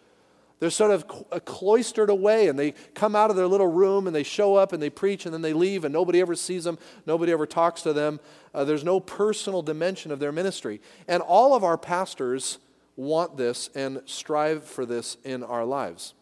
They're 0.59 0.71
sort 0.71 0.89
of 0.89 1.05
uh, 1.31 1.39
cloistered 1.39 2.09
away 2.09 2.47
and 2.47 2.57
they 2.57 2.73
come 2.95 3.15
out 3.15 3.29
of 3.29 3.35
their 3.35 3.47
little 3.47 3.67
room 3.67 4.07
and 4.07 4.15
they 4.15 4.23
show 4.23 4.55
up 4.55 4.73
and 4.73 4.81
they 4.81 4.89
preach 4.89 5.25
and 5.25 5.33
then 5.33 5.43
they 5.43 5.53
leave 5.53 5.83
and 5.83 5.93
nobody 5.93 6.19
ever 6.19 6.33
sees 6.33 6.63
them, 6.63 6.79
nobody 7.05 7.31
ever 7.31 7.45
talks 7.45 7.83
to 7.83 7.93
them. 7.93 8.19
Uh, 8.55 8.63
there's 8.63 8.83
no 8.83 8.99
personal 8.99 9.61
dimension 9.61 10.11
of 10.11 10.17
their 10.17 10.31
ministry. 10.31 10.81
And 11.07 11.21
all 11.21 11.53
of 11.53 11.63
our 11.63 11.77
pastors 11.77 12.57
want 12.95 13.37
this 13.37 13.69
and 13.75 14.01
strive 14.05 14.63
for 14.63 14.83
this 14.83 15.17
in 15.23 15.43
our 15.43 15.63
lives. 15.63 16.15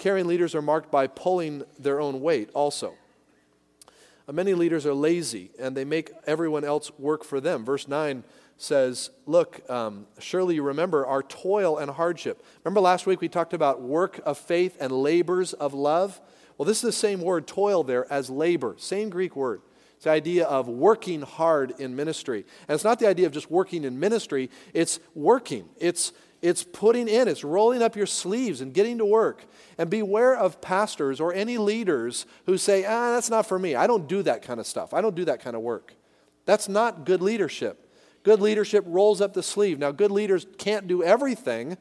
Caring 0.00 0.26
leaders 0.26 0.54
are 0.54 0.62
marked 0.62 0.90
by 0.90 1.06
pulling 1.06 1.62
their 1.78 2.00
own 2.00 2.22
weight 2.22 2.48
also. 2.54 2.94
Uh, 4.26 4.32
many 4.32 4.54
leaders 4.54 4.86
are 4.86 4.94
lazy 4.94 5.50
and 5.60 5.76
they 5.76 5.84
make 5.84 6.10
everyone 6.26 6.64
else 6.64 6.90
work 6.98 7.22
for 7.22 7.38
them. 7.38 7.66
Verse 7.66 7.86
9 7.86 8.24
says, 8.56 9.10
Look, 9.26 9.60
um, 9.68 10.06
surely 10.18 10.54
you 10.54 10.62
remember 10.62 11.04
our 11.04 11.22
toil 11.22 11.76
and 11.76 11.90
hardship. 11.90 12.42
Remember 12.64 12.80
last 12.80 13.06
week 13.06 13.20
we 13.20 13.28
talked 13.28 13.52
about 13.52 13.82
work 13.82 14.18
of 14.24 14.38
faith 14.38 14.74
and 14.80 14.90
labors 14.90 15.52
of 15.52 15.74
love? 15.74 16.18
Well, 16.56 16.64
this 16.64 16.78
is 16.78 16.82
the 16.82 16.92
same 16.92 17.20
word, 17.20 17.46
toil, 17.46 17.84
there, 17.84 18.10
as 18.10 18.30
labor. 18.30 18.76
Same 18.78 19.10
Greek 19.10 19.36
word. 19.36 19.60
It's 19.96 20.04
the 20.04 20.12
idea 20.12 20.46
of 20.46 20.66
working 20.66 21.20
hard 21.20 21.74
in 21.78 21.94
ministry. 21.94 22.46
And 22.68 22.74
it's 22.74 22.84
not 22.84 23.00
the 23.00 23.06
idea 23.06 23.26
of 23.26 23.32
just 23.32 23.50
working 23.50 23.84
in 23.84 24.00
ministry, 24.00 24.48
it's 24.72 24.98
working. 25.14 25.68
It's, 25.78 26.12
it's 26.42 26.64
putting 26.64 27.08
in, 27.08 27.28
it's 27.28 27.44
rolling 27.44 27.82
up 27.82 27.96
your 27.96 28.06
sleeves 28.06 28.60
and 28.60 28.72
getting 28.72 28.98
to 28.98 29.04
work. 29.04 29.44
And 29.76 29.90
beware 29.90 30.34
of 30.34 30.60
pastors 30.60 31.20
or 31.20 31.32
any 31.34 31.58
leaders 31.58 32.26
who 32.46 32.56
say, 32.56 32.84
ah, 32.84 33.12
that's 33.12 33.30
not 33.30 33.46
for 33.46 33.58
me. 33.58 33.74
I 33.74 33.86
don't 33.86 34.08
do 34.08 34.22
that 34.22 34.42
kind 34.42 34.60
of 34.60 34.66
stuff. 34.66 34.94
I 34.94 35.00
don't 35.00 35.14
do 35.14 35.24
that 35.26 35.42
kind 35.42 35.54
of 35.54 35.62
work. 35.62 35.94
That's 36.46 36.68
not 36.68 37.04
good 37.04 37.22
leadership. 37.22 37.86
Good 38.22 38.40
leadership 38.40 38.84
rolls 38.86 39.20
up 39.20 39.34
the 39.34 39.42
sleeve. 39.42 39.78
Now, 39.78 39.92
good 39.92 40.10
leaders 40.10 40.46
can't 40.58 40.86
do 40.86 41.02
everything, 41.02 41.78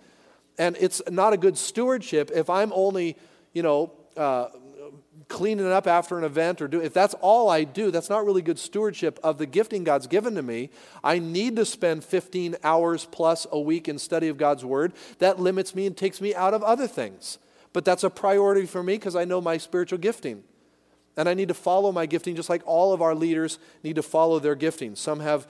and 0.57 0.77
it's 0.79 1.01
not 1.09 1.33
a 1.33 1.37
good 1.37 1.57
stewardship 1.57 2.31
if 2.33 2.49
I'm 2.49 2.71
only, 2.73 3.17
you 3.53 3.63
know, 3.63 3.93
uh, 4.15 4.47
cleaning 5.29 5.65
it 5.65 5.71
up 5.71 5.87
after 5.87 6.17
an 6.17 6.25
event 6.25 6.61
or 6.61 6.67
do 6.67 6.81
if 6.81 6.93
that's 6.93 7.13
all 7.21 7.49
I 7.49 7.63
do, 7.63 7.91
that's 7.91 8.09
not 8.09 8.25
really 8.25 8.41
good 8.41 8.59
stewardship 8.59 9.19
of 9.23 9.37
the 9.37 9.45
gifting 9.45 9.85
God's 9.85 10.07
given 10.07 10.35
to 10.35 10.41
me. 10.41 10.71
I 11.03 11.19
need 11.19 11.55
to 11.55 11.65
spend 11.65 12.03
15 12.03 12.57
hours 12.63 13.05
plus 13.05 13.47
a 13.51 13.59
week 13.59 13.87
in 13.87 13.97
study 13.99 14.27
of 14.27 14.37
God's 14.37 14.65
word. 14.65 14.91
That 15.19 15.39
limits 15.39 15.73
me 15.73 15.85
and 15.85 15.95
takes 15.95 16.19
me 16.19 16.35
out 16.35 16.53
of 16.53 16.63
other 16.63 16.87
things. 16.87 17.37
But 17.71 17.85
that's 17.85 18.03
a 18.03 18.09
priority 18.09 18.65
for 18.65 18.83
me 18.83 18.95
because 18.95 19.15
I 19.15 19.25
know 19.25 19.39
my 19.39 19.57
spiritual 19.57 19.99
gifting. 19.99 20.43
And 21.19 21.27
I 21.27 21.33
need 21.33 21.49
to 21.49 21.53
follow 21.53 21.91
my 21.91 22.05
gifting 22.05 22.33
just 22.37 22.49
like 22.49 22.61
all 22.65 22.93
of 22.93 23.01
our 23.01 23.13
leaders 23.13 23.59
need 23.83 23.97
to 23.97 24.01
follow 24.01 24.39
their 24.39 24.55
gifting. 24.55 24.95
Some 24.95 25.19
have 25.19 25.49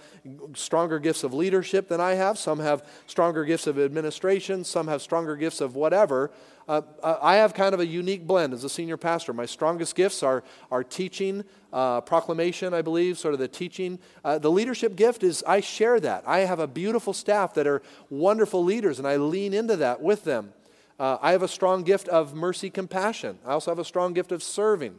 stronger 0.55 0.97
gifts 0.97 1.23
of 1.23 1.31
leadership 1.31 1.87
than 1.89 2.01
I 2.01 2.15
have, 2.15 2.39
some 2.39 2.57
have 2.57 2.83
stronger 3.05 3.45
gifts 3.45 3.67
of 3.67 3.77
administration, 3.77 4.63
some 4.63 4.87
have 4.87 4.99
stronger 4.99 5.35
gifts 5.35 5.61
of 5.61 5.75
whatever. 5.75 6.31
Uh, 6.67 6.81
I 7.21 7.35
have 7.35 7.53
kind 7.53 7.75
of 7.75 7.79
a 7.79 7.85
unique 7.85 8.25
blend 8.25 8.51
as 8.51 8.63
a 8.63 8.69
senior 8.69 8.97
pastor. 8.97 9.31
My 9.31 9.45
strongest 9.45 9.93
gifts 9.93 10.23
are, 10.23 10.43
are 10.71 10.83
teaching, 10.83 11.43
uh, 11.71 12.01
proclamation, 12.01 12.73
I 12.73 12.81
believe, 12.81 13.19
sort 13.19 13.35
of 13.35 13.39
the 13.39 13.47
teaching. 13.47 13.99
Uh, 14.25 14.39
the 14.39 14.49
leadership 14.49 14.95
gift 14.95 15.21
is 15.21 15.43
I 15.45 15.59
share 15.59 15.99
that. 15.99 16.23
I 16.25 16.39
have 16.39 16.57
a 16.57 16.67
beautiful 16.67 17.13
staff 17.13 17.53
that 17.53 17.67
are 17.67 17.83
wonderful 18.09 18.63
leaders, 18.63 18.97
and 18.97 19.07
I 19.07 19.17
lean 19.17 19.53
into 19.53 19.75
that 19.75 20.01
with 20.01 20.23
them. 20.23 20.51
Uh, 20.99 21.19
I 21.21 21.31
have 21.33 21.43
a 21.43 21.47
strong 21.47 21.83
gift 21.83 22.07
of 22.07 22.33
mercy, 22.33 22.71
compassion. 22.71 23.37
I 23.45 23.51
also 23.51 23.69
have 23.69 23.79
a 23.79 23.85
strong 23.85 24.13
gift 24.13 24.31
of 24.31 24.41
serving. 24.41 24.97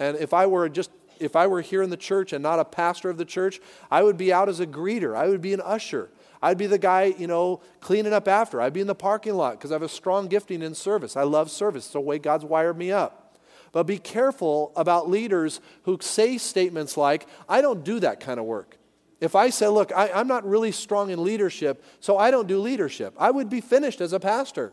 And 0.00 0.16
if 0.16 0.34
I 0.34 0.46
were 0.46 0.68
just 0.68 0.90
if 1.20 1.36
I 1.36 1.46
were 1.46 1.60
here 1.60 1.82
in 1.82 1.90
the 1.90 1.98
church 1.98 2.32
and 2.32 2.42
not 2.42 2.58
a 2.58 2.64
pastor 2.64 3.10
of 3.10 3.18
the 3.18 3.26
church, 3.26 3.60
I 3.90 4.02
would 4.02 4.16
be 4.16 4.32
out 4.32 4.48
as 4.48 4.58
a 4.58 4.66
greeter. 4.66 5.14
I 5.14 5.28
would 5.28 5.42
be 5.42 5.52
an 5.52 5.60
usher. 5.60 6.08
I'd 6.42 6.56
be 6.56 6.66
the 6.66 6.78
guy, 6.78 7.14
you 7.18 7.26
know, 7.26 7.60
cleaning 7.80 8.14
up 8.14 8.26
after. 8.26 8.60
I'd 8.62 8.72
be 8.72 8.80
in 8.80 8.86
the 8.86 8.94
parking 8.94 9.34
lot 9.34 9.52
because 9.52 9.70
I 9.70 9.74
have 9.74 9.82
a 9.82 9.88
strong 9.88 10.28
gifting 10.28 10.62
in 10.62 10.74
service. 10.74 11.16
I 11.16 11.24
love 11.24 11.50
service. 11.50 11.84
It's 11.84 11.92
the 11.92 12.00
way 12.00 12.18
God's 12.18 12.46
wired 12.46 12.78
me 12.78 12.90
up. 12.90 13.36
But 13.72 13.84
be 13.84 13.98
careful 13.98 14.72
about 14.74 15.10
leaders 15.10 15.60
who 15.84 15.98
say 16.00 16.38
statements 16.38 16.96
like, 16.96 17.26
I 17.48 17.60
don't 17.60 17.84
do 17.84 18.00
that 18.00 18.18
kind 18.20 18.40
of 18.40 18.46
work. 18.46 18.78
If 19.20 19.36
I 19.36 19.50
say, 19.50 19.68
look, 19.68 19.92
I, 19.94 20.08
am 20.08 20.26
not 20.26 20.48
really 20.48 20.72
strong 20.72 21.10
in 21.10 21.22
leadership, 21.22 21.84
so 22.00 22.16
I 22.16 22.30
don't 22.30 22.48
do 22.48 22.58
leadership, 22.58 23.14
I 23.18 23.30
would 23.30 23.50
be 23.50 23.60
finished 23.60 24.00
as 24.00 24.14
a 24.14 24.18
pastor. 24.18 24.72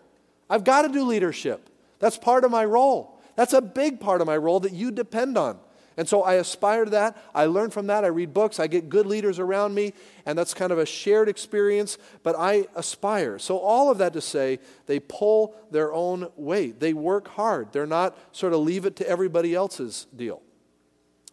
I've 0.50 0.64
got 0.64 0.84
to 0.84 0.90
do 0.90 1.04
leadership. 1.04 1.70
That's 2.00 2.18
part 2.18 2.46
of 2.46 2.52
my 2.52 2.64
role. 2.64 3.17
That's 3.38 3.54
a 3.54 3.62
big 3.62 4.02
part 4.02 4.20
of 4.20 4.28
my 4.28 4.36
role 4.36 4.60
that 4.62 4.74
you 4.74 4.92
depend 4.92 5.38
on. 5.38 5.60
And 5.96 6.08
so 6.08 6.24
I 6.24 6.36
aspire 6.36 6.86
to 6.86 6.92
that. 6.92 7.18
I 7.34 7.46
learn 7.46 7.70
from 7.70 7.88
that. 7.88 8.04
I 8.04 8.08
read 8.08 8.34
books. 8.34 8.60
I 8.60 8.68
get 8.68 8.90
good 8.90 9.06
leaders 9.06 9.40
around 9.40 9.74
me. 9.74 9.94
And 10.26 10.38
that's 10.38 10.54
kind 10.54 10.72
of 10.72 10.80
a 10.80 10.86
shared 10.86 11.30
experience, 11.30 11.98
but 12.24 12.36
I 12.38 12.68
aspire. 12.76 13.40
So, 13.40 13.58
all 13.58 13.90
of 13.90 13.98
that 14.00 14.14
to 14.14 14.22
say, 14.22 14.60
they 14.86 15.00
pull 15.00 15.56
their 15.72 15.92
own 15.94 16.30
weight. 16.36 16.80
They 16.80 16.94
work 16.94 17.30
hard. 17.30 17.74
They're 17.74 17.88
not 17.88 18.18
sort 18.32 18.54
of 18.54 18.60
leave 18.60 18.86
it 18.86 18.96
to 18.98 19.10
everybody 19.10 19.56
else's 19.56 20.06
deal. 20.16 20.42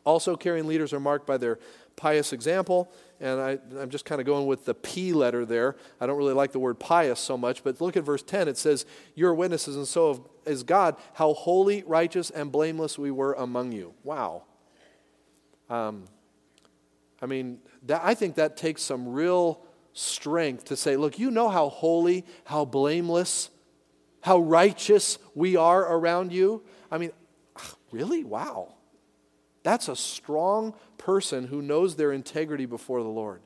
Also, 0.05 0.37
caring 0.37 0.67
leaders 0.67 0.93
are 0.93 1.01
marked 1.01 1.27
by 1.27 1.37
their 1.37 1.59
pious 1.97 2.33
example. 2.33 2.91
And 3.21 3.41
I, 3.41 3.59
am 3.81 3.91
just 3.91 4.05
kind 4.05 4.21
of 4.21 4.27
going 4.27 4.47
with 4.47 4.65
the 4.65 4.75
P 4.75 5.13
letter 5.13 5.45
there. 5.45 5.77
I 6.01 6.07
don't 6.07 6.17
really 6.17 6.35
like 6.35 6.53
the 6.53 6.59
word 6.59 6.79
pious 6.81 7.21
so 7.21 7.39
much, 7.39 7.63
but 7.63 7.81
look 7.81 7.97
at 7.97 8.05
verse 8.05 8.23
10. 8.23 8.49
It 8.49 8.59
says, 8.59 8.85
You're 9.15 9.35
witnesses, 9.35 9.77
and 9.77 9.87
so 9.87 10.29
is 10.45 10.63
God, 10.63 10.97
how 11.15 11.33
holy, 11.33 11.83
righteous, 11.87 12.31
and 12.31 12.51
blameless 12.51 12.99
we 12.99 13.11
were 13.11 13.35
among 13.35 13.73
you. 13.73 13.95
Wow. 14.03 14.45
Um, 15.71 16.05
I 17.23 17.27
mean, 17.27 17.61
that, 17.85 18.03
I 18.05 18.15
think 18.15 18.35
that 18.35 18.57
takes 18.57 18.83
some 18.83 19.09
real 19.09 19.65
strength 19.93 20.65
to 20.67 20.77
say, 20.77 20.97
Look, 20.97 21.19
you 21.19 21.31
know 21.31 21.49
how 21.49 21.69
holy, 21.69 22.27
how 22.45 22.65
blameless, 22.65 23.51
how 24.21 24.39
righteous 24.39 25.19
we 25.35 25.57
are 25.57 25.95
around 25.97 26.33
you. 26.33 26.63
I 26.91 26.99
mean, 26.99 27.13
really? 27.91 28.25
Wow. 28.25 28.74
That's 29.65 29.89
a 29.89 29.97
strong 29.97 30.75
person 30.99 31.49
who 31.49 31.61
knows 31.61 31.97
their 31.97 32.13
integrity 32.13 32.67
before 32.67 33.03
the 33.03 33.09
Lord. 33.09 33.41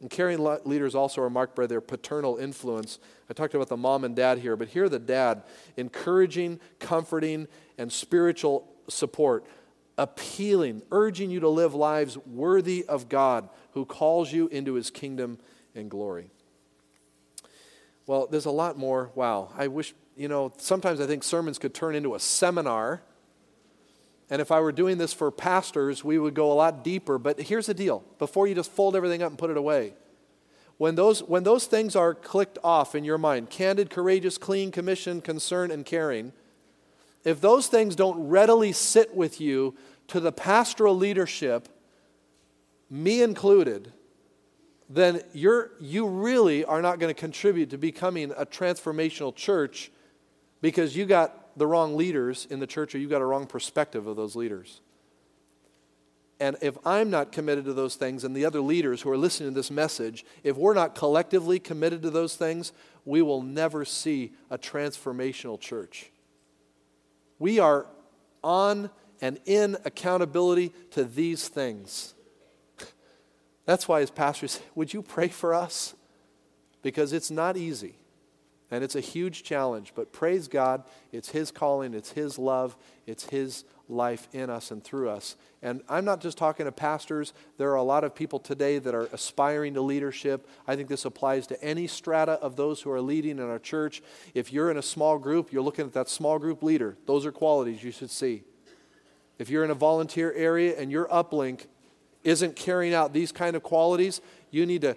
And 0.00 0.10
caring 0.10 0.44
leaders 0.64 0.96
also 0.96 1.22
are 1.22 1.30
marked 1.30 1.54
by 1.54 1.68
their 1.68 1.80
paternal 1.80 2.36
influence. 2.36 2.98
I 3.30 3.32
talked 3.32 3.54
about 3.54 3.68
the 3.68 3.76
mom 3.76 4.02
and 4.02 4.16
dad 4.16 4.38
here, 4.38 4.56
but 4.56 4.68
here 4.68 4.88
the 4.88 4.98
dad, 4.98 5.44
encouraging, 5.76 6.58
comforting, 6.80 7.46
and 7.78 7.92
spiritual 7.92 8.68
support, 8.88 9.46
appealing, 9.96 10.82
urging 10.90 11.30
you 11.30 11.38
to 11.38 11.48
live 11.48 11.72
lives 11.72 12.18
worthy 12.18 12.84
of 12.88 13.08
God 13.08 13.48
who 13.74 13.84
calls 13.84 14.32
you 14.32 14.48
into 14.48 14.74
his 14.74 14.90
kingdom 14.90 15.38
and 15.76 15.88
glory. 15.88 16.30
Well, 18.08 18.26
there's 18.26 18.46
a 18.46 18.50
lot 18.50 18.76
more. 18.76 19.12
Wow. 19.14 19.52
I 19.56 19.68
wish, 19.68 19.94
you 20.16 20.26
know, 20.26 20.52
sometimes 20.58 21.00
I 21.00 21.06
think 21.06 21.22
sermons 21.22 21.60
could 21.60 21.72
turn 21.72 21.94
into 21.94 22.16
a 22.16 22.18
seminar 22.18 23.02
and 24.32 24.40
if 24.40 24.50
I 24.50 24.60
were 24.60 24.72
doing 24.72 24.96
this 24.96 25.12
for 25.12 25.30
pastors, 25.30 26.02
we 26.02 26.18
would 26.18 26.32
go 26.32 26.50
a 26.50 26.54
lot 26.54 26.82
deeper. 26.82 27.18
But 27.18 27.38
here's 27.38 27.66
the 27.66 27.74
deal 27.74 28.02
before 28.18 28.46
you 28.46 28.54
just 28.54 28.72
fold 28.72 28.96
everything 28.96 29.22
up 29.22 29.28
and 29.28 29.38
put 29.38 29.50
it 29.50 29.56
away, 29.56 29.92
when 30.78 30.94
those, 30.94 31.22
when 31.22 31.44
those 31.44 31.66
things 31.66 31.94
are 31.94 32.14
clicked 32.14 32.58
off 32.64 32.94
in 32.94 33.04
your 33.04 33.18
mind 33.18 33.50
candid, 33.50 33.90
courageous, 33.90 34.38
clean, 34.38 34.72
commissioned, 34.72 35.22
concern, 35.22 35.70
and 35.70 35.84
caring 35.84 36.32
if 37.24 37.40
those 37.40 37.68
things 37.68 37.94
don't 37.94 38.28
readily 38.28 38.72
sit 38.72 39.14
with 39.14 39.40
you 39.40 39.74
to 40.08 40.20
the 40.20 40.32
pastoral 40.32 40.96
leadership, 40.96 41.68
me 42.90 43.22
included, 43.22 43.92
then 44.88 45.22
you're, 45.32 45.70
you 45.80 46.06
really 46.06 46.64
are 46.64 46.82
not 46.82 46.98
going 46.98 47.14
to 47.14 47.18
contribute 47.18 47.70
to 47.70 47.78
becoming 47.78 48.32
a 48.32 48.44
transformational 48.44 49.34
church 49.34 49.90
because 50.60 50.96
you 50.96 51.06
got 51.06 51.41
the 51.56 51.66
wrong 51.66 51.96
leaders 51.96 52.46
in 52.50 52.60
the 52.60 52.66
church 52.66 52.94
or 52.94 52.98
you've 52.98 53.10
got 53.10 53.22
a 53.22 53.26
wrong 53.26 53.46
perspective 53.46 54.06
of 54.06 54.16
those 54.16 54.36
leaders. 54.36 54.80
And 56.40 56.56
if 56.60 56.76
I'm 56.84 57.08
not 57.08 57.30
committed 57.30 57.66
to 57.66 57.72
those 57.72 57.94
things 57.94 58.24
and 58.24 58.34
the 58.34 58.44
other 58.44 58.60
leaders 58.60 59.02
who 59.02 59.10
are 59.10 59.16
listening 59.16 59.50
to 59.50 59.54
this 59.54 59.70
message, 59.70 60.24
if 60.42 60.56
we're 60.56 60.74
not 60.74 60.96
collectively 60.96 61.60
committed 61.60 62.02
to 62.02 62.10
those 62.10 62.34
things, 62.34 62.72
we 63.04 63.22
will 63.22 63.42
never 63.42 63.84
see 63.84 64.32
a 64.50 64.58
transformational 64.58 65.60
church. 65.60 66.10
We 67.38 67.60
are 67.60 67.86
on 68.42 68.90
and 69.20 69.38
in 69.44 69.76
accountability 69.84 70.72
to 70.90 71.04
these 71.04 71.46
things. 71.46 72.14
That's 73.64 73.86
why, 73.86 74.00
as 74.00 74.10
pastors, 74.10 74.60
would 74.74 74.92
you 74.92 75.02
pray 75.02 75.28
for 75.28 75.54
us? 75.54 75.94
Because 76.82 77.12
it's 77.12 77.30
not 77.30 77.56
easy. 77.56 77.94
And 78.72 78.82
it's 78.82 78.96
a 78.96 79.00
huge 79.00 79.42
challenge, 79.42 79.92
but 79.94 80.12
praise 80.12 80.48
God, 80.48 80.84
it's 81.12 81.28
His 81.28 81.50
calling, 81.50 81.92
it's 81.92 82.12
His 82.12 82.38
love, 82.38 82.74
it's 83.06 83.26
His 83.26 83.64
life 83.86 84.26
in 84.32 84.48
us 84.48 84.70
and 84.70 84.82
through 84.82 85.10
us. 85.10 85.36
And 85.60 85.82
I'm 85.90 86.06
not 86.06 86.22
just 86.22 86.38
talking 86.38 86.64
to 86.64 86.72
pastors, 86.72 87.34
there 87.58 87.70
are 87.70 87.76
a 87.76 87.82
lot 87.82 88.02
of 88.02 88.14
people 88.14 88.38
today 88.38 88.78
that 88.78 88.94
are 88.94 89.10
aspiring 89.12 89.74
to 89.74 89.82
leadership. 89.82 90.48
I 90.66 90.74
think 90.74 90.88
this 90.88 91.04
applies 91.04 91.46
to 91.48 91.62
any 91.62 91.86
strata 91.86 92.32
of 92.32 92.56
those 92.56 92.80
who 92.80 92.90
are 92.90 93.02
leading 93.02 93.32
in 93.32 93.44
our 93.44 93.58
church. 93.58 94.02
If 94.32 94.54
you're 94.54 94.70
in 94.70 94.78
a 94.78 94.82
small 94.82 95.18
group, 95.18 95.52
you're 95.52 95.62
looking 95.62 95.84
at 95.84 95.92
that 95.92 96.08
small 96.08 96.38
group 96.38 96.62
leader. 96.62 96.96
Those 97.04 97.26
are 97.26 97.32
qualities 97.32 97.84
you 97.84 97.90
should 97.90 98.10
see. 98.10 98.42
If 99.38 99.50
you're 99.50 99.64
in 99.64 99.70
a 99.70 99.74
volunteer 99.74 100.32
area 100.32 100.80
and 100.80 100.90
your 100.90 101.08
uplink 101.08 101.66
isn't 102.24 102.56
carrying 102.56 102.94
out 102.94 103.12
these 103.12 103.32
kind 103.32 103.54
of 103.54 103.62
qualities, 103.62 104.22
you 104.50 104.64
need 104.64 104.80
to 104.80 104.96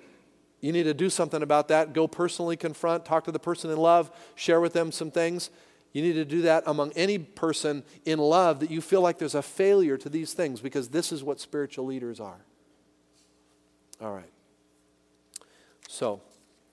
you 0.66 0.72
need 0.72 0.84
to 0.84 0.96
do 0.96 1.12
something 1.12 1.44
about 1.44 1.68
that. 1.68 1.94
Go 1.94 2.08
personally 2.08 2.58
confront, 2.58 3.06
talk 3.06 3.26
to 3.26 3.32
the 3.32 3.38
person 3.38 3.70
in 3.70 3.78
love, 3.78 4.10
share 4.34 4.60
with 4.60 4.74
them 4.74 4.92
some 4.92 5.12
things. 5.12 5.52
You 5.94 6.02
need 6.02 6.14
to 6.14 6.26
do 6.26 6.42
that 6.42 6.64
among 6.66 6.92
any 6.94 7.20
person 7.20 7.84
in 8.04 8.18
love 8.18 8.62
that 8.62 8.72
you 8.72 8.82
feel 8.82 9.02
like 9.02 9.20
there's 9.20 9.36
a 9.36 9.44
failure 9.44 9.96
to 9.96 10.10
these 10.10 10.34
things 10.34 10.62
because 10.62 10.88
this 10.88 11.12
is 11.12 11.24
what 11.24 11.40
spiritual 11.40 11.86
leaders 11.86 12.20
are. 12.20 12.44
All 14.02 14.12
right. 14.12 14.32
So, 15.88 16.20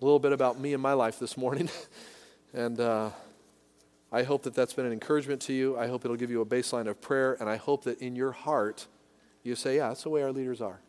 a 0.00 0.04
little 0.06 0.18
bit 0.18 0.32
about 0.32 0.58
me 0.58 0.72
and 0.72 0.82
my 0.82 0.94
life 0.94 1.18
this 1.18 1.36
morning. 1.36 1.68
and 2.54 2.80
uh, 2.80 3.10
I 4.10 4.22
hope 4.22 4.44
that 4.44 4.54
that's 4.54 4.72
been 4.72 4.86
an 4.86 4.92
encouragement 4.92 5.42
to 5.42 5.52
you. 5.52 5.78
I 5.78 5.88
hope 5.88 6.06
it'll 6.06 6.16
give 6.16 6.30
you 6.30 6.40
a 6.40 6.46
baseline 6.46 6.86
of 6.86 6.98
prayer. 7.02 7.36
And 7.38 7.46
I 7.46 7.56
hope 7.56 7.84
that 7.84 8.00
in 8.00 8.16
your 8.16 8.32
heart, 8.32 8.86
you 9.42 9.54
say, 9.54 9.76
yeah, 9.76 9.88
that's 9.88 10.04
the 10.04 10.08
way 10.08 10.22
our 10.22 10.32
leaders 10.32 10.62
are. 10.62 10.80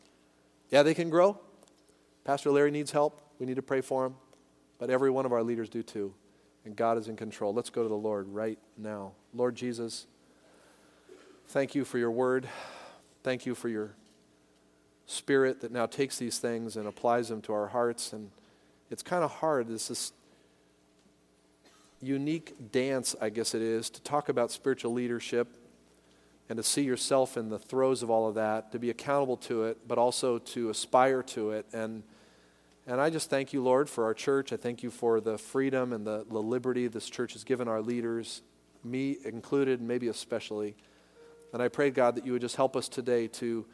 Yeah, 0.70 0.84
they 0.84 0.94
can 0.94 1.10
grow. 1.10 1.38
Pastor 2.24 2.52
Larry 2.52 2.72
needs 2.72 2.92
help. 2.92 3.22
We 3.40 3.46
need 3.46 3.58
to 3.58 3.62
pray 3.62 3.82
for 3.82 4.06
him. 4.06 4.16
But 4.80 4.90
every 4.90 5.12
one 5.12 5.26
of 5.26 5.34
our 5.34 5.44
leaders 5.44 5.70
do 5.70 5.84
too. 5.84 6.14
And 6.66 6.76
God 6.76 6.98
is 6.98 7.08
in 7.08 7.16
control. 7.16 7.54
Let's 7.54 7.70
go 7.70 7.84
to 7.84 7.90
the 7.90 7.96
Lord 7.96 8.28
right 8.30 8.58
now. 8.78 9.12
Lord 9.34 9.56
Jesus, 9.56 10.08
thank 11.48 11.76
you 11.76 11.84
for 11.84 11.98
your 11.98 12.12
word. 12.12 12.48
Thank 13.24 13.46
you 13.46 13.56
for 13.56 13.68
your 13.68 13.96
spirit 15.06 15.62
that 15.62 15.72
now 15.72 15.86
takes 15.86 16.18
these 16.18 16.40
things 16.40 16.78
and 16.78 16.88
applies 16.88 17.28
them 17.28 17.42
to 17.42 17.54
our 17.54 17.68
hearts. 17.68 18.14
And 18.14 18.32
it's 18.90 19.04
kind 19.04 19.24
of 19.24 19.32
hard. 19.32 19.68
This 19.68 19.92
is 19.92 20.14
unique 22.02 22.72
dance, 22.72 23.16
I 23.22 23.30
guess 23.30 23.54
it 23.54 23.62
is, 23.62 23.90
to 23.90 24.02
talk 24.02 24.30
about 24.30 24.52
spiritual 24.52 24.94
leadership 24.94 25.48
and 26.50 26.58
to 26.58 26.64
see 26.64 26.84
yourself 26.84 27.38
in 27.38 27.50
the 27.50 27.60
throes 27.60 28.04
of 28.04 28.10
all 28.10 28.28
of 28.28 28.36
that, 28.36 28.72
to 28.72 28.80
be 28.80 28.90
accountable 28.90 29.38
to 29.38 29.64
it, 29.64 29.88
but 29.88 29.98
also 29.98 30.38
to 30.38 30.70
aspire 30.70 31.24
to 31.24 31.52
it. 31.52 31.66
And 31.74 32.04
and 32.86 33.00
I 33.00 33.10
just 33.10 33.30
thank 33.30 33.54
you, 33.54 33.64
Lord, 33.64 33.90
for 33.90 34.04
our 34.04 34.14
church. 34.14 34.52
I 34.52 34.58
thank 34.58 34.84
you 34.84 34.92
for 34.92 35.22
the 35.22 35.38
freedom 35.38 35.94
and 35.94 36.06
the, 36.06 36.26
the 36.30 36.40
liberty 36.40 36.88
this 36.88 37.10
church 37.10 37.34
has 37.34 37.44
given 37.44 37.68
our 37.68 37.82
leaders, 37.82 38.42
me 38.84 39.18
included, 39.24 39.82
maybe 39.82 40.08
especially. 40.10 40.76
And 41.54 41.62
I 41.62 41.70
pray, 41.70 41.92
God, 41.92 42.16
that 42.16 42.26
you 42.26 42.34
would 42.34 42.42
just 42.42 42.56
help 42.56 42.76
us 42.76 42.90
today 42.90 43.28
to 43.28 43.66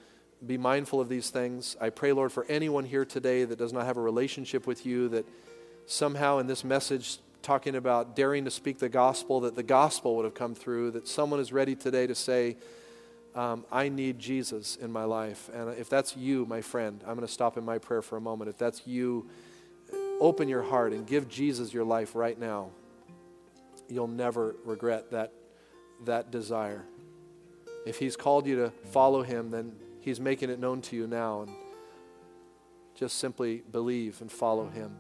be 0.46 0.58
mindful 0.58 1.02
of 1.02 1.10
these 1.10 1.32
things. 1.32 1.76
I 1.82 1.90
pray, 1.90 2.12
Lord, 2.12 2.32
for 2.32 2.46
anyone 2.46 2.86
here 2.86 3.06
today 3.06 3.46
that 3.46 3.58
does 3.58 3.74
not 3.74 3.86
have 3.86 3.98
a 3.98 4.02
relationship 4.02 4.68
with 4.68 4.86
you, 4.86 5.10
that 5.10 5.26
somehow 5.86 6.38
in 6.38 6.48
this 6.48 6.64
message, 6.64 7.18
talking 7.42 7.76
about 7.76 8.16
daring 8.16 8.46
to 8.46 8.52
speak 8.52 8.80
the 8.80 8.90
gospel, 8.90 9.40
that 9.42 9.56
the 9.56 9.64
gospel 9.64 10.16
would 10.18 10.26
have 10.26 10.34
come 10.34 10.54
through, 10.54 10.92
that 10.92 11.08
someone 11.08 11.40
is 11.40 11.52
ready 11.52 11.76
today 11.76 12.06
to 12.06 12.14
say, 12.14 12.58
um, 13.36 13.66
I 13.72 13.90
need 13.90 14.20
Jesus 14.20 14.76
in 14.76 14.92
my 14.92 15.04
life. 15.04 15.50
And 15.54 15.78
if 15.78 15.90
that's 15.90 16.18
you, 16.18 16.46
my 16.46 16.62
friend, 16.62 17.02
I'm 17.06 17.16
going 17.16 17.28
to 17.28 17.32
stop 17.32 17.58
in 17.58 17.66
my 17.66 17.78
prayer 17.78 18.02
for 18.02 18.18
a 18.18 18.22
moment. 18.22 18.50
If 18.50 18.58
that's 18.58 18.86
you, 18.86 19.30
open 20.20 20.48
your 20.48 20.64
heart 20.64 20.94
and 20.94 21.06
give 21.06 21.30
Jesus 21.30 21.74
your 21.74 21.84
life 21.84 22.16
right 22.16 22.40
now. 22.40 22.70
You'll 23.88 24.08
never 24.08 24.56
regret 24.66 25.12
that, 25.12 25.34
that 26.06 26.32
desire. 26.32 26.86
If 27.86 27.98
He's 27.98 28.16
called 28.16 28.46
you 28.46 28.56
to 28.58 28.72
follow 28.92 29.24
Him, 29.24 29.52
then 29.52 29.74
He's 30.02 30.20
making 30.20 30.50
it 30.50 30.60
known 30.60 30.82
to 30.84 30.96
you 30.96 31.08
now. 31.08 31.44
And 31.44 31.52
just 32.96 33.18
simply 33.18 33.64
believe 33.72 34.22
and 34.22 34.32
follow 34.32 34.68
Him. 34.68 34.96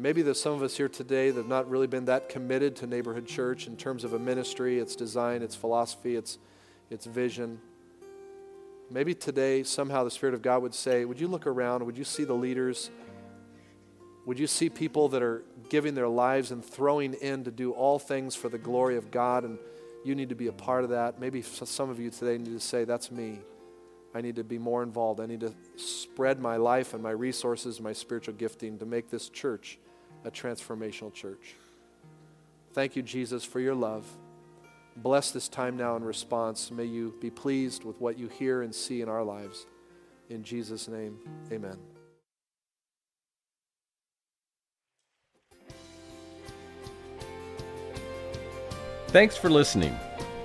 Maybe 0.00 0.22
there's 0.22 0.40
some 0.40 0.54
of 0.54 0.62
us 0.62 0.78
here 0.78 0.88
today 0.88 1.30
that 1.30 1.36
have 1.36 1.46
not 1.46 1.68
really 1.68 1.86
been 1.86 2.06
that 2.06 2.30
committed 2.30 2.74
to 2.76 2.86
neighborhood 2.86 3.26
church 3.26 3.66
in 3.66 3.76
terms 3.76 4.02
of 4.02 4.14
a 4.14 4.18
ministry, 4.18 4.78
its 4.78 4.96
design, 4.96 5.42
its 5.42 5.54
philosophy, 5.54 6.16
its, 6.16 6.38
its 6.88 7.04
vision. 7.04 7.60
Maybe 8.90 9.14
today, 9.14 9.62
somehow, 9.62 10.04
the 10.04 10.10
Spirit 10.10 10.34
of 10.34 10.40
God 10.40 10.62
would 10.62 10.74
say, 10.74 11.04
Would 11.04 11.20
you 11.20 11.28
look 11.28 11.46
around? 11.46 11.84
Would 11.84 11.98
you 11.98 12.04
see 12.04 12.24
the 12.24 12.32
leaders? 12.32 12.90
Would 14.24 14.38
you 14.38 14.46
see 14.46 14.70
people 14.70 15.10
that 15.10 15.22
are 15.22 15.44
giving 15.68 15.94
their 15.94 16.08
lives 16.08 16.50
and 16.50 16.64
throwing 16.64 17.12
in 17.12 17.44
to 17.44 17.50
do 17.50 17.72
all 17.72 17.98
things 17.98 18.34
for 18.34 18.48
the 18.48 18.58
glory 18.58 18.96
of 18.96 19.10
God? 19.10 19.44
And 19.44 19.58
you 20.02 20.14
need 20.14 20.30
to 20.30 20.34
be 20.34 20.46
a 20.46 20.52
part 20.52 20.82
of 20.82 20.90
that. 20.90 21.20
Maybe 21.20 21.42
some 21.42 21.90
of 21.90 22.00
you 22.00 22.08
today 22.08 22.38
need 22.38 22.54
to 22.54 22.60
say, 22.60 22.84
That's 22.84 23.10
me. 23.10 23.40
I 24.14 24.22
need 24.22 24.36
to 24.36 24.44
be 24.44 24.56
more 24.56 24.82
involved. 24.82 25.20
I 25.20 25.26
need 25.26 25.40
to 25.40 25.52
spread 25.76 26.40
my 26.40 26.56
life 26.56 26.94
and 26.94 27.02
my 27.02 27.10
resources, 27.10 27.82
my 27.82 27.92
spiritual 27.92 28.32
gifting 28.32 28.78
to 28.78 28.86
make 28.86 29.10
this 29.10 29.28
church 29.28 29.78
a 30.24 30.30
transformational 30.30 31.12
church. 31.12 31.54
Thank 32.72 32.96
you, 32.96 33.02
Jesus, 33.02 33.44
for 33.44 33.60
your 33.60 33.74
love. 33.74 34.06
Bless 34.96 35.30
this 35.30 35.48
time 35.48 35.76
now 35.76 35.96
in 35.96 36.04
response. 36.04 36.70
May 36.70 36.84
you 36.84 37.14
be 37.20 37.30
pleased 37.30 37.84
with 37.84 38.00
what 38.00 38.18
you 38.18 38.28
hear 38.28 38.62
and 38.62 38.74
see 38.74 39.02
in 39.02 39.08
our 39.08 39.24
lives. 39.24 39.66
In 40.28 40.44
Jesus' 40.44 40.88
name, 40.88 41.18
amen. 41.50 41.76
Thanks 49.08 49.36
for 49.36 49.50
listening. 49.50 49.96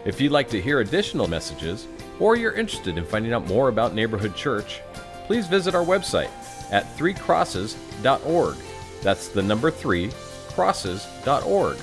If 0.05 0.19
you'd 0.19 0.31
like 0.31 0.49
to 0.49 0.61
hear 0.61 0.79
additional 0.79 1.27
messages, 1.27 1.87
or 2.19 2.35
you're 2.35 2.53
interested 2.53 2.97
in 2.97 3.05
finding 3.05 3.33
out 3.33 3.45
more 3.47 3.69
about 3.69 3.93
Neighborhood 3.93 4.35
Church, 4.35 4.81
please 5.27 5.47
visit 5.47 5.75
our 5.75 5.83
website 5.83 6.31
at 6.71 6.85
threecrosses.org. 6.97 8.55
That's 9.01 9.27
the 9.27 9.41
number 9.41 9.71
three, 9.71 10.11
crosses.org. 10.49 11.77